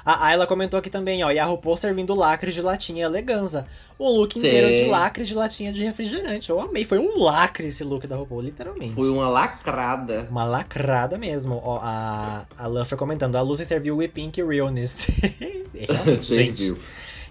A 0.04 0.26
Ayla 0.26 0.46
comentou 0.46 0.78
aqui 0.78 0.88
também, 0.90 1.22
ó, 1.22 1.30
e 1.30 1.38
a 1.38 1.44
RuPaul 1.44 1.76
servindo 1.76 2.14
lacre 2.14 2.52
de 2.52 2.60
latinha 2.62 3.04
eleganza. 3.04 3.66
Um 3.98 4.08
look 4.08 4.38
inteiro 4.38 4.68
Sei. 4.68 4.84
de 4.84 4.90
lacre 4.90 5.24
de 5.24 5.34
latinha 5.34 5.72
de 5.72 5.84
refrigerante. 5.84 6.48
Eu 6.50 6.60
amei. 6.60 6.84
Foi 6.84 6.98
um 6.98 7.18
lacre 7.22 7.68
esse 7.68 7.84
look 7.84 8.06
da 8.06 8.16
RuPaul, 8.16 8.40
literalmente. 8.40 8.94
Foi 8.94 9.10
uma 9.10 9.28
lacrada. 9.28 10.26
Uma 10.30 10.44
lacrada 10.44 11.18
mesmo. 11.18 11.60
Ó, 11.62 11.78
a, 11.82 12.46
a 12.56 12.66
Lanfer 12.66 12.96
comentando, 12.98 13.36
a 13.36 13.42
Lucy 13.42 13.64
serviu 13.64 13.98
o 13.98 14.08
Pink 14.08 14.42
Realness. 14.42 15.06
Realmente, 15.72 16.22
gente, 16.22 16.56
Serviu. 16.58 16.78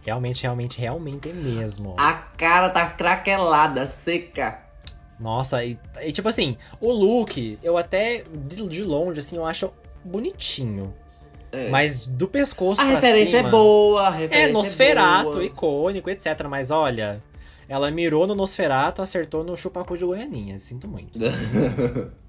realmente, 0.04 0.44
realmente, 0.44 0.80
realmente 0.80 1.30
mesmo. 1.30 1.96
A 1.98 2.14
cara 2.14 2.70
tá 2.70 2.88
craquelada, 2.88 3.86
seca. 3.86 4.60
Nossa, 5.20 5.64
e, 5.66 5.78
e 6.02 6.12
tipo 6.14 6.30
assim, 6.30 6.58
o 6.80 6.92
look, 6.92 7.60
eu 7.62 7.78
até, 7.78 8.24
de, 8.48 8.68
de 8.68 8.84
longe, 8.84 9.20
assim, 9.20 9.36
eu 9.36 9.46
acho 9.46 9.70
bonitinho. 10.04 10.94
É. 11.52 11.70
Mas 11.70 12.06
do 12.06 12.28
pescoço 12.28 12.80
a 12.80 12.86
pra 12.86 12.94
referência 12.96 13.38
cima, 13.38 13.50
é 13.50 13.52
boa, 13.52 14.08
a 14.08 14.10
referência 14.12 14.50
É, 14.50 14.52
Nosferato, 14.52 15.32
boa. 15.32 15.44
icônico, 15.44 16.10
etc. 16.10 16.46
Mas 16.50 16.72
olha, 16.72 17.24
ela 17.68 17.90
mirou 17.92 18.28
no 18.28 18.36
Nosferato, 18.36 19.02
acertou 19.02 19.44
no 19.44 19.58
chupacu 19.58 19.98
de 19.98 20.06
Goianinha. 20.06 20.60
Sinto 20.60 20.88
muito. 20.88 21.18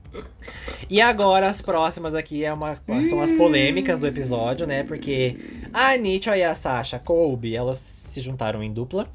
E 0.88 1.00
agora 1.00 1.48
as 1.48 1.60
próximas 1.60 2.16
aqui 2.16 2.44
é 2.44 2.52
uma, 2.52 2.80
são 3.08 3.20
as 3.20 3.30
polêmicas 3.30 3.98
do 4.00 4.08
episódio, 4.08 4.66
né? 4.66 4.82
Porque 4.82 5.36
a 5.72 5.92
Anitta 5.92 6.36
e 6.36 6.42
a 6.42 6.52
Sasha 6.52 6.98
Colby, 6.98 7.54
elas 7.54 7.78
se 7.78 8.20
juntaram 8.20 8.60
em 8.62 8.72
dupla. 8.72 9.08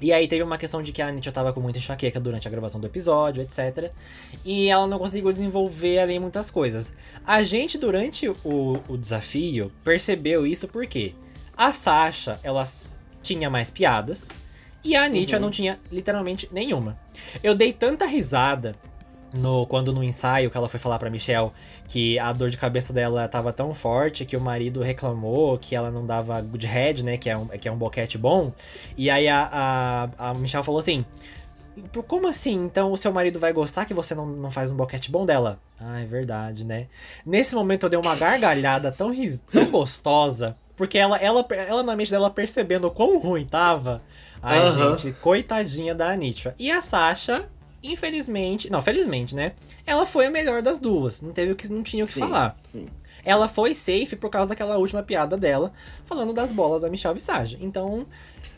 E 0.00 0.12
aí 0.12 0.26
teve 0.26 0.42
uma 0.42 0.56
questão 0.56 0.82
de 0.82 0.92
que 0.92 1.02
a 1.02 1.08
Anitta 1.08 1.30
tava 1.30 1.52
com 1.52 1.60
muita 1.60 1.78
enxaqueca 1.78 2.18
durante 2.18 2.48
a 2.48 2.50
gravação 2.50 2.80
do 2.80 2.86
episódio, 2.86 3.42
etc. 3.42 3.90
E 4.44 4.68
ela 4.68 4.86
não 4.86 4.98
conseguiu 4.98 5.30
desenvolver 5.32 5.98
ali 5.98 6.18
muitas 6.18 6.50
coisas. 6.50 6.92
A 7.26 7.42
gente, 7.42 7.76
durante 7.76 8.28
o, 8.28 8.80
o 8.88 8.96
desafio, 8.96 9.70
percebeu 9.84 10.46
isso 10.46 10.66
porque 10.66 11.14
a 11.56 11.70
Sasha, 11.72 12.38
ela 12.42 12.66
tinha 13.22 13.50
mais 13.50 13.70
piadas. 13.70 14.28
E 14.82 14.96
a 14.96 15.02
Anitta 15.04 15.36
Uhum. 15.36 15.42
não 15.42 15.50
tinha 15.50 15.78
literalmente 15.92 16.48
nenhuma. 16.50 16.98
Eu 17.42 17.54
dei 17.54 17.70
tanta 17.70 18.06
risada 18.06 18.74
no, 19.32 19.66
quando 19.66 19.92
no 19.92 20.02
ensaio 20.02 20.50
que 20.50 20.56
ela 20.56 20.68
foi 20.68 20.80
falar 20.80 20.98
pra 20.98 21.08
Michelle 21.10 21.50
que 21.88 22.18
a 22.18 22.32
dor 22.32 22.50
de 22.50 22.58
cabeça 22.58 22.92
dela 22.92 23.26
tava 23.28 23.52
tão 23.52 23.72
forte 23.74 24.24
que 24.24 24.36
o 24.36 24.40
marido 24.40 24.82
reclamou 24.82 25.56
que 25.58 25.74
ela 25.74 25.90
não 25.90 26.06
dava 26.06 26.40
good 26.40 26.66
head, 26.66 27.04
né? 27.04 27.16
Que 27.16 27.30
é 27.30 27.36
um, 27.36 27.46
que 27.46 27.68
é 27.68 27.72
um 27.72 27.76
boquete 27.76 28.18
bom. 28.18 28.52
E 28.96 29.08
aí 29.10 29.28
a, 29.28 30.08
a, 30.18 30.30
a 30.30 30.34
Michelle 30.34 30.64
falou 30.64 30.78
assim. 30.78 31.04
Como 32.08 32.26
assim? 32.26 32.54
Então 32.64 32.92
o 32.92 32.96
seu 32.96 33.12
marido 33.12 33.38
vai 33.38 33.52
gostar 33.52 33.84
que 33.86 33.94
você 33.94 34.14
não, 34.14 34.26
não 34.26 34.50
faz 34.50 34.70
um 34.70 34.76
boquete 34.76 35.10
bom 35.10 35.24
dela? 35.24 35.58
Ah, 35.80 36.00
é 36.00 36.04
verdade, 36.04 36.66
né? 36.66 36.88
Nesse 37.24 37.54
momento 37.54 37.84
eu 37.86 37.90
dei 37.90 37.98
uma 37.98 38.14
gargalhada 38.14 38.92
tão, 38.92 39.10
ris- 39.10 39.40
tão 39.50 39.70
gostosa, 39.70 40.56
porque 40.76 40.98
ela, 40.98 41.16
ela, 41.18 41.46
ela 41.50 41.82
na 41.82 41.96
mente 41.96 42.10
dela 42.10 42.28
percebendo 42.28 42.86
o 42.88 42.90
quão 42.90 43.18
ruim 43.18 43.46
tava. 43.46 44.02
Ai, 44.42 44.58
Aham. 44.66 44.96
gente, 44.96 45.12
coitadinha 45.12 45.94
da 45.94 46.10
Anitta. 46.10 46.54
E 46.58 46.70
a 46.70 46.82
Sasha, 46.82 47.46
infelizmente. 47.82 48.70
Não, 48.70 48.80
felizmente, 48.82 49.34
né? 49.34 49.52
Ela 49.86 50.06
foi 50.06 50.26
a 50.26 50.30
melhor 50.30 50.62
das 50.62 50.78
duas. 50.78 51.20
Não 51.20 51.32
teve 51.32 51.52
o 51.52 51.56
que 51.56 51.68
não 51.68 51.82
tinha 51.82 52.04
o 52.04 52.06
que 52.06 52.14
Sim, 52.14 52.20
falar. 52.20 52.56
sim. 52.62 52.86
Ela 53.24 53.48
foi 53.48 53.74
safe 53.74 54.16
por 54.16 54.30
causa 54.30 54.50
daquela 54.50 54.78
última 54.78 55.02
piada 55.02 55.36
dela, 55.36 55.72
falando 56.06 56.32
das 56.32 56.50
bolas 56.52 56.82
da 56.82 56.88
Michelle 56.88 57.14
Visage. 57.14 57.58
Então, 57.60 58.06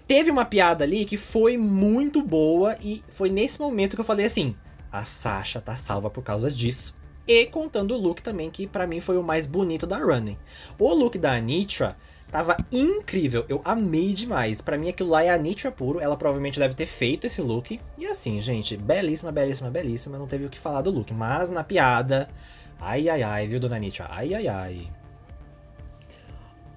teve 0.07 0.31
uma 0.31 0.45
piada 0.45 0.85
ali 0.85 1.05
que 1.05 1.17
foi 1.17 1.57
muito 1.57 2.23
boa 2.23 2.77
e 2.81 3.03
foi 3.09 3.29
nesse 3.29 3.61
momento 3.61 3.97
que 3.97 4.01
eu 4.01 4.05
falei 4.05 4.27
assim: 4.27 4.55
a 4.91 5.05
Sasha 5.05 5.61
tá 5.61 5.75
salva 5.75 6.09
por 6.11 6.23
causa 6.23 6.51
disso. 6.51 6.95
E 7.27 7.47
contando 7.47 7.95
o 7.95 7.99
look 7.99 8.21
também, 8.23 8.51
que 8.51 8.67
pra 8.67 8.87
mim 8.87 9.01
foi 9.01 9.17
o 9.17 9.23
mais 9.23 9.47
bonito 9.47 9.87
da 9.87 9.97
Running. 9.99 10.37
O 10.79 10.93
look 10.93 11.17
da 11.19 11.33
Anitra 11.35 11.97
tava 12.33 12.57
incrível, 12.73 13.45
eu 13.49 13.61
amei 13.65 14.13
demais. 14.13 14.61
Pra 14.61 14.77
mim 14.77 14.89
aquilo 14.89 15.11
lá 15.11 15.23
é 15.23 15.29
a 15.29 15.35
Anitra 15.35 15.71
puro, 15.71 16.01
ela 16.01 16.17
provavelmente 16.17 16.59
deve 16.59 16.75
ter 16.75 16.87
feito 16.87 17.27
esse 17.27 17.41
look. 17.41 17.79
E 17.97 18.07
assim, 18.07 18.41
gente, 18.41 18.77
belíssima, 18.77 19.31
belíssima, 19.31 19.71
belíssima, 19.71 20.19
não 20.19 20.27
teve 20.27 20.47
o 20.47 20.51
que 20.51 20.59
falar 20.59 20.81
do 20.83 20.91
look. 20.91 21.13
Mas 21.13 21.49
na 21.51 21.63
piada, 21.63 22.29
ai 22.81 23.09
ai 23.09 23.23
ai, 23.23 23.47
viu, 23.47 23.61
dona 23.61 23.77
Anitra? 23.77 24.07
Ai 24.11 24.35
ai 24.35 24.49
ai. 24.49 24.89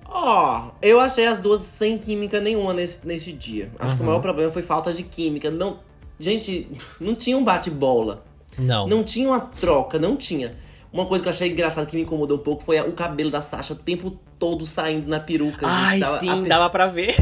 Ó, 0.07 0.69
eu 0.81 0.99
achei 0.99 1.25
as 1.25 1.39
duas 1.39 1.61
sem 1.61 1.97
química 1.97 2.39
nenhuma 2.39 2.73
nesse, 2.73 3.07
nesse 3.07 3.31
dia. 3.31 3.71
Acho 3.79 3.95
que 3.95 4.01
o 4.01 4.03
Uhum. 4.03 4.09
maior 4.11 4.21
problema 4.21 4.51
foi 4.51 4.61
falta 4.61 4.93
de 4.93 5.03
química. 5.03 5.49
Não, 5.49 5.79
gente, 6.19 6.69
não 7.01 7.15
tinha 7.15 7.37
um 7.37 7.43
bate-bola. 7.43 8.23
Não. 8.57 8.87
Não 8.87 9.03
tinha 9.03 9.27
uma 9.27 9.39
troca, 9.41 9.97
não 9.99 10.15
tinha. 10.15 10.55
Uma 10.95 11.05
coisa 11.05 11.21
que 11.23 11.27
eu 11.29 11.33
achei 11.33 11.51
engraçada 11.51 11.85
que 11.85 11.95
me 11.97 12.03
incomodou 12.03 12.37
um 12.37 12.41
pouco 12.41 12.63
foi 12.63 12.79
o 12.79 12.93
cabelo 12.93 13.29
da 13.29 13.41
Sasha 13.41 13.73
o 13.73 13.75
tempo 13.75 14.17
todo 14.39 14.65
saindo 14.65 15.09
na 15.09 15.19
peruca. 15.19 15.65
Ai, 15.67 15.99
Tava- 15.99 16.19
sim, 16.21 16.43
dava 16.43 16.69
pra 16.69 16.87
ver. 16.87 17.15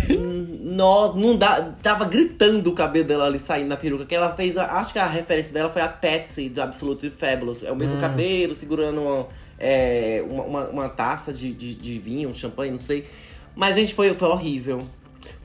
Nós, 0.62 1.16
não 1.16 1.36
dá. 1.36 1.74
Tava 1.82 2.06
gritando 2.06 2.70
o 2.70 2.74
cabelo 2.74 3.08
dela 3.08 3.26
ali 3.26 3.40
saindo 3.40 3.68
na 3.70 3.76
peruca. 3.76 4.06
Que 4.06 4.14
ela 4.14 4.32
fez. 4.36 4.58
Acho 4.60 4.94
que 4.94 5.00
a 5.00 5.08
referência 5.08 5.52
dela 5.52 5.72
foi 5.72 5.82
a 5.82 5.88
Patsy 5.88 6.50
do 6.50 6.62
Absolutely 6.62 7.10
Fabulous. 7.10 7.64
É 7.64 7.72
o 7.72 7.74
Hum. 7.74 7.78
mesmo 7.78 8.00
cabelo, 8.00 8.54
segurando 8.54 9.02
uma, 9.02 9.28
é, 9.58 10.24
uma, 10.30 10.44
uma- 10.44 10.68
uma 10.70 10.90
taça 10.90 11.34
de, 11.34 11.52
de, 11.52 11.74
de 11.74 11.98
vinho, 11.98 12.30
um 12.30 12.36
champanhe, 12.36 12.70
não 12.72 12.78
sei. 12.78 13.08
Mas, 13.56 13.76
gente, 13.76 13.94
foi, 13.96 14.14
foi 14.14 14.28
horrível. 14.28 14.84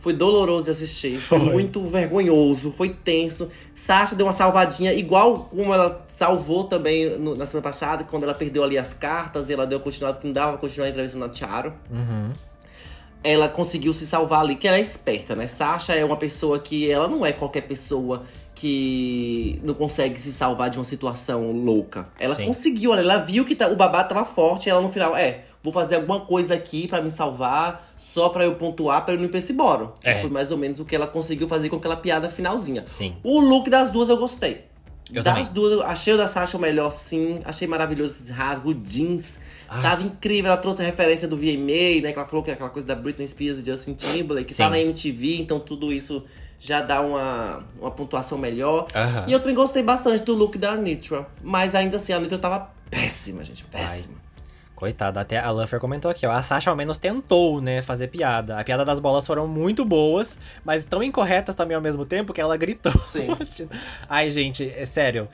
Foi 0.01 0.13
doloroso 0.13 0.67
de 0.67 0.71
assistir. 0.71 1.19
Foi, 1.21 1.39
Foi. 1.41 1.53
muito 1.53 1.81
vergonhoso. 1.89 2.71
Foi 2.71 2.89
tenso. 2.89 3.49
Sasha 3.75 4.15
deu 4.15 4.27
uma 4.27 4.33
salvadinha, 4.33 4.93
igual 4.95 5.49
como 5.51 5.75
ela 5.75 6.05
salvou 6.09 6.65
também 6.65 7.19
no- 7.19 7.35
na 7.35 7.47
semana 7.47 7.65
passada, 7.65 8.05
quando 8.05 8.23
ela 8.23 8.35
perdeu 8.35 8.63
ali 8.63 8.79
as 8.79 8.95
cartas 8.95 9.49
e 9.49 9.53
ela 9.53 9.67
deu 9.67 9.81
continuado, 9.81 10.19
que 10.21 10.27
não 10.27 10.33
dava 10.33 10.53
pra 10.53 10.61
continuar 10.61 10.89
entrevistando 10.89 11.25
a 11.25 11.35
Charo 11.35 11.73
Uhum. 11.91 12.31
ela 13.25 13.49
conseguiu 13.49 13.93
se 13.93 14.07
salvar 14.07 14.41
ali, 14.43 14.55
que 14.55 14.69
ela 14.69 14.77
é 14.77 14.81
esperta, 14.81 15.35
né? 15.35 15.47
Sasha 15.49 15.93
é 15.95 16.05
uma 16.05 16.17
pessoa 16.17 16.59
que 16.61 16.89
ela 16.91 17.09
não 17.09 17.27
é 17.27 17.33
qualquer 17.33 17.63
pessoa 17.63 18.23
que 18.55 19.61
não 19.65 19.75
consegue 19.75 20.21
se 20.21 20.33
salvar 20.33 20.71
de 20.71 20.79
uma 20.79 20.85
situação 20.85 21.51
louca. 21.53 22.09
Ela 22.19 22.35
Sim. 22.37 22.47
conseguiu, 22.47 22.95
ela 22.95 23.19
viu 23.19 23.45
que 23.45 23.55
tá- 23.55 23.69
o 23.69 23.77
babado 23.77 24.09
tava 24.15 24.25
forte, 24.25 24.67
e 24.67 24.71
ela 24.71 24.81
no 24.81 24.91
final, 24.91 25.17
é, 25.17 25.45
vou 25.63 25.73
fazer 25.73 25.97
alguma 25.97 26.21
coisa 26.21 26.55
aqui 26.55 26.87
pra 26.89 27.01
me 27.03 27.11
salvar, 27.11 27.93
só 27.97 28.29
pra 28.29 28.45
eu 28.45 28.55
pontuar, 28.55 29.05
pra 29.05 29.15
eu 29.15 29.19
não 29.19 29.27
ir 29.27 29.29
pra 29.29 29.39
esse 29.39 29.53
boro. 29.53 29.95
É. 30.03 30.21
Foi 30.21 30.31
mais 30.31 30.51
ou 30.51 30.57
menos 30.57 30.81
o 30.81 30.85
que 30.85 30.95
ela 30.95 31.07
conseguiu 31.07 31.49
fazer 31.49 31.69
com 31.69 31.77
aquela 31.77 31.97
piada 31.97 32.29
finalzinha. 32.29 32.85
Sim. 32.87 33.17
O 33.23 33.41
look 33.41 33.69
das 33.69 33.91
duas 33.91 34.09
eu 34.09 34.17
gostei. 34.17 34.67
Eu 35.13 35.23
das 35.23 35.49
também. 35.49 35.53
duas, 35.53 35.81
achei 35.81 36.13
o 36.13 36.17
da 36.19 36.29
Sasha 36.29 36.57
o 36.57 36.61
melhor, 36.61 36.91
sim. 36.91 37.41
Achei 37.45 37.67
maravilhoso 37.67 38.11
esse 38.11 38.31
rasgo, 38.33 38.75
jeans. 38.75 39.41
Ah. 39.69 39.81
Tava 39.81 40.03
incrível. 40.03 40.51
Ela 40.51 40.61
trouxe 40.61 40.83
a 40.83 40.85
referência 40.85 41.27
do 41.27 41.37
VMA, 41.37 42.03
né? 42.03 42.13
Que 42.13 42.19
ela 42.19 42.27
falou 42.27 42.43
que 42.43 42.51
é 42.51 42.55
aquela 42.55 42.71
coisa 42.71 42.87
da 42.87 42.95
Britney 42.95 43.27
Spears 43.27 43.59
e 43.59 43.65
Justin 43.65 43.95
Timberlake. 43.95 44.49
Que 44.49 44.55
tá 44.55 44.65
Sim. 44.65 44.71
na 44.71 44.79
MTV, 44.81 45.41
então 45.41 45.59
tudo 45.59 45.93
isso 45.93 46.25
já 46.61 46.83
dá 46.83 47.01
uma, 47.01 47.65
uma 47.81 47.91
pontuação 47.91 48.37
melhor. 48.37 48.87
Aham. 48.95 49.25
E 49.29 49.33
eu 49.33 49.39
também 49.41 49.55
gostei 49.55 49.83
bastante 49.83 50.25
do 50.25 50.35
look 50.35 50.59
da 50.59 50.77
Nitra. 50.77 51.27
Mas 51.43 51.75
ainda 51.75 51.97
assim, 51.97 52.13
a 52.13 52.21
Nitra 52.21 52.37
tava 52.39 52.71
péssima, 52.91 53.43
gente. 53.45 53.65
Péssima. 53.65 54.17
Coitada, 54.79 55.21
até 55.21 55.39
a 55.41 55.51
Luffer 55.51 55.81
comentou 55.81 56.09
aqui, 56.09 56.25
ó. 56.25 56.31
A 56.31 56.41
Sasha 56.41 56.71
ao 56.71 56.77
menos 56.77 56.99
tentou, 56.99 57.61
né, 57.61 57.83
fazer 57.83 58.07
piada. 58.07 58.61
A 58.61 58.63
piada 58.63 58.85
das 58.85 59.01
bolas 59.01 59.27
foram 59.27 59.45
muito 59.49 59.85
boas, 59.85 60.39
mas 60.65 60.85
tão 60.85 61.03
incorretas 61.03 61.57
também 61.57 61.75
ao 61.75 61.81
mesmo 61.83 62.07
tempo 62.07 62.33
que 62.33 62.41
ela 62.41 62.57
gritou. 62.57 62.93
Sim. 63.05 63.27
Ai, 64.09 64.31
gente, 64.31 64.73
é 64.77 64.85
sério. 64.85 65.29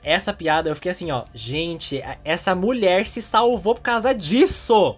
Essa 0.00 0.32
piada 0.32 0.68
eu 0.68 0.76
fiquei 0.76 0.92
assim, 0.92 1.10
ó. 1.10 1.24
Gente, 1.34 2.00
essa 2.24 2.54
mulher 2.54 3.04
se 3.04 3.20
salvou 3.20 3.74
por 3.74 3.80
causa 3.82 4.14
disso! 4.14 4.94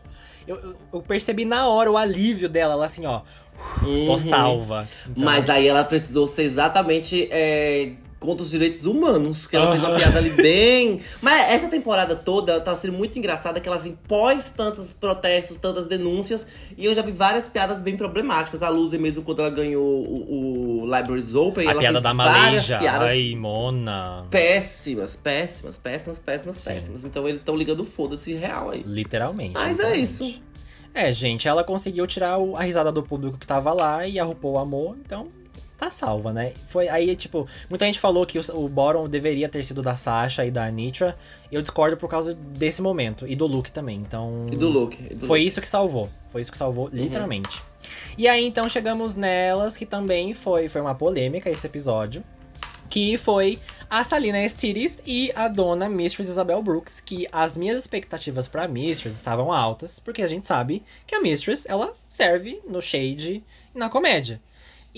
Eu, 0.47 0.57
eu- 0.57 0.77
eu 0.93 1.01
percebi 1.01 1.47
na 1.47 1.67
hora 1.67 1.91
o 1.91 1.97
alívio 1.97 2.51
dela, 2.51 2.75
ela 2.75 2.85
assim, 2.85 3.07
ó. 3.07 3.23
Tô 3.81 3.87
Uhum. 4.13 4.19
salva. 4.19 4.87
Então, 5.09 5.25
Mas 5.25 5.49
aí 5.49 5.67
ela 5.67 5.83
precisou 5.85 6.29
ser 6.29 6.43
exatamente 6.43 7.29
é, 7.33 7.93
contra 8.19 8.43
os 8.43 8.51
direitos 8.51 8.85
humanos. 8.87 9.47
Que 9.47 9.57
ela 9.57 9.73
fez 9.73 9.85
uma 9.85 9.95
piada 9.97 10.19
ali 10.19 10.31
bem. 10.31 11.01
Mas 11.21 11.51
essa 11.51 11.69
temporada 11.69 12.17
toda 12.17 12.61
tá 12.61 12.75
sendo 12.77 12.93
muito 12.95 13.19
engraçada 13.19 13.61
que 13.61 13.69
ela 13.69 13.79
vem 13.79 13.97
pós 14.09 14.51
tantos 14.51 14.91
protestos, 14.91 15.57
tantas 15.59 15.87
denúncias. 15.87 16.47
E 16.77 16.85
eu 16.85 16.95
já 16.95 17.03
vi 17.03 17.13
várias 17.13 17.49
piadas 17.49 17.83
bem 17.83 17.97
problemáticas. 17.97 18.63
A 18.63 18.69
Luzi 18.69 18.99
mesmo, 18.99 19.23
quando 19.23 19.41
ela 19.41 19.51
ganhou 19.51 19.83
o, 19.85 20.83
o 20.83 20.97
Libraries 20.97 21.35
Open, 21.35 21.67
a 21.67 21.71
ela 21.71 21.81
piada 21.81 21.95
fez 21.95 22.03
da 22.05 22.13
várias 22.13 22.43
Malaysia. 22.45 22.79
piadas 22.79 23.11
Ai, 23.11 23.35
Mona. 23.37 24.27
péssimas, 24.31 25.17
péssimas, 25.17 25.77
péssimas, 25.77 26.19
péssimas, 26.19 26.57
Sim. 26.57 26.71
péssimas. 26.71 27.05
Então 27.05 27.27
eles 27.29 27.41
estão 27.41 27.57
ligando 27.57 27.85
foda-se 27.85 28.33
real 28.35 28.71
aí. 28.71 28.83
Literalmente. 28.87 29.55
Mas 29.55 29.79
é 29.79 29.83
literalmente. 29.97 30.03
isso. 30.03 30.41
É, 30.95 31.13
gente, 31.13 31.47
ela 31.47 31.63
conseguiu 31.63 32.07
tirar 32.07 32.39
o- 32.39 32.57
a 32.57 32.63
risada 32.63 32.91
do 32.91 33.03
público 33.03 33.37
que 33.37 33.47
tava 33.47 33.71
lá 33.73 34.07
e 34.07 34.19
a 34.19 34.25
RuPaul 34.25 34.59
amou, 34.59 34.97
então 35.05 35.29
tá 35.79 35.91
salva, 35.91 36.33
né? 36.33 36.53
Foi 36.69 36.89
aí, 36.89 37.15
tipo, 37.17 37.47
muita 37.69 37.85
gente 37.87 38.01
falou 38.01 38.25
que 38.27 38.39
o, 38.39 38.43
o 38.55 38.69
Boron 38.69 39.09
deveria 39.09 39.49
ter 39.49 39.63
sido 39.65 39.83
da 39.83 39.97
Sasha 39.97 40.45
e 40.45 40.51
da 40.51 40.71
Nitra. 40.71 41.17
Eu 41.53 41.61
discordo 41.63 41.97
por 41.97 42.09
causa 42.09 42.35
desse 42.35 42.81
momento. 42.83 43.27
E 43.29 43.37
do 43.37 43.47
Luke 43.47 43.71
também. 43.71 43.97
Então. 43.99 44.47
E 44.51 44.57
do 44.57 44.69
Luke. 44.69 44.97
e 45.11 45.15
do 45.15 45.27
Foi 45.27 45.41
Luke. 45.41 45.49
isso 45.51 45.61
que 45.61 45.69
salvou. 45.69 46.09
Foi 46.31 46.41
isso 46.41 46.51
que 46.51 46.59
salvou, 46.59 46.87
Uhum. 46.87 46.91
literalmente. 46.95 47.63
E 48.19 48.27
aí, 48.27 48.45
então, 48.47 48.69
chegamos 48.69 49.15
nelas, 49.15 49.77
que 49.77 49.87
também 49.87 50.33
foi, 50.35 50.69
foi 50.69 50.81
uma 50.81 50.95
polêmica 50.95 51.49
esse 51.51 51.67
episódio. 51.67 52.25
Que 52.89 53.19
foi 53.19 53.59
a 53.91 54.05
Salina 54.05 54.45
Estiris 54.45 55.03
e 55.05 55.33
a 55.35 55.49
dona 55.49 55.89
Mistress 55.89 56.31
Isabel 56.31 56.63
Brooks. 56.63 57.01
Que 57.01 57.27
as 57.33 57.57
minhas 57.57 57.79
expectativas 57.79 58.47
pra 58.49 58.67
Mistress 58.69 59.17
estavam 59.17 59.53
altas, 59.53 59.99
porque 59.99 60.23
a 60.23 60.27
gente 60.29 60.47
sabe 60.47 60.83
que 61.07 61.15
a 61.15 61.21
Mistress, 61.21 61.67
ela 61.69 61.93
serve 62.07 62.61
no 62.69 62.81
shade 62.81 63.43
e 63.75 63.79
na 63.79 63.91
comédia. 63.91 64.41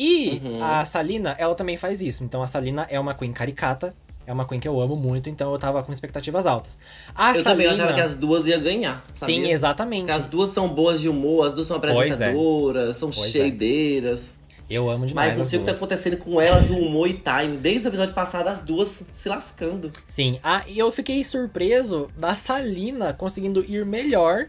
E 0.00 0.40
Uhum. 0.44 0.62
a 0.62 0.84
Salina, 0.84 1.34
ela 1.36 1.56
também 1.56 1.76
faz 1.76 2.00
isso. 2.00 2.22
Então 2.22 2.40
a 2.40 2.46
Salina 2.46 2.86
é 2.88 3.00
uma 3.00 3.14
queen 3.14 3.32
caricata, 3.32 3.92
é 4.24 4.32
uma 4.32 4.46
queen 4.46 4.60
que 4.60 4.68
eu 4.68 4.80
amo 4.80 4.94
muito, 4.94 5.28
então 5.28 5.52
eu 5.52 5.58
tava 5.58 5.82
com 5.82 5.90
expectativas 5.92 6.46
altas. 6.46 6.78
A 7.12 7.36
Eu 7.36 7.42
também 7.42 7.66
achava 7.66 7.92
que 7.92 8.00
as 8.00 8.14
duas 8.14 8.46
iam 8.46 8.60
ganhar. 8.60 9.04
Sim, 9.12 9.38
sabia? 9.38 9.52
exatamente. 9.52 10.06
Porque 10.06 10.12
as 10.12 10.24
duas 10.24 10.50
são 10.50 10.68
boas 10.68 11.00
de 11.00 11.08
humor, 11.08 11.48
as 11.48 11.54
duas 11.54 11.66
são 11.66 11.74
é. 11.74 11.78
apresentadoras, 11.78 12.94
são 12.94 13.10
Pois 13.10 13.26
é. 13.26 13.30
cheideiras. 13.40 14.38
Eu 14.70 14.88
amo 14.90 15.06
demais 15.06 15.30
Mas 15.30 15.38
não 15.38 15.44
sei 15.46 15.58
o 15.58 15.62
que 15.62 15.68
tá 15.68 15.72
acontecendo 15.74 16.18
com 16.18 16.40
elas, 16.40 16.68
o 16.70 16.76
humor 16.76 17.08
e 17.08 17.14
time. 17.14 17.56
Desde 17.56 17.86
o 17.86 17.88
episódio 17.88 18.14
passado, 18.14 18.48
as 18.48 18.60
duas 18.60 19.02
se 19.10 19.28
lascando. 19.28 19.90
Sim, 20.06 20.38
ah, 20.44 20.62
e 20.68 20.78
eu 20.78 20.92
fiquei 20.92 21.24
surpreso 21.24 22.08
da 22.16 22.36
Salina 22.36 23.12
conseguindo 23.14 23.64
ir 23.66 23.84
melhor 23.86 24.48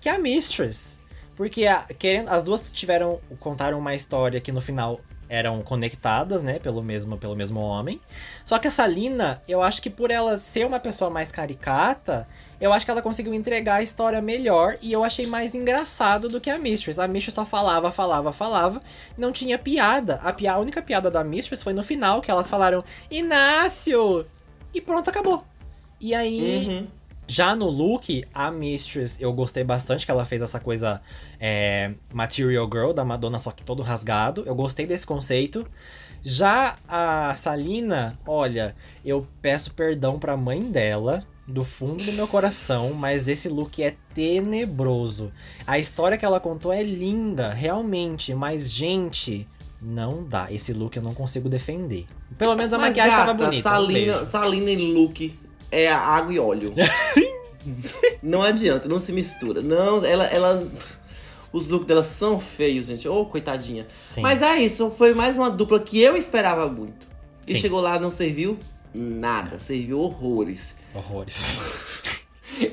que 0.00 0.08
a 0.08 0.18
Mistress. 0.18 0.98
Porque 1.40 1.64
a- 1.66 1.86
querendo, 1.98 2.28
as 2.28 2.44
duas 2.44 2.70
tiveram 2.70 3.18
contaram 3.38 3.78
uma 3.78 3.94
história 3.94 4.38
que 4.42 4.52
no 4.52 4.60
final 4.60 5.00
eram 5.26 5.62
conectadas, 5.62 6.42
né, 6.42 6.58
pelo 6.58 6.82
mesmo 6.82 7.16
pelo 7.16 7.34
mesmo 7.34 7.60
homem. 7.60 7.98
Só 8.44 8.58
que 8.58 8.68
a 8.68 8.70
Salina, 8.70 9.40
eu 9.48 9.62
acho 9.62 9.80
que 9.80 9.88
por 9.88 10.10
ela 10.10 10.36
ser 10.36 10.66
uma 10.66 10.78
pessoa 10.78 11.08
mais 11.08 11.32
caricata, 11.32 12.28
eu 12.60 12.74
acho 12.74 12.84
que 12.84 12.90
ela 12.90 13.00
conseguiu 13.00 13.32
entregar 13.32 13.76
a 13.76 13.82
história 13.82 14.20
melhor 14.20 14.76
e 14.82 14.92
eu 14.92 15.02
achei 15.02 15.24
mais 15.28 15.54
engraçado 15.54 16.28
do 16.28 16.42
que 16.42 16.50
a 16.50 16.58
Mistress. 16.58 17.00
A 17.00 17.08
Mistress 17.08 17.36
só 17.36 17.46
falava, 17.46 17.90
falava, 17.90 18.34
falava, 18.34 18.82
não 19.16 19.32
tinha 19.32 19.56
piada. 19.58 20.20
A, 20.22 20.52
a 20.52 20.58
única 20.58 20.82
piada 20.82 21.10
da 21.10 21.24
Mistress 21.24 21.62
foi 21.62 21.72
no 21.72 21.82
final 21.82 22.20
que 22.20 22.30
elas 22.30 22.50
falaram 22.50 22.84
Inácio 23.10 24.26
e 24.74 24.80
pronto, 24.82 25.08
acabou. 25.08 25.42
E 25.98 26.14
aí, 26.14 26.66
Uhum. 26.66 26.86
Já 27.30 27.54
no 27.54 27.68
look, 27.70 28.24
a 28.34 28.50
Mistress, 28.50 29.16
eu 29.22 29.32
gostei 29.32 29.62
bastante 29.62 30.04
que 30.04 30.10
ela 30.10 30.24
fez 30.24 30.42
essa 30.42 30.58
coisa 30.58 31.00
é, 31.38 31.92
Material 32.12 32.68
Girl 32.68 32.90
da 32.92 33.04
Madonna, 33.04 33.38
só 33.38 33.52
que 33.52 33.62
todo 33.62 33.84
rasgado. 33.84 34.42
Eu 34.44 34.54
gostei 34.56 34.84
desse 34.84 35.06
conceito. 35.06 35.64
Já 36.24 36.74
a 36.88 37.32
Salina, 37.36 38.18
olha, 38.26 38.74
eu 39.04 39.28
peço 39.40 39.72
perdão 39.72 40.18
pra 40.18 40.36
mãe 40.36 40.60
dela, 40.60 41.24
do 41.46 41.64
fundo 41.64 42.02
do 42.04 42.12
meu 42.14 42.26
coração, 42.26 42.94
mas 42.94 43.28
esse 43.28 43.48
look 43.48 43.80
é 43.80 43.94
tenebroso. 44.12 45.30
A 45.64 45.78
história 45.78 46.18
que 46.18 46.24
ela 46.24 46.40
contou 46.40 46.72
é 46.72 46.82
linda, 46.82 47.52
realmente, 47.54 48.34
mas, 48.34 48.68
gente, 48.70 49.46
não 49.80 50.24
dá. 50.24 50.50
Esse 50.52 50.72
look 50.72 50.96
eu 50.96 51.02
não 51.02 51.14
consigo 51.14 51.48
defender. 51.48 52.06
Pelo 52.36 52.56
menos 52.56 52.72
a 52.74 52.78
Mas, 52.78 52.88
maquiagem 52.88 53.12
gata, 53.16 53.26
tava 53.26 53.44
bonita. 53.44 53.68
um 53.68 53.72
Salina, 53.72 54.12
beijo. 54.14 54.24
Salina 54.24 54.70
e 54.72 54.76
Luke 54.92 55.38
é 55.70 55.88
água 55.88 56.32
e 56.32 56.38
óleo. 56.38 56.74
não 58.22 58.42
adianta, 58.42 58.88
não 58.88 59.00
se 59.00 59.12
mistura. 59.12 59.60
Não, 59.60 60.04
ela, 60.04 60.24
ela. 60.24 60.66
Os 61.52 61.68
looks 61.68 61.86
dela 61.86 62.04
são 62.04 62.38
feios, 62.38 62.86
gente. 62.86 63.08
Ô, 63.08 63.26
coitadinha. 63.26 63.86
Sim. 64.08 64.20
Mas 64.20 64.40
é 64.40 64.56
isso, 64.58 64.90
foi 64.96 65.14
mais 65.14 65.36
uma 65.36 65.50
dupla 65.50 65.80
que 65.80 66.00
eu 66.00 66.16
esperava 66.16 66.68
muito. 66.68 67.06
E 67.46 67.54
Sim. 67.54 67.60
chegou 67.60 67.80
lá, 67.80 67.98
não 67.98 68.10
serviu 68.10 68.58
nada, 68.94 69.58
serviu 69.58 69.98
horrores. 69.98 70.76
Horrores. 70.94 71.58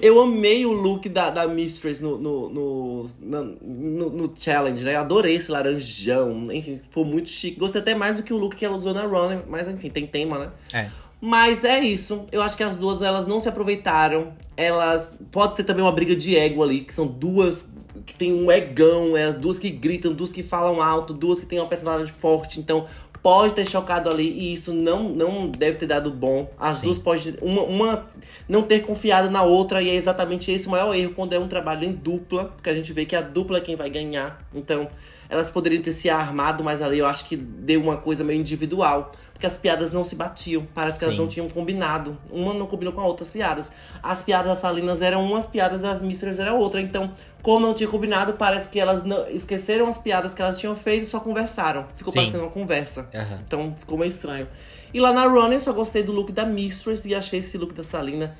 Eu 0.01 0.21
amei 0.21 0.65
o 0.65 0.71
look 0.73 1.07
da, 1.07 1.29
da 1.29 1.47
Mistress 1.47 2.01
no, 2.01 2.17
no, 2.17 2.49
no, 2.49 3.09
no, 3.21 4.09
no 4.09 4.33
challenge, 4.35 4.83
né? 4.83 4.95
Eu 4.95 4.99
adorei 4.99 5.35
esse 5.35 5.49
laranjão. 5.49 6.51
Enfim, 6.51 6.81
foi 6.89 7.05
muito 7.05 7.29
chique. 7.29 7.59
Gostei 7.59 7.81
até 7.81 7.95
mais 7.95 8.17
do 8.17 8.23
que 8.23 8.33
o 8.33 8.37
look 8.37 8.55
que 8.55 8.65
ela 8.65 8.75
usou 8.75 8.93
na 8.93 9.03
Runner. 9.03 9.43
Mas 9.47 9.67
enfim, 9.69 9.89
tem 9.89 10.05
tema, 10.05 10.39
né? 10.39 10.51
É. 10.73 10.91
Mas 11.19 11.63
é 11.63 11.79
isso. 11.79 12.25
Eu 12.31 12.41
acho 12.41 12.55
que 12.55 12.63
as 12.63 12.75
duas 12.75 13.01
elas 13.01 13.25
não 13.25 13.39
se 13.39 13.49
aproveitaram. 13.49 14.33
Elas. 14.55 15.15
Pode 15.31 15.55
ser 15.55 15.63
também 15.63 15.83
uma 15.83 15.91
briga 15.91 16.15
de 16.15 16.37
ego 16.37 16.63
ali, 16.63 16.81
que 16.81 16.93
são 16.93 17.07
duas 17.07 17.69
que 18.05 18.13
tem 18.13 18.33
um 18.33 18.49
egão, 18.51 19.17
é 19.17 19.33
duas 19.33 19.59
que 19.59 19.69
gritam, 19.69 20.13
duas 20.13 20.31
que 20.31 20.41
falam 20.41 20.81
alto, 20.81 21.13
duas 21.13 21.39
que 21.39 21.45
têm 21.45 21.59
uma 21.59 21.67
personalidade 21.67 22.11
forte. 22.11 22.59
Então 22.59 22.85
pode 23.21 23.53
ter 23.53 23.67
chocado 23.67 24.09
ali 24.09 24.29
e 24.29 24.53
isso 24.53 24.73
não, 24.73 25.09
não 25.09 25.49
deve 25.49 25.77
ter 25.77 25.87
dado 25.87 26.09
bom. 26.11 26.49
As 26.57 26.77
Sim. 26.77 26.85
duas 26.85 26.97
pode 26.97 27.35
uma, 27.41 27.63
uma 27.63 28.09
não 28.47 28.63
ter 28.63 28.85
confiado 28.85 29.29
na 29.29 29.43
outra 29.43 29.81
e 29.81 29.89
é 29.89 29.95
exatamente 29.95 30.49
esse 30.51 30.67
o 30.67 30.71
maior 30.71 30.95
erro 30.95 31.13
quando 31.13 31.33
é 31.33 31.39
um 31.39 31.47
trabalho 31.47 31.83
em 31.83 31.91
dupla, 31.91 32.45
porque 32.45 32.69
a 32.69 32.73
gente 32.73 32.93
vê 32.93 33.05
que 33.05 33.15
a 33.15 33.21
dupla 33.21 33.57
é 33.57 33.61
quem 33.61 33.75
vai 33.75 33.89
ganhar. 33.89 34.47
Então 34.53 34.87
elas 35.29 35.51
poderiam 35.51 35.81
ter 35.81 35.91
se 35.91 36.09
armado 36.09 36.63
mais 36.63 36.81
ali. 36.81 36.99
Eu 36.99 37.05
acho 37.05 37.25
que 37.25 37.35
deu 37.35 37.81
uma 37.81 37.97
coisa 37.97 38.23
meio 38.23 38.39
individual. 38.39 39.11
Porque 39.37 39.45
as 39.45 39.55
piadas 39.55 39.91
não 39.91 40.03
se 40.03 40.15
batiam. 40.15 40.67
Parece 40.73 40.97
que 40.97 41.05
elas 41.05 41.13
Sim. 41.13 41.21
não 41.21 41.27
tinham 41.27 41.47
combinado. 41.47 42.17
Uma 42.31 42.55
não 42.55 42.65
combinou 42.65 42.91
com 42.91 43.01
a 43.01 43.05
outra 43.05 43.23
as 43.23 43.29
piadas. 43.29 43.71
As 44.01 44.23
piadas 44.23 44.47
das 44.47 44.57
Salinas 44.57 44.99
eram 44.99 45.23
umas, 45.23 45.45
as 45.45 45.51
piadas 45.51 45.79
das 45.79 46.01
Misters 46.01 46.39
eram 46.39 46.57
outra. 46.57 46.81
Então, 46.81 47.11
como 47.43 47.59
não 47.59 47.75
tinha 47.75 47.87
combinado, 47.87 48.33
parece 48.33 48.67
que 48.67 48.79
elas 48.79 49.03
não- 49.03 49.29
esqueceram 49.29 49.87
as 49.87 49.99
piadas 49.99 50.33
que 50.33 50.41
elas 50.41 50.57
tinham 50.57 50.75
feito 50.75 51.05
e 51.05 51.09
só 51.09 51.19
conversaram. 51.19 51.85
Ficou 51.95 52.11
Sim. 52.11 52.17
parecendo 52.19 52.43
uma 52.45 52.49
conversa. 52.49 53.07
Aham. 53.13 53.39
Então 53.45 53.75
ficou 53.77 53.95
meio 53.95 54.09
estranho. 54.09 54.47
E 54.91 54.99
lá 54.99 55.13
na 55.13 55.25
Running, 55.27 55.59
só 55.59 55.71
gostei 55.71 56.01
do 56.01 56.11
look 56.11 56.31
da 56.31 56.43
Mistress 56.43 57.07
e 57.07 57.13
achei 57.13 57.37
esse 57.37 57.59
look 57.59 57.75
da 57.75 57.83
Salina. 57.83 58.35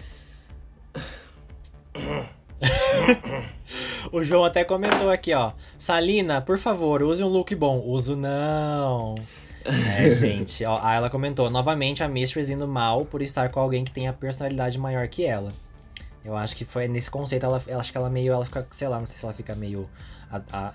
O 4.12 4.24
João 4.24 4.44
até 4.46 4.64
comentou 4.64 5.10
aqui, 5.12 5.34
ó. 5.34 5.52
Salina, 5.78 6.42
por 6.42 6.58
favor, 6.58 7.04
use 7.04 7.22
um 7.24 7.28
look 7.28 7.54
bom. 7.54 7.84
Uso 7.86 8.16
não. 8.16 9.16
É, 9.98 10.14
gente, 10.16 10.64
ó, 10.66 10.80
aí 10.82 10.98
ela 10.98 11.10
comentou, 11.10 11.50
novamente 11.50 12.04
a 12.04 12.08
Mistress 12.08 12.50
indo 12.52 12.68
mal 12.68 13.06
por 13.06 13.22
estar 13.22 13.50
com 13.50 13.60
alguém 13.60 13.84
que 13.84 13.92
tem 13.92 14.08
a 14.08 14.14
personalidade 14.14 14.78
maior 14.78 15.08
que 15.08 15.26
ela. 15.26 15.52
Eu 16.24 16.36
acho 16.36 16.56
que 16.56 16.66
foi 16.66 16.88
nesse 16.88 17.10
conceito, 17.10 17.46
ela, 17.46 17.62
eu 17.68 17.80
acho 17.80 17.92
que 17.92 17.98
ela 17.98 18.10
meio, 18.10 18.34
ela 18.34 18.46
fica, 18.46 18.66
sei 18.72 18.88
lá, 18.88 19.00
não 19.00 19.06
sei 19.06 19.18
se 19.18 19.24
ela 19.24 19.34
fica 19.34 19.56
meio 19.56 19.88
a- 20.30 20.42
a- 20.52 20.72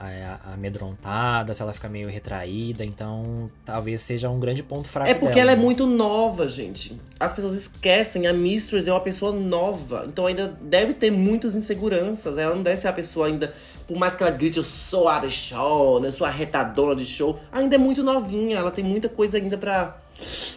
a- 0.49 0.55
amedrontada, 0.55 1.53
se 1.53 1.61
ela 1.61 1.75
fica 1.75 1.87
meio 1.89 2.09
retraída, 2.09 2.85
então 2.87 3.51
talvez 3.65 4.01
seja 4.01 4.31
um 4.31 4.41
grande 4.41 4.63
ponto 4.63 4.89
fraco 4.89 5.11
É 5.11 5.15
porque 5.15 5.35
dela. 5.35 5.51
ela 5.51 5.53
é 5.53 5.57
muito 5.63 5.87
nova, 5.87 6.49
gente. 6.49 6.99
As 7.21 7.35
pessoas 7.35 7.53
esquecem, 7.53 8.27
a 8.27 8.33
Mistress 8.33 8.89
é 8.89 8.93
uma 8.93 9.01
pessoa 9.01 9.31
nova. 9.31 10.07
Então 10.09 10.27
ainda 10.27 10.49
deve 10.63 10.95
ter 10.95 11.11
muitas 11.11 11.55
inseguranças. 11.55 12.39
Ela 12.39 12.55
não 12.55 12.63
deve 12.63 12.79
ser 12.79 12.89
a 12.89 12.93
pessoa 12.95 13.27
ainda. 13.27 13.53
Por 13.87 13.97
mais 13.97 14.15
que 14.15 14.23
ela 14.23 14.31
grite, 14.33 14.59
eu 14.59 14.65
sou 14.65 15.09
a 15.09 15.19
bichona, 15.21 16.07
eu 16.07 16.13
sou 16.13 16.27
a 16.27 16.31
retadora 16.31 16.95
de 16.95 17.05
show. 17.05 17.39
Ainda 17.51 17.75
é 17.75 17.79
muito 17.79 18.03
novinha. 18.03 18.59
Ela 18.59 18.71
tem 18.71 18.85
muita 18.85 19.09
coisa 19.09 19.37
ainda 19.37 19.59
pra 19.59 19.97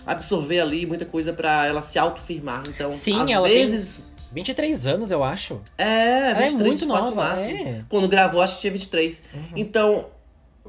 absorver 0.05 0.59
ali, 0.59 0.85
muita 0.85 1.05
coisa 1.05 1.33
pra 1.33 1.65
ela 1.65 1.81
se 1.81 1.97
autofirmar. 1.97 2.63
Então, 2.67 2.91
Sim, 2.91 3.21
às 3.23 3.29
ela 3.29 3.47
tem- 3.47 3.57
vezes. 3.65 4.03
23 4.31 4.85
anos, 4.85 5.11
eu 5.11 5.23
acho. 5.23 5.61
É, 5.77 6.33
23, 6.33 6.35
Ela 6.35 6.45
é 6.45 6.51
muito 6.51 6.79
24 6.79 7.05
nova, 7.15 7.41
é. 7.41 7.81
Quando 7.87 8.07
gravou, 8.07 8.41
acho 8.41 8.55
que 8.55 8.61
tinha 8.61 8.73
23. 8.73 9.23
Então, 9.55 10.07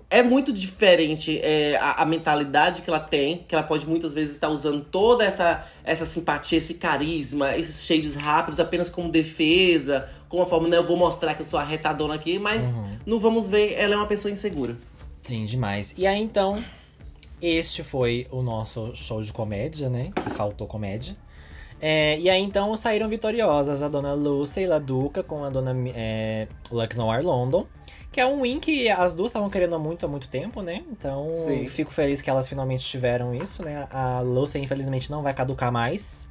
é 0.08 0.22
muito 0.22 0.52
diferente 0.52 1.38
é, 1.42 1.76
a, 1.76 2.02
a 2.02 2.06
mentalidade 2.06 2.82
que 2.82 2.88
ela 2.90 3.00
tem, 3.00 3.44
que 3.48 3.54
ela 3.54 3.64
pode 3.64 3.86
muitas 3.88 4.14
vezes 4.14 4.34
estar 4.34 4.48
usando 4.48 4.84
toda 4.84 5.24
essa, 5.24 5.66
essa 5.84 6.06
simpatia, 6.06 6.58
esse 6.58 6.74
carisma, 6.74 7.56
esses 7.56 7.84
shades 7.84 8.14
rápidos 8.14 8.60
apenas 8.60 8.88
como 8.88 9.10
defesa, 9.10 10.08
como 10.28 10.42
uma 10.42 10.48
forma, 10.48 10.68
né, 10.68 10.76
eu 10.76 10.86
vou 10.86 10.96
mostrar 10.96 11.34
que 11.34 11.42
eu 11.42 11.46
sou 11.46 11.58
a 11.58 11.64
retadona 11.64 12.14
aqui, 12.14 12.38
mas 12.38 12.66
Uhum. 12.66 12.98
não 13.04 13.18
vamos 13.20 13.48
ver, 13.48 13.74
ela 13.74 13.94
é 13.94 13.96
uma 13.96 14.06
pessoa 14.06 14.30
insegura. 14.30 14.76
Sim, 15.22 15.44
demais. 15.44 15.92
E 15.96 16.06
aí, 16.06 16.22
então, 16.22 16.62
este 17.42 17.82
foi 17.82 18.26
o 18.30 18.42
nosso 18.42 18.94
show 18.94 19.20
de 19.20 19.32
comédia, 19.32 19.88
né? 19.90 20.12
Que 20.14 20.30
faltou 20.30 20.68
comédia. 20.68 21.16
É, 21.80 22.18
e 22.18 22.30
aí, 22.30 22.40
então, 22.40 22.74
saíram 22.76 23.08
vitoriosas 23.08 23.82
a 23.82 23.88
dona 23.88 24.14
Lucy 24.14 24.60
e 24.60 24.66
Laduca 24.66 25.22
com 25.22 25.44
a 25.44 25.50
dona 25.50 25.74
é, 25.94 26.46
Lux 26.70 26.96
Noir 26.96 27.24
London. 27.24 27.66
Que 28.16 28.20
é 28.22 28.26
um 28.26 28.40
win 28.40 28.58
que 28.58 28.88
as 28.88 29.12
duas 29.12 29.28
estavam 29.28 29.50
querendo 29.50 29.78
muito, 29.78 30.06
há 30.06 30.08
muito 30.08 30.26
tempo, 30.26 30.62
né? 30.62 30.82
Então, 30.90 31.36
Sim. 31.36 31.66
fico 31.68 31.92
feliz 31.92 32.22
que 32.22 32.30
elas 32.30 32.48
finalmente 32.48 32.82
tiveram 32.82 33.34
isso, 33.34 33.62
né? 33.62 33.86
A 33.92 34.20
Lucy, 34.20 34.58
infelizmente, 34.58 35.10
não 35.10 35.20
vai 35.20 35.34
caducar 35.34 35.70
mais. 35.70 36.26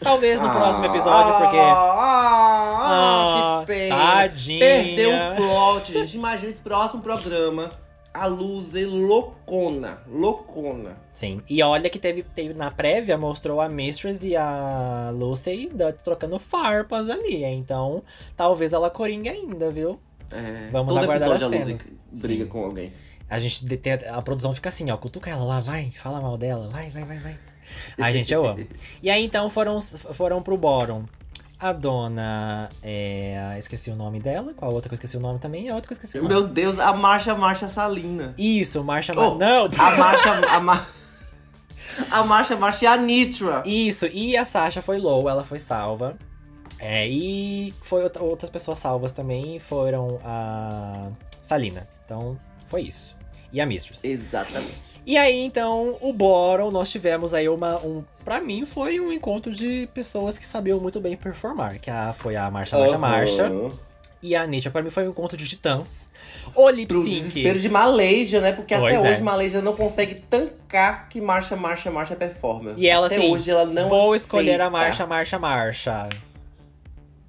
Talvez 0.00 0.40
no 0.40 0.48
próximo 0.48 0.86
episódio, 0.86 1.34
porque... 1.34 1.58
Ah, 1.58 2.86
Ah, 2.88 3.60
que 3.60 3.66
pena. 3.66 3.96
tadinha. 3.96 4.60
Perdeu 4.60 5.10
o 5.10 5.36
plot, 5.36 5.92
gente. 5.92 6.16
Imagina 6.16 6.48
esse 6.48 6.60
próximo 6.62 7.02
programa. 7.02 7.70
A 8.14 8.24
luz 8.24 8.74
é 8.74 8.86
loucona. 8.86 9.98
Loucona. 10.10 10.96
Sim, 11.12 11.42
e 11.50 11.62
olha 11.62 11.90
que 11.90 11.98
teve, 11.98 12.22
teve 12.22 12.54
na 12.54 12.70
prévia, 12.70 13.18
mostrou 13.18 13.60
a 13.60 13.68
Mistress 13.68 14.26
e 14.26 14.34
a 14.34 15.10
Lucy 15.14 15.68
da- 15.70 15.92
trocando 15.92 16.38
farpas 16.38 17.10
ali. 17.10 17.44
Então, 17.44 18.02
talvez 18.34 18.72
ela 18.72 18.88
coringue 18.88 19.28
ainda, 19.28 19.70
viu? 19.70 20.00
É, 20.32 20.68
Vamos 20.72 20.94
todo 20.94 21.04
aguardar 21.04 21.28
episódio 21.30 21.46
as 21.58 21.64
a 21.64 21.70
luz 21.70 21.80
cenas. 21.82 22.20
briga 22.22 22.44
Sim. 22.44 22.50
com 22.50 22.64
alguém. 22.64 22.92
A 23.28 23.38
gente 23.40 23.64
tem- 23.78 23.92
a 23.92 24.22
produção 24.22 24.54
fica 24.54 24.68
assim, 24.68 24.90
ó, 24.90 24.96
cutuca 24.96 25.28
ela 25.30 25.44
lá, 25.44 25.60
vai, 25.60 25.92
fala 26.02 26.20
mal 26.20 26.36
dela, 26.38 26.68
vai, 26.68 26.90
vai, 26.90 27.04
vai, 27.04 27.18
vai. 27.18 27.36
Ai, 28.00 28.12
gente, 28.12 28.32
eu 28.32 28.46
amo. 28.46 28.64
E 29.02 29.10
aí 29.10 29.24
então 29.24 29.48
foram, 29.50 29.80
foram 29.80 30.40
pro 30.42 30.56
bórum. 30.56 31.04
A 31.58 31.72
dona. 31.72 32.68
É, 32.82 33.56
esqueci 33.58 33.90
o 33.90 33.96
nome 33.96 34.20
dela. 34.20 34.52
Qual 34.54 34.70
a 34.70 34.74
outra 34.74 34.90
que 34.90 34.92
eu 34.92 34.96
esqueci 34.96 35.16
o 35.16 35.20
nome 35.20 35.38
também? 35.38 35.64
E 35.64 35.68
a 35.70 35.74
outra 35.74 35.88
que 35.88 35.94
eu 35.94 35.96
esqueci 35.96 36.18
o 36.18 36.22
nome. 36.22 36.34
Meu 36.34 36.46
Deus, 36.46 36.78
a 36.78 36.92
marcha, 36.92 37.34
marcha 37.34 37.66
Salina. 37.66 38.34
Isso, 38.36 38.84
Marcha. 38.84 39.12
Oh, 39.16 39.34
Mar- 39.34 39.38
Não! 39.48 39.64
A 39.64 39.96
marcha, 39.96 40.32
a, 40.54 40.60
ma... 40.60 40.86
a 42.10 42.24
marcha, 42.24 42.56
marcha 42.56 42.84
é 42.84 42.88
a 42.88 42.96
Nitra. 42.98 43.62
Isso, 43.64 44.06
e 44.06 44.36
a 44.36 44.44
Sasha 44.44 44.82
foi 44.82 44.98
low, 44.98 45.28
ela 45.30 45.42
foi 45.44 45.58
salva. 45.58 46.18
É, 46.78 47.06
e 47.08 47.72
foi 47.82 48.02
outra- 48.02 48.22
outras 48.22 48.50
pessoas 48.50 48.78
salvas 48.78 49.12
também 49.12 49.58
foram 49.58 50.20
a 50.24 51.08
Salina. 51.42 51.88
Então, 52.04 52.38
foi 52.66 52.82
isso. 52.82 53.16
E 53.52 53.60
a 53.60 53.66
Mistress. 53.66 54.04
Exatamente. 54.04 54.96
E 55.06 55.16
aí, 55.16 55.38
então, 55.44 55.96
o 56.00 56.12
Boron, 56.12 56.70
nós 56.70 56.90
tivemos 56.90 57.32
aí 57.32 57.48
uma. 57.48 57.76
Um, 57.78 58.02
pra 58.24 58.40
mim, 58.40 58.66
foi 58.66 58.98
um 58.98 59.12
encontro 59.12 59.52
de 59.54 59.88
pessoas 59.94 60.36
que 60.38 60.44
sabiam 60.46 60.80
muito 60.80 61.00
bem 61.00 61.16
performar. 61.16 61.78
Que 61.78 61.88
a, 61.90 62.12
foi 62.12 62.34
a 62.36 62.50
Marcha, 62.50 62.76
Marcha, 62.76 62.98
Marcha. 62.98 63.42
Aham. 63.46 63.70
E 64.22 64.34
a 64.34 64.44
Nietzsche, 64.46 64.68
pra 64.70 64.82
mim, 64.82 64.90
foi 64.90 65.06
um 65.06 65.10
encontro 65.10 65.36
de 65.36 65.46
titãs. 65.46 66.08
O 66.54 66.68
lip 66.68 66.88
Pro 66.88 67.04
desespero 67.04 67.58
de 67.60 67.68
Malaysia, 67.68 68.40
né? 68.40 68.50
Porque 68.52 68.74
Pois 68.76 68.96
até 68.96 69.08
é. 69.08 69.12
hoje 69.12 69.22
Malaysia 69.22 69.62
não 69.62 69.76
consegue 69.76 70.16
tancar 70.28 71.08
que 71.08 71.20
marcha, 71.20 71.54
marcha, 71.54 71.90
marcha 71.90 72.16
performa. 72.16 72.72
E 72.76 72.88
ela, 72.88 73.06
até 73.06 73.16
assim, 73.16 73.30
hoje 73.30 73.50
ela 73.50 73.64
não 73.64 73.88
Vou 73.88 74.00
aceita. 74.12 74.16
escolher 74.24 74.60
a 74.60 74.68
marcha, 74.68 75.06
marcha, 75.06 75.38
marcha. 75.38 76.08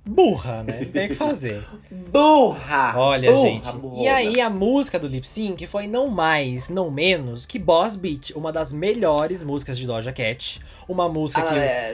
Burra, 0.07 0.63
né? 0.63 0.85
Tem 0.85 1.05
o 1.05 1.09
que 1.09 1.15
fazer. 1.15 1.63
Burra! 1.91 2.93
Olha, 2.97 3.31
burra, 3.31 3.47
gente. 3.49 3.71
burrona. 3.73 4.03
E 4.03 4.07
aí, 4.07 4.39
a 4.41 4.49
música 4.49 4.97
do 4.97 5.07
lip 5.07 5.27
sync 5.27 5.65
foi 5.67 5.87
não 5.87 6.07
mais, 6.07 6.69
não 6.69 6.89
menos 6.89 7.45
que 7.45 7.59
Boss 7.59 7.95
Beat, 7.95 8.31
uma 8.35 8.51
das 8.51 8.71
melhores 8.71 9.43
músicas 9.43 9.77
de 9.77 9.85
Doja 9.85 10.11
Cat. 10.13 10.61
Uma 10.87 11.09
música 11.09 11.41
Ah, 11.41 11.47
que. 11.47 11.59
é, 11.59 11.93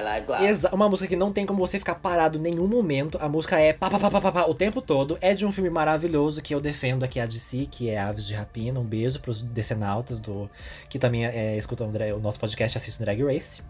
like 0.00 0.26
glass. 0.26 0.42
Exa- 0.42 0.70
uma 0.72 0.88
música 0.88 1.08
que 1.08 1.16
não 1.16 1.32
tem 1.32 1.44
como 1.44 1.58
você 1.66 1.78
ficar 1.78 1.96
parado 1.96 2.38
em 2.38 2.40
nenhum 2.40 2.68
momento. 2.68 3.18
A 3.20 3.28
música 3.28 3.58
é 3.58 3.72
pá, 3.72 3.90
pá, 3.90 3.98
pá, 3.98 4.10
pá, 4.10 4.20
pá, 4.20 4.32
pá, 4.32 4.42
o 4.46 4.54
tempo 4.54 4.80
todo. 4.80 5.18
É 5.20 5.34
de 5.34 5.44
um 5.44 5.50
filme 5.50 5.70
maravilhoso 5.70 6.40
que 6.40 6.54
eu 6.54 6.60
defendo 6.60 7.02
aqui 7.04 7.18
a 7.18 7.26
DC, 7.26 7.66
que 7.70 7.90
é 7.90 7.98
Aves 7.98 8.24
de 8.24 8.34
Rapina. 8.34 8.78
Um 8.78 8.84
beijo 8.84 9.18
pros 9.18 9.42
decenautas 9.42 10.20
do 10.20 10.48
que 10.88 10.98
também 10.98 11.26
é, 11.26 11.56
escutam 11.56 11.88
o 11.88 12.20
nosso 12.20 12.38
podcast 12.38 12.76
e 12.76 12.78
assistem 12.78 13.04
Drag 13.04 13.22
Race. 13.24 13.60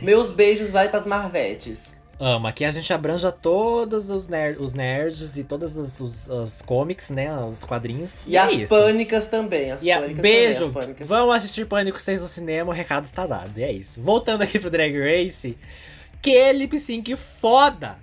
Meus 0.00 0.30
beijos 0.30 0.70
vai 0.70 0.88
pras 0.88 1.04
Marvetes. 1.06 1.92
Ama, 2.18 2.50
aqui 2.50 2.64
a 2.64 2.70
gente 2.70 2.92
abranja 2.92 3.32
todos 3.32 4.08
os, 4.08 4.28
ner 4.28 4.56
os 4.60 4.72
nerds 4.72 5.36
e 5.36 5.42
todos 5.42 5.76
os, 5.76 6.00
os, 6.00 6.28
os 6.28 6.62
comics, 6.62 7.10
né? 7.10 7.34
Os 7.44 7.64
quadrinhos. 7.64 8.14
E, 8.26 8.36
é 8.36 8.40
as 8.40 8.52
isso. 8.52 8.68
pânicas 8.68 9.26
também. 9.26 9.72
As 9.72 9.82
E 9.82 9.90
a, 9.90 10.00
pânicas 10.00 10.22
beijo! 10.22 10.72
também, 10.72 10.96
as. 11.00 11.08
Vamos 11.08 11.34
assistir 11.34 11.66
Pânico 11.66 12.00
6 12.00 12.22
no 12.22 12.28
cinema, 12.28 12.70
o 12.70 12.74
recado 12.74 13.04
está 13.04 13.26
dado. 13.26 13.58
E 13.58 13.64
é 13.64 13.72
isso. 13.72 14.00
Voltando 14.00 14.42
aqui 14.42 14.58
pro 14.60 14.70
Drag 14.70 14.96
Race, 14.96 15.58
que 16.22 16.52
lip 16.52 16.78
sync 16.78 17.16
foda! 17.16 17.96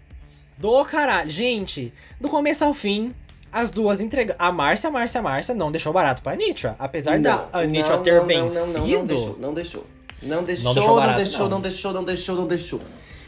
Do 0.57 0.83
caralho. 0.85 1.31
Gente, 1.31 1.91
do 2.19 2.29
começo 2.29 2.63
ao 2.63 2.73
fim, 2.73 3.15
as 3.51 3.69
duas 3.69 3.99
entregam. 3.99 4.35
A 4.37 4.51
Márcia, 4.51 4.89
a 4.89 4.91
Márcia, 4.91 5.19
a 5.19 5.23
Márcia 5.23 5.55
não 5.55 5.71
deixou 5.71 5.91
barato 5.91 6.21
pra 6.21 6.35
Nitra. 6.35 6.75
Apesar 6.77 7.19
da 7.19 7.47
a 7.51 7.63
Nitra 7.63 7.97
não, 7.97 8.03
ter 8.03 8.15
não, 8.19 8.25
vencido. 8.27 8.59
Não, 8.59 8.67
não, 8.67 8.73
não, 8.73 8.87
não 8.87 9.05
deixou, 9.05 9.37
não 9.39 9.53
deixou. 9.53 9.85
Não 10.21 10.43
deixou, 10.43 10.73
deixou 10.73 11.01
não 11.01 11.15
deixou, 11.15 11.39
não. 11.41 11.49
não 11.49 11.61
deixou, 11.61 11.93
não 11.93 12.03
deixou, 12.03 12.35
não 12.35 12.47
deixou. 12.47 12.81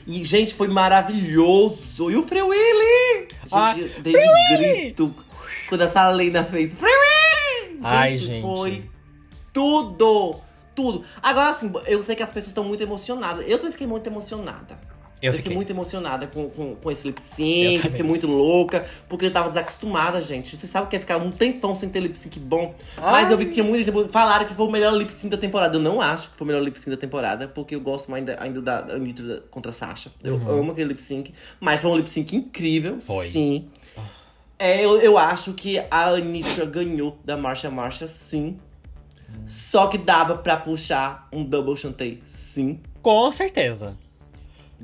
E, 0.05 0.23
gente, 0.23 0.53
foi 0.53 0.67
maravilhoso. 0.67 2.11
E 2.11 2.15
o 2.15 2.23
Free 2.23 2.41
Willy? 2.41 3.27
Ah, 3.51 3.73
Gente, 3.73 3.93
eu 3.95 4.01
dei 4.01 4.15
um 4.15 4.57
grito 4.57 5.15
quando 5.69 5.81
essa 5.81 5.93
Salina 5.93 6.43
fez 6.43 6.73
Free 6.73 6.89
Willy! 6.91 7.69
Gente, 7.75 7.85
Ai, 7.85 8.11
gente. 8.13 8.41
foi 8.41 8.89
tudo. 9.51 10.35
Tudo. 10.75 11.03
Agora, 11.21 11.49
assim, 11.49 11.71
eu 11.85 12.01
sei 12.01 12.15
que 12.15 12.23
as 12.23 12.29
pessoas 12.29 12.47
estão 12.47 12.63
muito 12.63 12.81
emocionadas. 12.81 13.45
Eu 13.47 13.57
também 13.57 13.71
fiquei 13.71 13.85
muito 13.87 14.07
emocionada. 14.07 14.77
Eu 15.27 15.31
fiquei 15.33 15.43
fiquei. 15.43 15.55
muito 15.55 15.69
emocionada 15.71 16.27
com, 16.27 16.49
com, 16.49 16.75
com 16.75 16.91
esse 16.91 17.07
lip 17.07 17.17
Eu 17.19 17.23
sync, 17.35 17.75
também. 17.77 17.91
fiquei 17.91 18.05
muito 18.05 18.27
louca, 18.27 18.85
porque 19.07 19.25
eu 19.25 19.31
tava 19.31 19.47
desacostumada, 19.49 20.21
gente. 20.21 20.55
Você 20.55 20.67
sabe 20.67 20.87
o 20.87 20.89
que 20.89 20.95
é 20.95 20.99
ficar 20.99 21.17
um 21.17 21.31
tempão 21.31 21.75
sem 21.75 21.89
ter 21.89 21.99
lip 22.01 22.17
sync 22.17 22.39
bom. 22.39 22.73
Mas 22.97 23.31
eu 23.31 23.37
vi 23.37 23.45
que 23.45 23.51
tinha 23.53 23.63
muita 23.63 23.83
gente 23.91 24.09
falaram 24.11 24.45
que 24.45 24.53
foi 24.53 24.65
o 24.67 24.71
melhor 24.71 24.93
lip 24.93 25.11
sync 25.11 25.31
da 25.31 25.37
temporada. 25.37 25.77
Eu 25.77 25.81
não 25.81 26.01
acho 26.01 26.29
que 26.31 26.35
foi 26.37 26.45
o 26.45 26.47
melhor 26.47 26.61
lip 26.63 26.77
sync 26.79 26.91
da 26.95 26.97
temporada, 26.99 27.47
porque 27.47 27.75
eu 27.75 27.81
gosto 27.81 28.13
ainda, 28.13 28.37
ainda 28.39 28.61
da 28.61 28.81
da 28.81 28.93
Anitta 28.95 29.43
contra 29.49 29.69
a 29.69 29.73
Sasha. 29.73 30.11
Eu 30.23 30.35
Uhum. 30.35 30.59
amo 30.59 30.71
aquele 30.71 30.89
lip 30.89 31.01
sync. 31.01 31.33
Mas 31.59 31.81
foi 31.81 31.91
um 31.91 31.95
lip 31.95 32.09
sync 32.09 32.35
incrível, 32.35 32.99
Foi. 33.01 33.29
sim. 33.29 33.67
É, 34.59 34.83
eu, 34.85 34.99
eu 35.01 35.17
acho 35.17 35.53
que 35.53 35.77
a 35.91 36.09
Anitta 36.09 36.65
ganhou 36.65 37.17
da 37.25 37.35
Marcha 37.35 37.69
Marcha, 37.69 38.07
sim. 38.07 38.57
Só 39.45 39.87
que 39.87 39.97
dava 39.97 40.37
pra 40.37 40.55
puxar 40.57 41.27
um 41.31 41.43
double 41.43 41.75
chantei, 41.75 42.21
sim. 42.23 42.79
Com 43.01 43.31
certeza. 43.31 43.97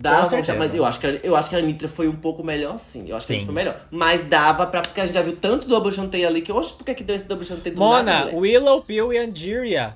Dava 0.01 0.29
certeza. 0.29 0.57
mas 0.57 0.73
eu 0.73 0.85
acho, 0.85 0.99
que, 0.99 1.07
a- 1.07 1.19
eu 1.23 1.35
acho 1.35 1.49
que 1.49 1.55
a 1.55 1.59
Anitta 1.59 1.87
foi 1.89 2.07
um 2.07 2.15
pouco 2.15 2.41
melhor, 2.43 2.79
sim. 2.79 3.09
Eu 3.09 3.17
acho 3.17 3.27
que 3.27 3.33
Sim. 3.33 3.39
Anitta 3.39 3.45
foi 3.47 3.55
melhor. 3.55 3.81
Mas 3.91 4.23
dava 4.23 4.65
pra. 4.65 4.81
Porque 4.81 5.01
a 5.01 5.05
gente 5.05 5.13
já 5.15 5.21
viu 5.21 5.35
tanto 5.35 5.67
double 5.67 5.91
chantei 5.91 6.25
ali 6.25 6.41
que, 6.41 6.51
oxe, 6.51 6.73
por 6.73 6.85
que, 6.85 6.93
que 6.95 7.03
deu 7.03 7.15
esse 7.15 7.25
double 7.25 7.45
chantei 7.45 7.73
do 7.73 7.79
nada, 7.79 7.95
Mona, 7.97 8.19
mulher? 8.31 8.35
Willow, 8.61 8.81
Pill 8.81 9.11
e 9.13 9.17
Andiria. 9.17 9.95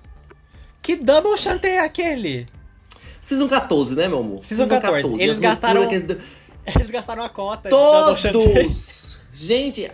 Que 0.81 0.95
double 0.97 1.37
chantei 1.37 1.71
é 1.71 1.79
aquele? 1.79 2.47
Season 3.21 3.47
14, 3.47 3.95
né, 3.95 4.09
meu 4.09 4.19
amor? 4.19 4.45
Season 4.45 4.67
14. 4.67 5.13
Eles 5.21 5.35
As 5.35 5.39
gastaram- 5.39 5.87
que 5.87 5.95
eles- 5.95 6.17
Eles 6.75 6.89
gastaram 6.91 7.23
a 7.23 7.29
cota. 7.29 7.69
Todos! 7.69 9.17
Gente, 9.33 9.89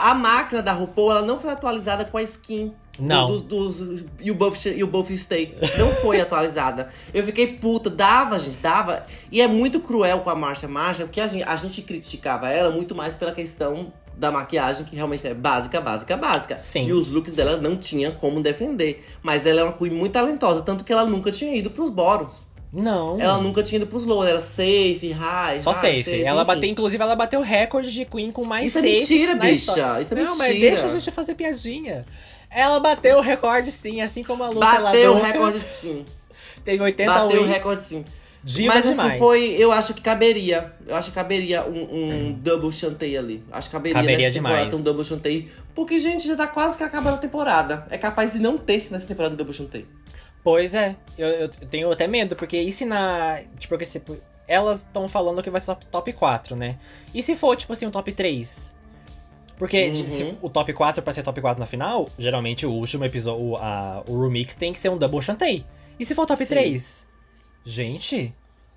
a 0.00 0.14
máquina 0.14 0.62
da 0.62 0.72
RuPaul, 0.72 1.10
ela 1.10 1.22
não 1.22 1.40
foi 1.40 1.50
atualizada 1.50 2.04
com 2.04 2.18
a 2.18 2.22
skin. 2.22 2.72
Não. 2.98 3.28
do- 3.28 3.40
Dos, 3.40 3.78
dos, 3.78 4.04
e 4.20 4.30
o 4.30 4.34
Buff, 4.34 4.68
e 4.68 4.82
o 4.82 4.86
Buff 4.86 5.16
Stay. 5.16 5.56
Não 5.78 5.90
foi 5.96 6.18
atualizada. 6.22 6.90
Eu 7.12 7.22
fiquei 7.24 7.46
puta. 7.46 7.88
Dava, 7.90 8.38
gente, 8.38 8.56
dava. 8.56 9.06
E 9.30 9.40
é 9.40 9.46
muito 9.46 9.80
cruel 9.80 10.20
com 10.20 10.30
a 10.30 10.34
Marcha 10.34 10.66
Marcha, 10.68 11.04
porque 11.04 11.20
a 11.20 11.26
gente, 11.28 11.44
a 11.44 11.56
gente 11.56 11.82
criticava 11.82 12.48
ela 12.48 12.70
muito 12.70 12.94
mais 12.94 13.14
pela 13.16 13.32
questão 13.32 13.92
da 14.16 14.30
maquiagem, 14.30 14.86
que 14.86 14.96
realmente 14.96 15.26
é 15.26 15.34
básica, 15.34 15.78
básica, 15.80 16.16
básica. 16.16 16.56
Sim. 16.56 16.86
E 16.88 16.92
os 16.94 17.10
looks 17.10 17.34
dela 17.34 17.58
não 17.58 17.76
tinha 17.76 18.10
como 18.12 18.40
defender. 18.42 19.04
Mas 19.22 19.44
ela 19.44 19.60
é 19.60 19.64
uma 19.64 19.72
queen 19.74 19.90
muito 19.92 20.12
talentosa, 20.12 20.62
tanto 20.62 20.82
que 20.84 20.92
ela 20.92 21.04
nunca 21.04 21.30
tinha 21.30 21.54
ido 21.54 21.70
pros 21.70 21.90
bóruns. 21.90 22.46
Não. 22.72 23.20
Ela 23.20 23.38
nunca 23.38 23.62
tinha 23.62 23.76
ido 23.76 23.86
pros 23.86 24.04
low, 24.04 24.24
era 24.24 24.38
safe, 24.40 25.10
high, 25.12 25.60
Só 25.60 25.70
high, 25.70 26.02
safe. 26.02 26.22
Ela 26.22 26.42
enfim. 26.42 26.46
bateu, 26.46 26.70
inclusive, 26.70 27.02
ela 27.02 27.14
bateu 27.14 27.40
o 27.40 27.42
recorde 27.42 27.90
de 27.92 28.04
Queen 28.04 28.32
com 28.32 28.44
mais 28.44 28.66
Isso 28.66 28.78
é 28.78 28.80
safe. 28.82 28.92
mentira, 28.98 29.34
na 29.34 29.42
bicha. 29.44 29.54
história. 29.54 30.00
Isso 30.02 30.14
é 30.14 30.16
Não, 30.16 30.36
mas 30.36 30.48
mentira. 30.54 30.70
deixa 30.70 30.86
a 30.86 30.90
gente 30.90 31.10
fazer 31.10 31.34
piadinha. 31.34 32.04
Ela 32.56 32.80
bateu 32.80 33.18
o 33.18 33.20
recorde 33.20 33.70
sim, 33.70 34.00
assim 34.00 34.24
como 34.24 34.42
a 34.42 34.48
Lúcia 34.48 34.80
Bateu 34.80 35.12
o 35.12 35.22
recorde 35.22 35.60
sim. 35.60 36.06
Teve 36.64 36.82
80 36.82 37.12
Bateu 37.12 37.40
o 37.40 37.44
wins. 37.44 37.52
recorde 37.52 37.82
sim. 37.82 38.04
Mas 38.42 38.54
demais. 38.54 38.86
assim, 38.86 39.18
foi. 39.18 39.56
Eu 39.58 39.70
acho 39.70 39.92
que 39.92 40.00
caberia. 40.00 40.72
Eu 40.86 40.94
acho 40.96 41.10
que 41.10 41.14
caberia 41.14 41.66
um, 41.66 41.82
um 41.82 42.32
double 42.32 42.72
chantei 42.72 43.14
ali. 43.16 43.44
Acho 43.52 43.68
que 43.68 43.72
caberia, 43.72 43.94
Caberia 43.94 44.28
nessa 44.28 44.38
temporada 44.38 44.64
demais. 44.64 44.80
um 44.80 44.84
double 44.84 45.04
chantei. 45.04 45.50
Porque, 45.74 45.98
gente, 45.98 46.26
já 46.26 46.34
tá 46.34 46.46
quase 46.46 46.78
que 46.78 46.84
acabando 46.84 47.16
a 47.16 47.18
temporada. 47.18 47.86
É 47.90 47.98
capaz 47.98 48.32
de 48.32 48.38
não 48.38 48.56
ter 48.56 48.86
nessa 48.90 49.06
temporada 49.06 49.34
um 49.34 49.36
double 49.36 49.52
chantei. 49.52 49.84
Pois 50.42 50.74
é, 50.74 50.96
eu, 51.18 51.26
eu 51.26 51.48
tenho 51.48 51.90
até 51.90 52.06
medo, 52.06 52.36
porque 52.36 52.56
e 52.56 52.72
se 52.72 52.86
na. 52.86 53.42
Tipo, 53.58 53.74
porque 53.74 53.84
se, 53.84 54.00
elas 54.46 54.78
estão 54.78 55.08
falando 55.08 55.42
que 55.42 55.50
vai 55.50 55.60
ser 55.60 55.66
top, 55.66 55.86
top 55.86 56.12
4, 56.12 56.56
né? 56.56 56.78
E 57.12 57.22
se 57.22 57.34
for, 57.34 57.54
tipo 57.56 57.72
assim, 57.72 57.84
um 57.84 57.90
top 57.90 58.12
3? 58.12 58.72
Porque 59.58 59.86
Uhum. 59.88 60.10
se 60.10 60.34
o 60.42 60.50
top 60.50 60.72
4 60.72 61.02
pra 61.02 61.12
ser 61.12 61.22
top 61.22 61.40
4 61.40 61.58
na 61.58 61.66
final, 61.66 62.08
geralmente 62.18 62.66
o 62.66 62.72
último 62.72 63.04
episódio, 63.04 63.42
o, 63.42 63.56
a, 63.56 64.02
o 64.06 64.20
remix 64.22 64.54
tem 64.54 64.72
que 64.72 64.78
ser 64.78 64.88
um 64.90 64.98
double 64.98 65.22
chantei. 65.22 65.64
E 65.98 66.04
se 66.04 66.14
for 66.14 66.26
top 66.26 66.44
Sim. 66.44 66.46
3? 66.54 67.06
Gente, 67.64 68.32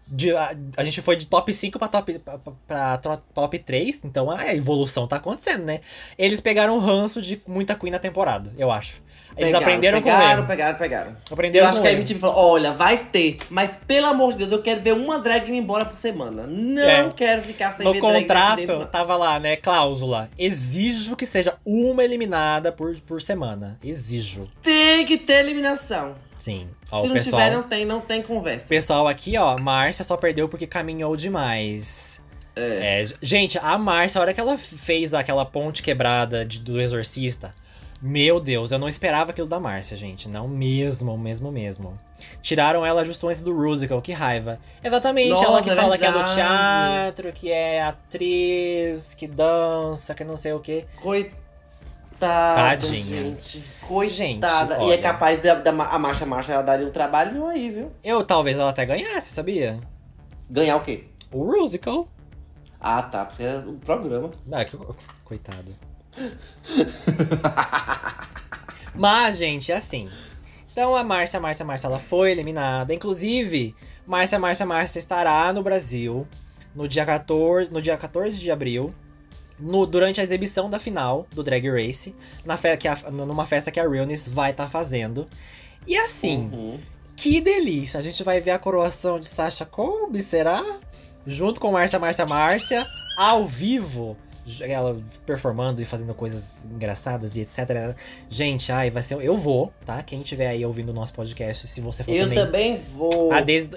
de- 0.07 0.35
a, 0.35 0.55
a 0.77 0.83
gente 0.83 1.01
foi 1.01 1.15
de 1.15 1.27
top 1.27 1.51
5 1.53 1.77
pra 1.77 1.87
top, 1.87 2.19
pra, 2.19 2.97
pra 2.97 3.17
top 3.17 3.59
3, 3.59 3.99
então 4.03 4.31
a 4.31 4.55
evolução 4.55 5.05
tá 5.07 5.17
acontecendo, 5.17 5.63
né? 5.65 5.81
Eles 6.17 6.39
pegaram 6.39 6.75
o 6.77 6.79
ranço 6.79 7.21
de 7.21 7.41
muita 7.47 7.75
Queen 7.75 7.91
na 7.91 7.99
temporada, 7.99 8.51
eu 8.57 8.71
acho. 8.71 9.01
Eles 9.37 9.51
Pegaram, 9.51 9.65
aprenderam 9.65 9.97
com 10.01 10.09
pegaram, 10.09 10.31
erro. 10.39 10.47
pegaram, 10.47 10.77
pegaram. 10.77 11.17
Aprenderam 11.31 11.65
Eu 11.65 11.69
acho 11.69 11.79
com 11.79 11.83
que 11.83 11.87
a. 11.89 11.93
MTV 11.93 12.19
falou: 12.19 12.35
olha, 12.53 12.71
vai 12.73 12.97
ter, 12.97 13.37
mas 13.49 13.77
pelo 13.87 14.07
amor 14.07 14.33
de 14.33 14.39
Deus, 14.39 14.51
eu 14.51 14.61
quero 14.61 14.81
ver 14.81 14.93
uma 14.93 15.17
drag 15.19 15.47
indo 15.47 15.55
embora 15.55 15.85
por 15.85 15.95
semana. 15.95 16.45
Não 16.45 16.81
É. 16.81 17.09
quero 17.15 17.41
ficar 17.43 17.71
sem 17.71 17.85
No 17.85 17.93
ver 17.93 18.01
drag 18.01 18.21
contrato 18.21 18.57
dentro. 18.57 18.79
não. 18.79 18.85
tava 18.85 19.15
lá, 19.15 19.39
né? 19.39 19.55
Cláusula. 19.55 20.29
Exijo 20.37 21.15
que 21.15 21.25
seja 21.25 21.55
uma 21.65 22.03
eliminada 22.03 22.71
por, 22.71 22.93
por 23.07 23.21
semana. 23.21 23.77
Exijo. 23.83 24.43
Tem 24.61 25.05
que 25.05 25.17
ter 25.17 25.39
eliminação. 25.39 26.15
Sim. 26.37 26.67
Ó, 26.91 27.01
Se 27.01 27.07
não 27.07 27.13
pessoal, 27.13 27.41
tiver, 27.41 27.55
não 27.55 27.63
tem, 27.63 27.85
não 27.85 28.01
tem 28.01 28.21
conversa. 28.21 28.67
pessoal 28.67 29.07
aqui, 29.07 29.37
ó. 29.37 29.55
Márcia 29.59 30.03
só 30.03 30.17
perdeu 30.17 30.49
porque 30.49 30.65
caminhou 30.67 31.15
demais. 31.15 32.19
É, 32.55 33.05
gente, 33.21 33.57
a 33.57 33.77
Márcia, 33.77 34.19
a 34.19 34.21
hora 34.21 34.33
que 34.33 34.39
ela 34.41 34.57
fez 34.57 35.13
aquela 35.13 35.45
ponte 35.45 35.81
quebrada 35.81 36.43
de- 36.45 36.59
do 36.59 36.79
exorcista. 36.81 37.53
Meu 38.01 38.39
Deus, 38.39 38.71
eu 38.71 38.79
não 38.79 38.87
esperava 38.87 39.31
aquilo 39.31 39.47
da 39.47 39.59
Márcia, 39.59 39.97
gente. 39.97 40.29
Não 40.29 40.47
mesmo, 40.47 41.17
mesmo, 41.17 41.51
mesmo. 41.51 41.97
Tiraram 42.41 42.85
ela 42.85 43.03
justo 43.03 43.27
antes 43.27 43.41
do 43.41 43.53
Rusical, 43.53 44.01
que 44.01 44.13
raiva. 44.13 44.57
Exatamente, 44.81 45.31
ela 45.31 45.41
Nossa, 45.41 45.63
que 45.63 45.69
é 45.69 45.75
fala 45.75 45.97
que 45.97 46.05
é 46.05 46.07
do 46.11 46.13
verdade. 46.17 46.35
teatro, 46.35 47.33
que 47.33 47.51
é 47.51 47.83
atriz, 47.83 49.13
que 49.13 49.27
dança, 49.27 50.13
que 50.15 50.23
não 50.23 50.37
sei 50.37 50.53
o 50.53 50.59
quê. 50.59 50.85
Coi- 51.01 51.31
Coitada, 52.19 52.81
Tadinha. 52.81 52.97
gente. 53.01 53.59
Gente, 53.59 53.65
Coitada. 53.87 54.83
e 54.83 54.91
é 54.91 54.97
capaz 54.97 55.41
da, 55.41 55.53
da 55.55 55.71
a 55.71 55.97
Marcha 55.97 56.25
Marcha, 56.25 56.51
ela 56.51 56.61
daria 56.61 56.85
um 56.85 56.91
trabalho 56.91 57.47
aí, 57.47 57.71
viu? 57.71 57.91
Eu 58.03 58.25
talvez 58.25 58.57
ela 58.59 58.71
até 58.71 58.85
ganhasse, 58.85 59.29
sabia? 59.33 59.79
Ganhar 60.49 60.75
o 60.75 60.81
quê? 60.81 61.05
O 61.31 61.43
Rusical. 61.49 62.09
Ah, 62.77 63.01
tá. 63.01 63.23
Porque 63.23 63.43
era 63.43 63.59
o 63.69 63.75
programa. 63.77 64.31
Ah, 64.51 64.65
que... 64.65 64.77
Coitado. 65.23 65.73
Mas, 68.95 69.37
gente, 69.37 69.71
é 69.71 69.75
assim. 69.75 70.09
Então 70.71 70.95
a 70.95 71.03
Márcia, 71.03 71.39
Márcia, 71.39 71.65
Márcia, 71.65 71.87
ela 71.87 71.99
foi 71.99 72.31
eliminada. 72.31 72.93
Inclusive, 72.93 73.75
Márcia, 74.05 74.39
Márcia, 74.39 74.65
Márcia 74.65 74.99
estará 74.99 75.51
no 75.53 75.63
Brasil 75.63 76.27
no 76.75 76.87
dia 76.87 77.05
14, 77.05 77.71
no 77.71 77.81
dia 77.81 77.97
14 77.97 78.37
de 78.37 78.51
abril. 78.51 78.93
No, 79.59 79.85
durante 79.85 80.21
a 80.21 80.23
exibição 80.23 80.69
da 80.69 80.79
final 80.79 81.27
do 81.33 81.43
Drag 81.43 81.69
Race, 81.69 82.15
na 82.45 82.55
fe 82.55 82.77
que 82.77 82.87
a- 82.87 83.11
numa 83.11 83.45
festa 83.45 83.69
que 83.69 83.79
a 83.79 83.87
Realness 83.87 84.29
vai 84.29 84.51
estar 84.51 84.69
fazendo. 84.69 85.27
E 85.85 85.97
assim, 85.97 86.49
Uhum. 86.53 86.79
que 87.17 87.41
delícia! 87.41 87.99
A 87.99 88.01
gente 88.01 88.23
vai 88.23 88.39
ver 88.39 88.51
a 88.51 88.59
coroação 88.59 89.19
de 89.19 89.27
Sasha 89.27 89.65
Colby, 89.65 90.23
será? 90.23 90.63
Junto 91.27 91.59
com 91.59 91.73
Márcia, 91.73 91.99
Márcia, 91.99 92.25
Márcia, 92.25 92.81
ao 93.17 93.45
vivo. 93.45 94.15
Ela 94.61 94.97
performando 95.25 95.81
e 95.81 95.85
fazendo 95.85 96.13
coisas 96.13 96.63
engraçadas 96.65 97.35
e 97.35 97.41
etc. 97.41 97.95
Gente, 98.29 98.71
ai, 98.71 98.89
vai 98.89 99.03
ser. 99.03 99.15
Eu 99.21 99.37
vou, 99.37 99.71
tá? 99.85 100.01
Quem 100.03 100.21
estiver 100.21 100.47
aí 100.47 100.65
ouvindo 100.65 100.89
o 100.89 100.93
nosso 100.93 101.13
podcast, 101.13 101.67
se 101.67 101.81
você 101.81 102.03
for 102.03 102.11
Eu 102.11 102.23
também. 102.23 102.37
também 102.37 102.77
vou. 102.95 103.31
A, 103.31 103.41
des... 103.41 103.69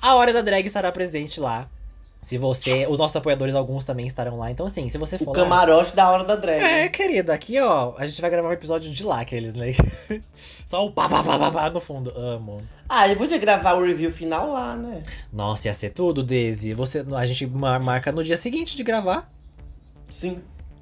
a 0.00 0.14
hora 0.14 0.32
da 0.32 0.40
drag 0.42 0.66
estará 0.66 0.90
presente 0.92 1.40
lá. 1.40 1.68
Se 2.22 2.38
você. 2.38 2.86
Os 2.88 2.98
nossos 2.98 3.14
apoiadores, 3.16 3.54
alguns 3.54 3.84
também 3.84 4.06
estarão 4.06 4.38
lá. 4.38 4.50
Então, 4.50 4.64
assim, 4.64 4.88
se 4.88 4.96
você 4.96 5.16
O 5.16 5.18
for 5.18 5.36
lá. 5.36 5.42
camarote 5.42 5.94
da 5.94 6.10
hora 6.10 6.24
da 6.24 6.34
drag. 6.36 6.58
É, 6.64 6.88
querida, 6.88 7.34
aqui 7.34 7.60
ó, 7.60 7.92
a 7.98 8.06
gente 8.06 8.18
vai 8.18 8.30
gravar 8.30 8.48
um 8.48 8.52
episódio 8.52 8.90
de 8.90 9.04
lá, 9.04 9.20
aqueles, 9.20 9.54
né? 9.54 9.72
Só 10.66 10.86
o 10.86 10.90
pá, 10.90 11.06
pá, 11.06 11.22
pá, 11.22 11.38
pá, 11.38 11.50
pá 11.50 11.68
no 11.68 11.82
fundo. 11.82 12.10
Amo. 12.16 12.62
Ah, 12.88 13.06
eu 13.08 13.16
podia 13.16 13.36
gravar 13.36 13.74
o 13.74 13.84
review 13.84 14.10
final 14.10 14.50
lá, 14.50 14.74
né? 14.74 15.02
Nossa, 15.30 15.68
ia 15.68 15.74
ser 15.74 15.90
tudo, 15.90 16.22
Daisy. 16.22 16.72
Você, 16.72 17.04
a 17.14 17.26
gente 17.26 17.46
mar- 17.46 17.78
marca 17.78 18.10
no 18.10 18.24
dia 18.24 18.38
seguinte 18.38 18.74
de 18.74 18.82
gravar. 18.82 19.30
Sim. 20.10 20.38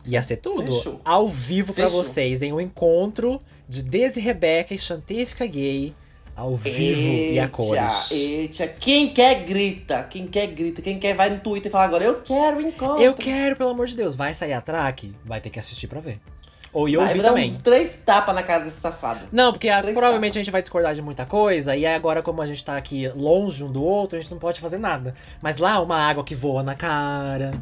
Ia 0.06 0.20
ser 0.22 0.36
tudo. 0.36 0.64
Fechou. 0.72 1.00
Ao 1.04 1.28
vivo 1.28 1.72
pra 1.72 1.84
Fechou. 1.84 2.02
vocês, 2.04 2.42
em 2.42 2.52
um 2.52 2.60
encontro 2.60 3.40
de 3.68 3.82
Daisy 3.82 4.20
Rebeca 4.20 4.74
e 4.74 4.78
Fica 4.78 5.46
Gay. 5.46 5.94
Ao 6.34 6.56
vivo 6.56 7.00
e 7.34 7.38
a 7.38 7.46
cores. 7.46 8.10
Eita, 8.10 8.66
quem 8.66 9.12
quer 9.12 9.44
grita, 9.44 10.02
quem 10.04 10.26
quer 10.26 10.46
grita, 10.46 10.80
quem 10.80 10.98
quer 10.98 11.14
vai 11.14 11.28
no 11.28 11.38
Twitter 11.40 11.68
e 11.68 11.70
fala 11.72 11.84
agora, 11.84 12.04
eu 12.04 12.22
quero 12.22 12.60
encontro. 12.62 13.02
Eu 13.02 13.12
quero, 13.12 13.54
pelo 13.54 13.70
amor 13.70 13.86
de 13.86 13.94
Deus. 13.94 14.14
Vai 14.14 14.32
sair 14.32 14.54
a 14.54 14.60
track? 14.62 15.14
Vai 15.24 15.40
ter 15.42 15.50
que 15.50 15.58
assistir 15.58 15.86
pra 15.88 16.00
ver. 16.00 16.18
Ou 16.72 16.88
e 16.88 16.96
Vai 16.96 17.18
também. 17.18 17.50
uns 17.50 17.58
três 17.58 17.94
tapas 17.96 18.34
na 18.34 18.42
cara 18.42 18.64
desse 18.64 18.80
safado. 18.80 19.26
Não, 19.30 19.52
porque 19.52 19.68
a- 19.68 19.82
provavelmente 19.82 20.38
a 20.38 20.40
gente 20.42 20.50
vai 20.50 20.62
discordar 20.62 20.94
de 20.94 21.02
muita 21.02 21.26
coisa, 21.26 21.76
e 21.76 21.84
agora, 21.84 22.22
como 22.22 22.40
a 22.40 22.46
gente 22.46 22.64
tá 22.64 22.78
aqui 22.78 23.08
longe 23.14 23.62
um 23.62 23.70
do 23.70 23.82
outro, 23.84 24.16
a 24.16 24.20
gente 24.22 24.30
não 24.30 24.38
pode 24.38 24.58
fazer 24.58 24.78
nada. 24.78 25.14
Mas 25.42 25.58
lá, 25.58 25.78
uma 25.82 25.98
água 25.98 26.24
que 26.24 26.34
voa 26.34 26.62
na 26.62 26.74
cara. 26.74 27.60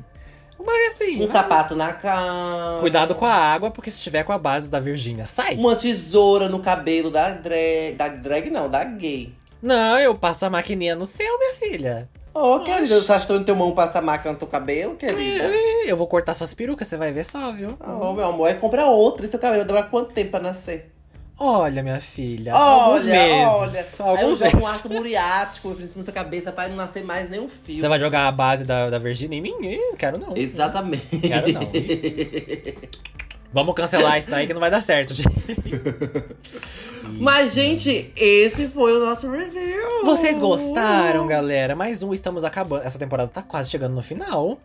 Uma 0.61 0.73
assim. 0.89 1.21
Um 1.21 1.25
ah, 1.25 1.33
sapato 1.33 1.75
na 1.75 1.93
cara. 1.93 2.79
Cuidado 2.81 3.15
com 3.15 3.25
a 3.25 3.35
água, 3.35 3.71
porque 3.71 3.91
se 3.91 3.97
estiver 3.97 4.25
com 4.25 4.33
a 4.33 4.39
base 4.39 4.71
da 4.71 4.79
Virgínia, 4.79 5.25
sai. 5.25 5.57
Uma 5.57 5.75
tesoura 5.75 6.49
no 6.49 6.61
cabelo 6.61 7.11
da 7.11 7.31
drag. 7.31 7.95
Da 7.97 8.09
drag 8.09 8.51
não, 8.51 8.69
da 8.69 8.85
gay. 8.85 9.33
Não, 9.63 9.99
eu 9.99 10.15
passo 10.15 10.45
a 10.45 10.51
maquininha 10.51 10.95
no 10.95 11.07
seu, 11.07 11.39
minha 11.39 11.55
filha. 11.55 12.09
Ô, 12.33 12.57
Oxe. 12.57 12.67
querida, 12.67 13.01
você 13.01 13.13
acha 13.13 13.27
que 13.27 13.33
eu 13.33 13.37
não 13.37 13.45
tenho 13.45 13.59
mão 13.59 13.73
passar 13.73 14.01
máquina 14.01 14.33
no 14.33 14.39
teu 14.39 14.47
cabelo, 14.47 14.95
querida? 14.95 15.51
Eu 15.85 15.97
vou 15.97 16.07
cortar 16.07 16.35
suas 16.35 16.55
perucas, 16.55 16.87
você 16.87 16.97
vai 16.97 17.11
ver 17.11 17.25
só, 17.25 17.51
viu? 17.53 17.77
Ô, 17.81 18.13
meu 18.13 18.27
amor, 18.27 18.49
é 18.49 18.55
comprar 18.55 18.87
outra. 18.87 19.25
E 19.25 19.29
seu 19.29 19.41
cabelo 19.41 19.65
demora 19.65 19.87
quanto 19.87 20.13
tempo 20.13 20.31
pra 20.31 20.41
nascer? 20.41 20.93
Olha, 21.43 21.83
minha 21.83 22.01
filha. 22.01 22.53
alguns 22.53 23.01
Olha, 23.01 23.05
meses. 23.05 23.49
olha. 23.49 23.81
Aí 23.81 23.87
eu 23.99 24.07
Alguns 24.07 24.39
jogo 24.39 24.51
um 24.51 24.61
meses. 24.61 24.75
ácido 24.75 24.95
muriático 24.95 25.77
em 25.81 26.03
sua 26.03 26.13
cabeça 26.13 26.53
pra 26.53 26.69
não 26.69 26.77
nascer 26.77 27.03
mais 27.03 27.31
nenhum 27.31 27.49
fio. 27.49 27.81
Você 27.81 27.89
vai 27.89 27.99
jogar 27.99 28.29
a 28.29 28.33
base 28.33 28.63
da, 28.65 28.91
da 28.91 28.99
Virgínia 28.99 29.39
em 29.39 29.41
mim? 29.41 29.55
Ih, 29.63 29.97
quero 29.97 30.19
não. 30.19 30.37
Exatamente. 30.37 31.19
Quero 31.19 31.51
não. 31.51 31.63
Vamos 33.53 33.75
cancelar 33.75 34.19
isso 34.19 34.31
daí 34.31 34.47
que 34.47 34.53
não 34.53 34.61
vai 34.61 34.71
dar 34.71 34.83
certo, 34.83 35.15
gente. 35.15 35.31
Mas, 37.19 37.55
gente, 37.55 38.13
esse 38.15 38.69
foi 38.69 38.93
o 38.97 39.01
nosso 39.05 39.29
review. 39.31 40.05
Vocês 40.05 40.39
gostaram, 40.39 41.27
galera? 41.27 41.75
Mais 41.75 42.03
um, 42.03 42.13
estamos 42.15 42.45
acabando. 42.45 42.85
Essa 42.87 42.99
temporada 42.99 43.31
tá 43.33 43.43
quase 43.43 43.71
chegando 43.71 43.95
no 43.95 44.03
final. 44.03 44.61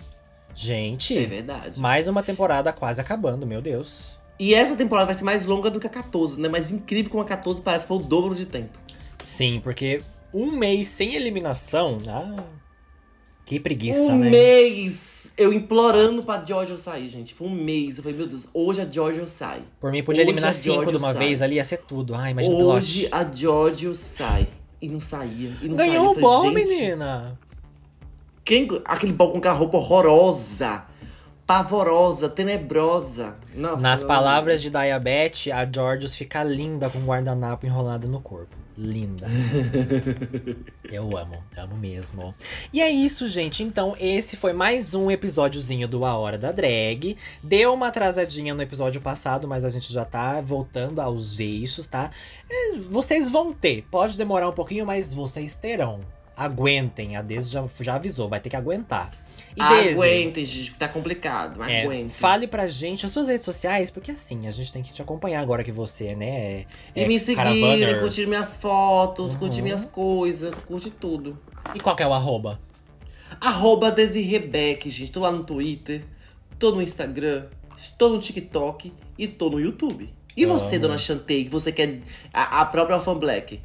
Gente, 0.53 1.17
É 1.17 1.26
verdade. 1.26 1.80
mais 1.80 2.07
uma 2.07 2.21
temporada 2.21 2.71
quase 2.71 3.01
acabando, 3.01 3.47
meu 3.47 3.61
Deus. 3.61 4.15
E 4.39 4.53
essa 4.53 4.75
temporada 4.75 5.07
vai 5.07 5.15
ser 5.15 5.23
mais 5.23 5.45
longa 5.45 5.69
do 5.69 5.79
que 5.79 5.88
a 5.88 5.89
14, 5.89 6.39
né? 6.39 6.49
Mas 6.49 6.71
incrível 6.71 7.09
como 7.09 7.23
a 7.23 7.25
14 7.25 7.61
parece 7.61 7.86
que 7.86 7.88
foi 7.88 7.97
o 7.97 8.01
dobro 8.01 8.36
de 8.36 8.45
tempo. 8.45 8.77
Sim, 9.23 9.61
porque 9.63 10.01
um 10.33 10.51
mês 10.51 10.89
sem 10.89 11.15
eliminação. 11.15 11.97
Ah, 12.07 12.43
que 13.45 13.59
preguiça, 13.59 13.99
um 13.99 14.17
né? 14.17 14.29
mês 14.29 15.31
eu 15.38 15.53
implorando 15.53 16.23
pra 16.23 16.43
Giorgio 16.43 16.77
sair, 16.77 17.07
gente. 17.09 17.33
Foi 17.33 17.47
um 17.47 17.51
mês. 17.51 17.97
Eu 17.97 18.03
falei, 18.03 18.17
meu 18.17 18.27
Deus, 18.27 18.47
hoje 18.53 18.81
a 18.81 18.89
Giorgio 18.89 19.27
sai. 19.27 19.61
Por 19.79 19.91
mim, 19.91 20.03
podia 20.03 20.21
Hoje 20.21 20.31
eliminar 20.31 20.49
a 20.49 20.53
cinco 20.53 20.75
Giorgio 20.75 20.91
de 20.91 20.97
uma 20.97 21.13
sai. 21.13 21.27
vez 21.27 21.41
ali, 21.41 21.55
ia 21.55 21.65
ser 21.65 21.77
tudo. 21.77 22.15
Ai, 22.15 22.31
imagina 22.31 22.55
o 22.55 22.65
hoje 22.67 23.07
a 23.11 23.23
Giorgio 23.23 23.93
sai. 23.93 24.47
E 24.81 24.89
não 24.89 24.99
saía. 24.99 25.53
E 25.61 25.67
não 25.67 25.75
Ganhou 25.75 26.11
o 26.11 26.13
saía. 26.15 26.25
Eu 26.25 26.29
bom, 26.29 26.51
menina. 26.51 27.39
Quem, 28.43 28.67
aquele 28.86 29.13
bom 29.13 29.31
com 29.31 29.38
aquela 29.38 29.55
roupa 29.55 29.77
horrorosa. 29.77 30.83
Pavorosa, 31.45 32.27
tenebrosa. 32.27 33.35
Nossa, 33.53 33.81
Nas 33.81 34.03
palavras 34.03 34.61
de 34.63 34.71
Diabete, 34.71 35.51
a 35.51 35.63
Georgios 35.63 36.15
fica 36.15 36.43
linda 36.43 36.89
com 36.89 37.05
guardanapo 37.05 37.67
enrolado 37.67 38.07
no 38.07 38.19
corpo. 38.19 38.55
Linda. 38.77 39.25
Eu 40.91 41.15
amo, 41.15 41.41
amo 41.55 41.77
mesmo. 41.77 42.33
E 42.73 42.81
é 42.81 42.89
isso, 42.89 43.27
gente. 43.27 43.63
Então, 43.63 43.95
esse 43.99 44.35
foi 44.35 44.53
mais 44.53 44.93
um 44.93 45.09
episódiozinho 45.09 45.87
do 45.87 46.03
A 46.03 46.17
Hora 46.17 46.37
da 46.37 46.51
Drag. 46.51 47.15
Deu 47.41 47.73
uma 47.73 47.87
atrasadinha 47.87 48.53
no 48.53 48.61
episódio 48.61 48.99
passado, 48.99 49.47
mas 49.47 49.63
a 49.63 49.69
gente 49.69 49.93
já 49.93 50.03
tá 50.03 50.41
voltando 50.41 50.99
aos 50.99 51.39
eixos, 51.39 51.87
tá? 51.87 52.11
É, 52.49 52.75
Vocês 52.77 53.29
vão 53.29 53.53
ter. 53.53 53.83
Pode 53.89 54.17
demorar 54.17 54.49
um 54.49 54.53
pouquinho, 54.53 54.85
mas 54.85 55.13
vocês 55.13 55.55
terão. 55.55 56.01
Aguentem. 56.36 57.15
A 57.15 57.21
Deise 57.21 57.49
já, 57.49 57.63
já 57.81 57.95
avisou, 57.95 58.27
vai 58.29 58.39
ter 58.39 58.49
que 58.49 58.55
aguentar. 58.55 59.11
E 59.55 59.59
Daisy, 59.59 59.89
Aguentem, 59.89 60.45
gente, 60.45 60.75
tá 60.75 60.88
complicado. 60.88 61.57
Mas 61.57 61.69
é, 61.69 61.83
aguentem. 61.83 62.09
fale 62.09 62.45
pra 62.47 62.67
gente 62.67 63.05
as 63.05 63.11
suas 63.11 63.27
redes 63.27 63.45
sociais, 63.45 63.89
porque 63.89 64.11
assim, 64.11 64.47
a 64.47 64.51
gente 64.51 64.71
tem 64.71 64.83
que 64.83 64.91
te 64.91 65.01
acompanhar 65.01 65.39
agora 65.41 65.63
que 65.63 65.71
você, 65.71 66.13
né, 66.13 66.65
é, 66.95 67.03
E 67.03 67.07
me 67.07 67.17
seguir, 67.17 67.99
curtir 68.01 68.27
minhas 68.27 68.57
fotos, 68.57 69.31
Uhum. 69.33 69.39
curtir 69.39 69.61
minhas 69.61 69.86
coisas, 69.86 70.53
curte 70.67 70.89
tudo. 70.89 71.39
E 71.73 71.79
qual 71.79 71.95
é 71.97 72.05
o 72.05 72.13
arroba? 72.13 72.59
Arroba 73.39 73.91
Desirrebeck, 73.91 74.89
gente. 74.89 75.11
Tô 75.11 75.21
lá 75.21 75.31
no 75.31 75.43
Twitter, 75.43 76.03
tô 76.59 76.71
no 76.71 76.81
Instagram, 76.81 77.45
estou 77.77 78.09
no 78.09 78.19
TikTok 78.19 78.91
e 79.17 79.27
tô 79.27 79.49
no 79.49 79.59
YouTube. 79.59 80.13
E 80.36 80.45
você, 80.45 80.75
Amo. 80.75 80.81
dona 80.83 80.97
Chantei, 80.97 81.45
que 81.45 81.49
você 81.49 81.71
quer 81.71 81.99
a, 82.33 82.61
a 82.61 82.65
própria 82.65 82.97
Orphan 82.97 83.17
Black? 83.17 83.61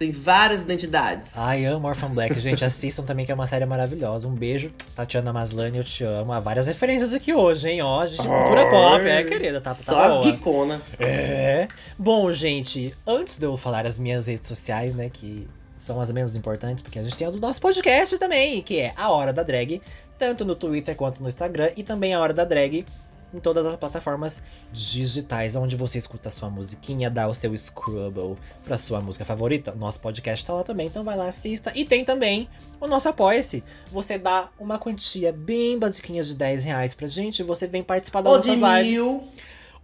Tem 0.00 0.12
várias 0.12 0.62
identidades. 0.62 1.36
Ai, 1.36 1.66
amo 1.66 1.86
Orphan 1.86 2.08
Black, 2.08 2.40
gente, 2.40 2.64
assistam 2.64 3.02
também 3.02 3.26
que 3.26 3.32
é 3.32 3.34
uma 3.34 3.46
série 3.46 3.66
maravilhosa. 3.66 4.26
Um 4.26 4.34
beijo, 4.34 4.72
Tatiana 4.96 5.30
Maslany, 5.30 5.76
eu 5.76 5.84
te 5.84 6.02
amo. 6.02 6.32
Há 6.32 6.40
várias 6.40 6.66
referências 6.66 7.12
aqui 7.12 7.34
hoje, 7.34 7.68
hein, 7.68 7.82
ó, 7.82 8.06
gente, 8.06 8.26
cultura 8.26 8.70
pop, 8.70 9.06
é, 9.06 9.22
querida, 9.24 9.60
tá, 9.60 9.74
tá 9.74 9.74
Só 9.74 10.00
as 10.00 10.12
boa. 10.12 10.22
geekona. 10.22 10.80
É. 10.98 11.68
Bom, 11.98 12.32
gente, 12.32 12.94
antes 13.06 13.36
de 13.36 13.44
eu 13.44 13.58
falar 13.58 13.84
as 13.84 13.98
minhas 13.98 14.26
redes 14.26 14.48
sociais, 14.48 14.94
né, 14.94 15.10
que 15.12 15.46
são 15.76 16.00
as 16.00 16.10
menos 16.10 16.34
importantes, 16.34 16.80
porque 16.82 16.98
a 16.98 17.02
gente 17.02 17.14
tem 17.14 17.26
a 17.26 17.30
do 17.30 17.38
nosso 17.38 17.60
podcast 17.60 18.16
também, 18.16 18.62
que 18.62 18.78
é 18.78 18.94
A 18.96 19.10
Hora 19.10 19.34
da 19.34 19.42
Drag, 19.42 19.82
tanto 20.18 20.46
no 20.46 20.54
Twitter 20.54 20.96
quanto 20.96 21.22
no 21.22 21.28
Instagram, 21.28 21.72
e 21.76 21.82
também 21.82 22.14
A 22.14 22.20
Hora 22.20 22.32
da 22.32 22.46
Drag 22.46 22.86
em 23.32 23.38
todas 23.40 23.64
as 23.66 23.76
plataformas 23.76 24.42
digitais, 24.72 25.54
onde 25.56 25.76
você 25.76 25.98
escuta 25.98 26.28
a 26.28 26.32
sua 26.32 26.50
musiquinha, 26.50 27.10
dá 27.10 27.28
o 27.28 27.34
seu 27.34 27.56
scrubble 27.56 28.36
pra 28.64 28.76
sua 28.76 29.00
música 29.00 29.24
favorita. 29.24 29.72
Nosso 29.74 30.00
podcast 30.00 30.44
tá 30.44 30.52
lá 30.52 30.64
também, 30.64 30.86
então 30.86 31.04
vai 31.04 31.16
lá, 31.16 31.28
assista. 31.28 31.72
E 31.74 31.84
tem 31.84 32.04
também 32.04 32.48
o 32.80 32.86
nosso 32.86 33.08
Apoia-se. 33.08 33.62
Você 33.90 34.18
dá 34.18 34.48
uma 34.58 34.78
quantia 34.78 35.32
bem 35.32 35.78
basiquinha 35.78 36.22
de 36.22 36.34
10 36.34 36.64
reais 36.64 36.94
pra 36.94 37.06
gente, 37.06 37.42
você 37.42 37.66
vem 37.66 37.82
participar 37.82 38.20
das 38.22 38.32
Ou 38.32 38.40
de 38.40 38.56
nossas 38.56 38.78
lives. 38.78 38.92
mil. 38.92 39.24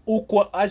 O, 0.05 0.25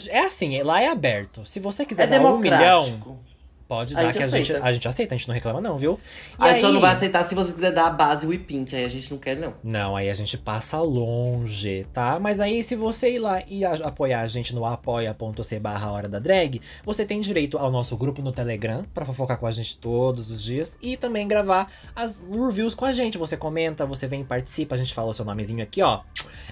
é 0.10 0.20
assim, 0.20 0.62
lá 0.62 0.82
é 0.82 0.88
aberto. 0.88 1.46
Se 1.46 1.60
você 1.60 1.86
quiser 1.86 2.04
É 2.04 2.08
dar 2.08 2.22
um 2.22 2.38
milhão. 2.38 3.20
Pode 3.68 3.96
A 3.96 4.04
dar 4.04 4.14
que 4.14 4.20
a 4.20 4.28
gente, 4.28 4.52
aceita. 4.52 4.68
a 4.68 4.72
gente 4.74 4.88
aceita, 4.88 5.16
a 5.16 5.18
gente 5.18 5.28
não 5.28 5.34
reclama 5.34 5.60
não, 5.60 5.76
viu? 5.78 6.00
E 6.40 6.44
Aí 6.44 6.62
só 6.62 6.72
não 6.72 6.80
vai 6.80 6.92
aceitar 6.94 7.24
se 7.24 7.34
você 7.34 7.52
quiser 7.52 7.72
dar 7.72 7.88
a 7.88 7.90
base 7.90 8.28
whipping, 8.28 8.64
que 8.64 8.76
aí 8.76 8.86
a 8.86 8.90
gente 8.90 9.10
não 9.10 9.18
quer, 9.18 9.36
não. 9.36 9.56
Não, 9.64 9.96
aí 9.96 10.08
a 10.10 10.14
gente 10.14 10.38
passa 10.38 10.80
longe, 10.80 11.88
tá? 11.92 12.20
Mas 12.20 12.40
aí 12.40 12.62
se 12.62 12.76
você 12.76 13.16
ir 13.16 13.20
lá 13.20 13.42
e 13.48 13.66
apoiar 13.66 14.22
a 14.22 14.28
gente 14.28 14.54
no 14.54 14.66
apoia.c 14.66 15.60
barra 15.60 15.92
hora 15.92 16.08
da 16.08 16.20
drag, 16.20 16.62
você 16.86 17.06
tem 17.06 17.20
direito 17.22 17.58
ao 17.58 17.72
nosso 17.72 17.98
grupo 17.98 18.22
no 18.22 18.32
Telegram, 18.32 18.86
pra 18.94 19.04
fofocar 19.06 19.38
com 19.40 19.48
a 19.48 19.52
gente 19.52 19.78
todos 19.78 20.30
os 20.30 20.44
dias, 20.44 20.78
e 20.82 20.96
também 20.96 21.28
gravar 21.28 21.72
as 21.96 22.30
reviews 22.32 22.76
com 22.76 22.86
a 22.86 22.92
gente. 22.92 23.18
Você 23.18 23.36
comenta, 23.36 23.86
você 23.86 24.06
vem 24.06 24.22
e 24.22 24.26
participa, 24.26 24.76
a 24.76 24.78
gente 24.78 24.94
fala 24.94 25.10
o 25.10 25.14
seu 25.14 25.26
nomezinho 25.26 25.64
aqui, 25.64 25.82
ó. 25.82 26.02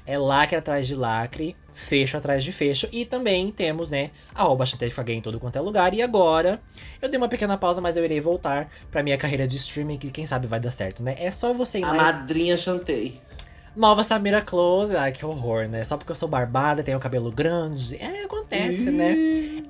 É 0.06 0.18
lacre 0.18 0.56
atrás 0.58 0.88
de 0.88 0.96
lacre, 0.96 1.56
fecho 1.74 2.16
atrás 2.18 2.44
de 2.44 2.52
fecho. 2.52 2.88
E 2.92 3.06
também 3.06 3.52
temos, 3.52 3.90
né, 3.90 4.12
arroba 4.34 4.66
Chantefaguei 4.66 5.16
em 5.16 5.22
todo 5.22 5.40
quanto 5.40 5.58
é 5.58 5.62
lugar. 5.62 5.94
E 5.94 6.02
agora, 6.02 6.62
eu 7.02 7.10
dei 7.10 7.18
uma 7.18 7.28
pequena 7.28 7.58
pausa, 7.58 7.82
mas 7.82 7.98
eu 7.98 8.06
irei 8.06 8.22
voltar 8.22 8.70
pra 8.92 9.04
minha 9.04 9.18
carreira 9.18 9.48
de 9.48 9.56
streaming, 9.58 9.98
que 9.98 10.12
quem 10.12 10.26
sabe 10.26 10.48
vai 10.48 10.60
dar 10.60 10.72
certo, 10.72 11.04
né? 11.04 11.16
É 11.18 11.32
só 11.32 11.54
você 11.54 11.80
ir 11.80 11.84
A 11.84 11.92
lá 11.92 12.04
madrinha 12.04 12.56
chantei. 12.58 13.22
Nova 13.76 14.04
Samira 14.04 14.40
Close, 14.40 14.96
ai 14.96 15.12
que 15.12 15.26
horror, 15.26 15.68
né? 15.68 15.84
Só 15.84 15.98
porque 15.98 16.12
eu 16.12 16.16
sou 16.16 16.30
barbada, 16.30 16.84
tenho 16.84 17.00
cabelo 17.00 17.32
grande. 17.32 17.96
É, 17.96 18.24
acontece, 18.24 18.92
né? 18.92 19.16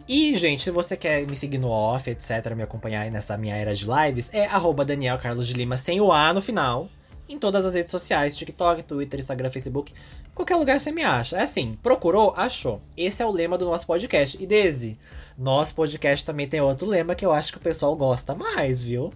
E, 0.06 0.36
gente, 0.36 0.62
se 0.62 0.72
você 0.72 0.98
quer 0.98 1.26
me 1.26 1.36
seguir 1.38 1.58
no 1.58 1.70
off, 1.70 2.10
etc., 2.10 2.54
me 2.54 2.64
acompanhar 2.64 3.10
nessa 3.10 3.38
minha 3.38 3.56
era 3.56 3.74
de 3.74 3.86
lives, 3.88 4.30
é 4.34 4.46
arroba 4.46 4.84
Daniel 4.84 5.18
Carlos 5.18 5.48
de 5.48 5.54
Lima 5.54 5.78
sem 5.78 6.02
o 6.02 6.12
A 6.12 6.34
no 6.34 6.42
final. 6.42 6.90
Em 7.30 7.40
todas 7.40 7.66
as 7.66 7.74
redes 7.74 7.90
sociais, 7.90 8.36
TikTok, 8.36 8.84
Twitter, 8.84 9.18
Instagram, 9.18 9.50
Facebook. 9.50 9.94
Qualquer 10.36 10.56
lugar 10.56 10.80
você 10.80 10.92
me 10.92 11.04
acha. 11.04 11.38
É 11.38 11.44
assim, 11.44 11.78
procurou, 11.82 12.34
achou. 12.36 12.82
Esse 12.98 13.22
é 13.22 13.26
o 13.26 13.32
lema 13.32 13.58
do 13.58 13.66
nosso 13.66 13.86
podcast. 13.86 14.42
E 14.42 14.48
Desi, 14.48 14.98
nosso 15.38 15.76
podcast 15.76 16.26
também 16.26 16.48
tem 16.48 16.60
outro 16.62 16.88
lema 16.88 17.16
que 17.16 17.26
eu 17.26 17.32
acho 17.32 17.52
que 17.52 17.58
o 17.58 17.62
pessoal 17.62 17.96
gosta 17.96 18.34
mais, 18.34 18.82
viu? 18.82 19.14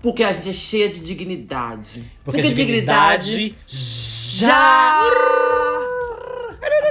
Porque 0.00 0.22
a 0.22 0.32
gente 0.32 0.50
é 0.50 0.52
cheia 0.52 0.88
de 0.88 1.00
dignidade. 1.00 2.04
Porque 2.24 2.42
dignidade 2.42 3.54
já! 3.66 5.00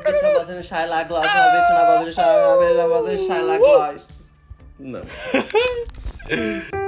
Bitch, 0.04 0.22
na 0.24 0.32
voz 0.32 0.48
do 0.48 0.64
Shyla 0.64 1.04
Gloss, 1.04 1.28
uma 1.28 1.52
bitch 1.52 1.70
na 1.70 2.00
voz 2.00 2.16
Shyla, 2.16 2.56
uma 2.56 2.66
bitch 2.66 2.78
na 2.78 2.88
voz 2.88 3.06
do 3.10 3.26
Shyla 3.26 3.58
Gloss. 3.58 4.10
Não. 4.80 5.02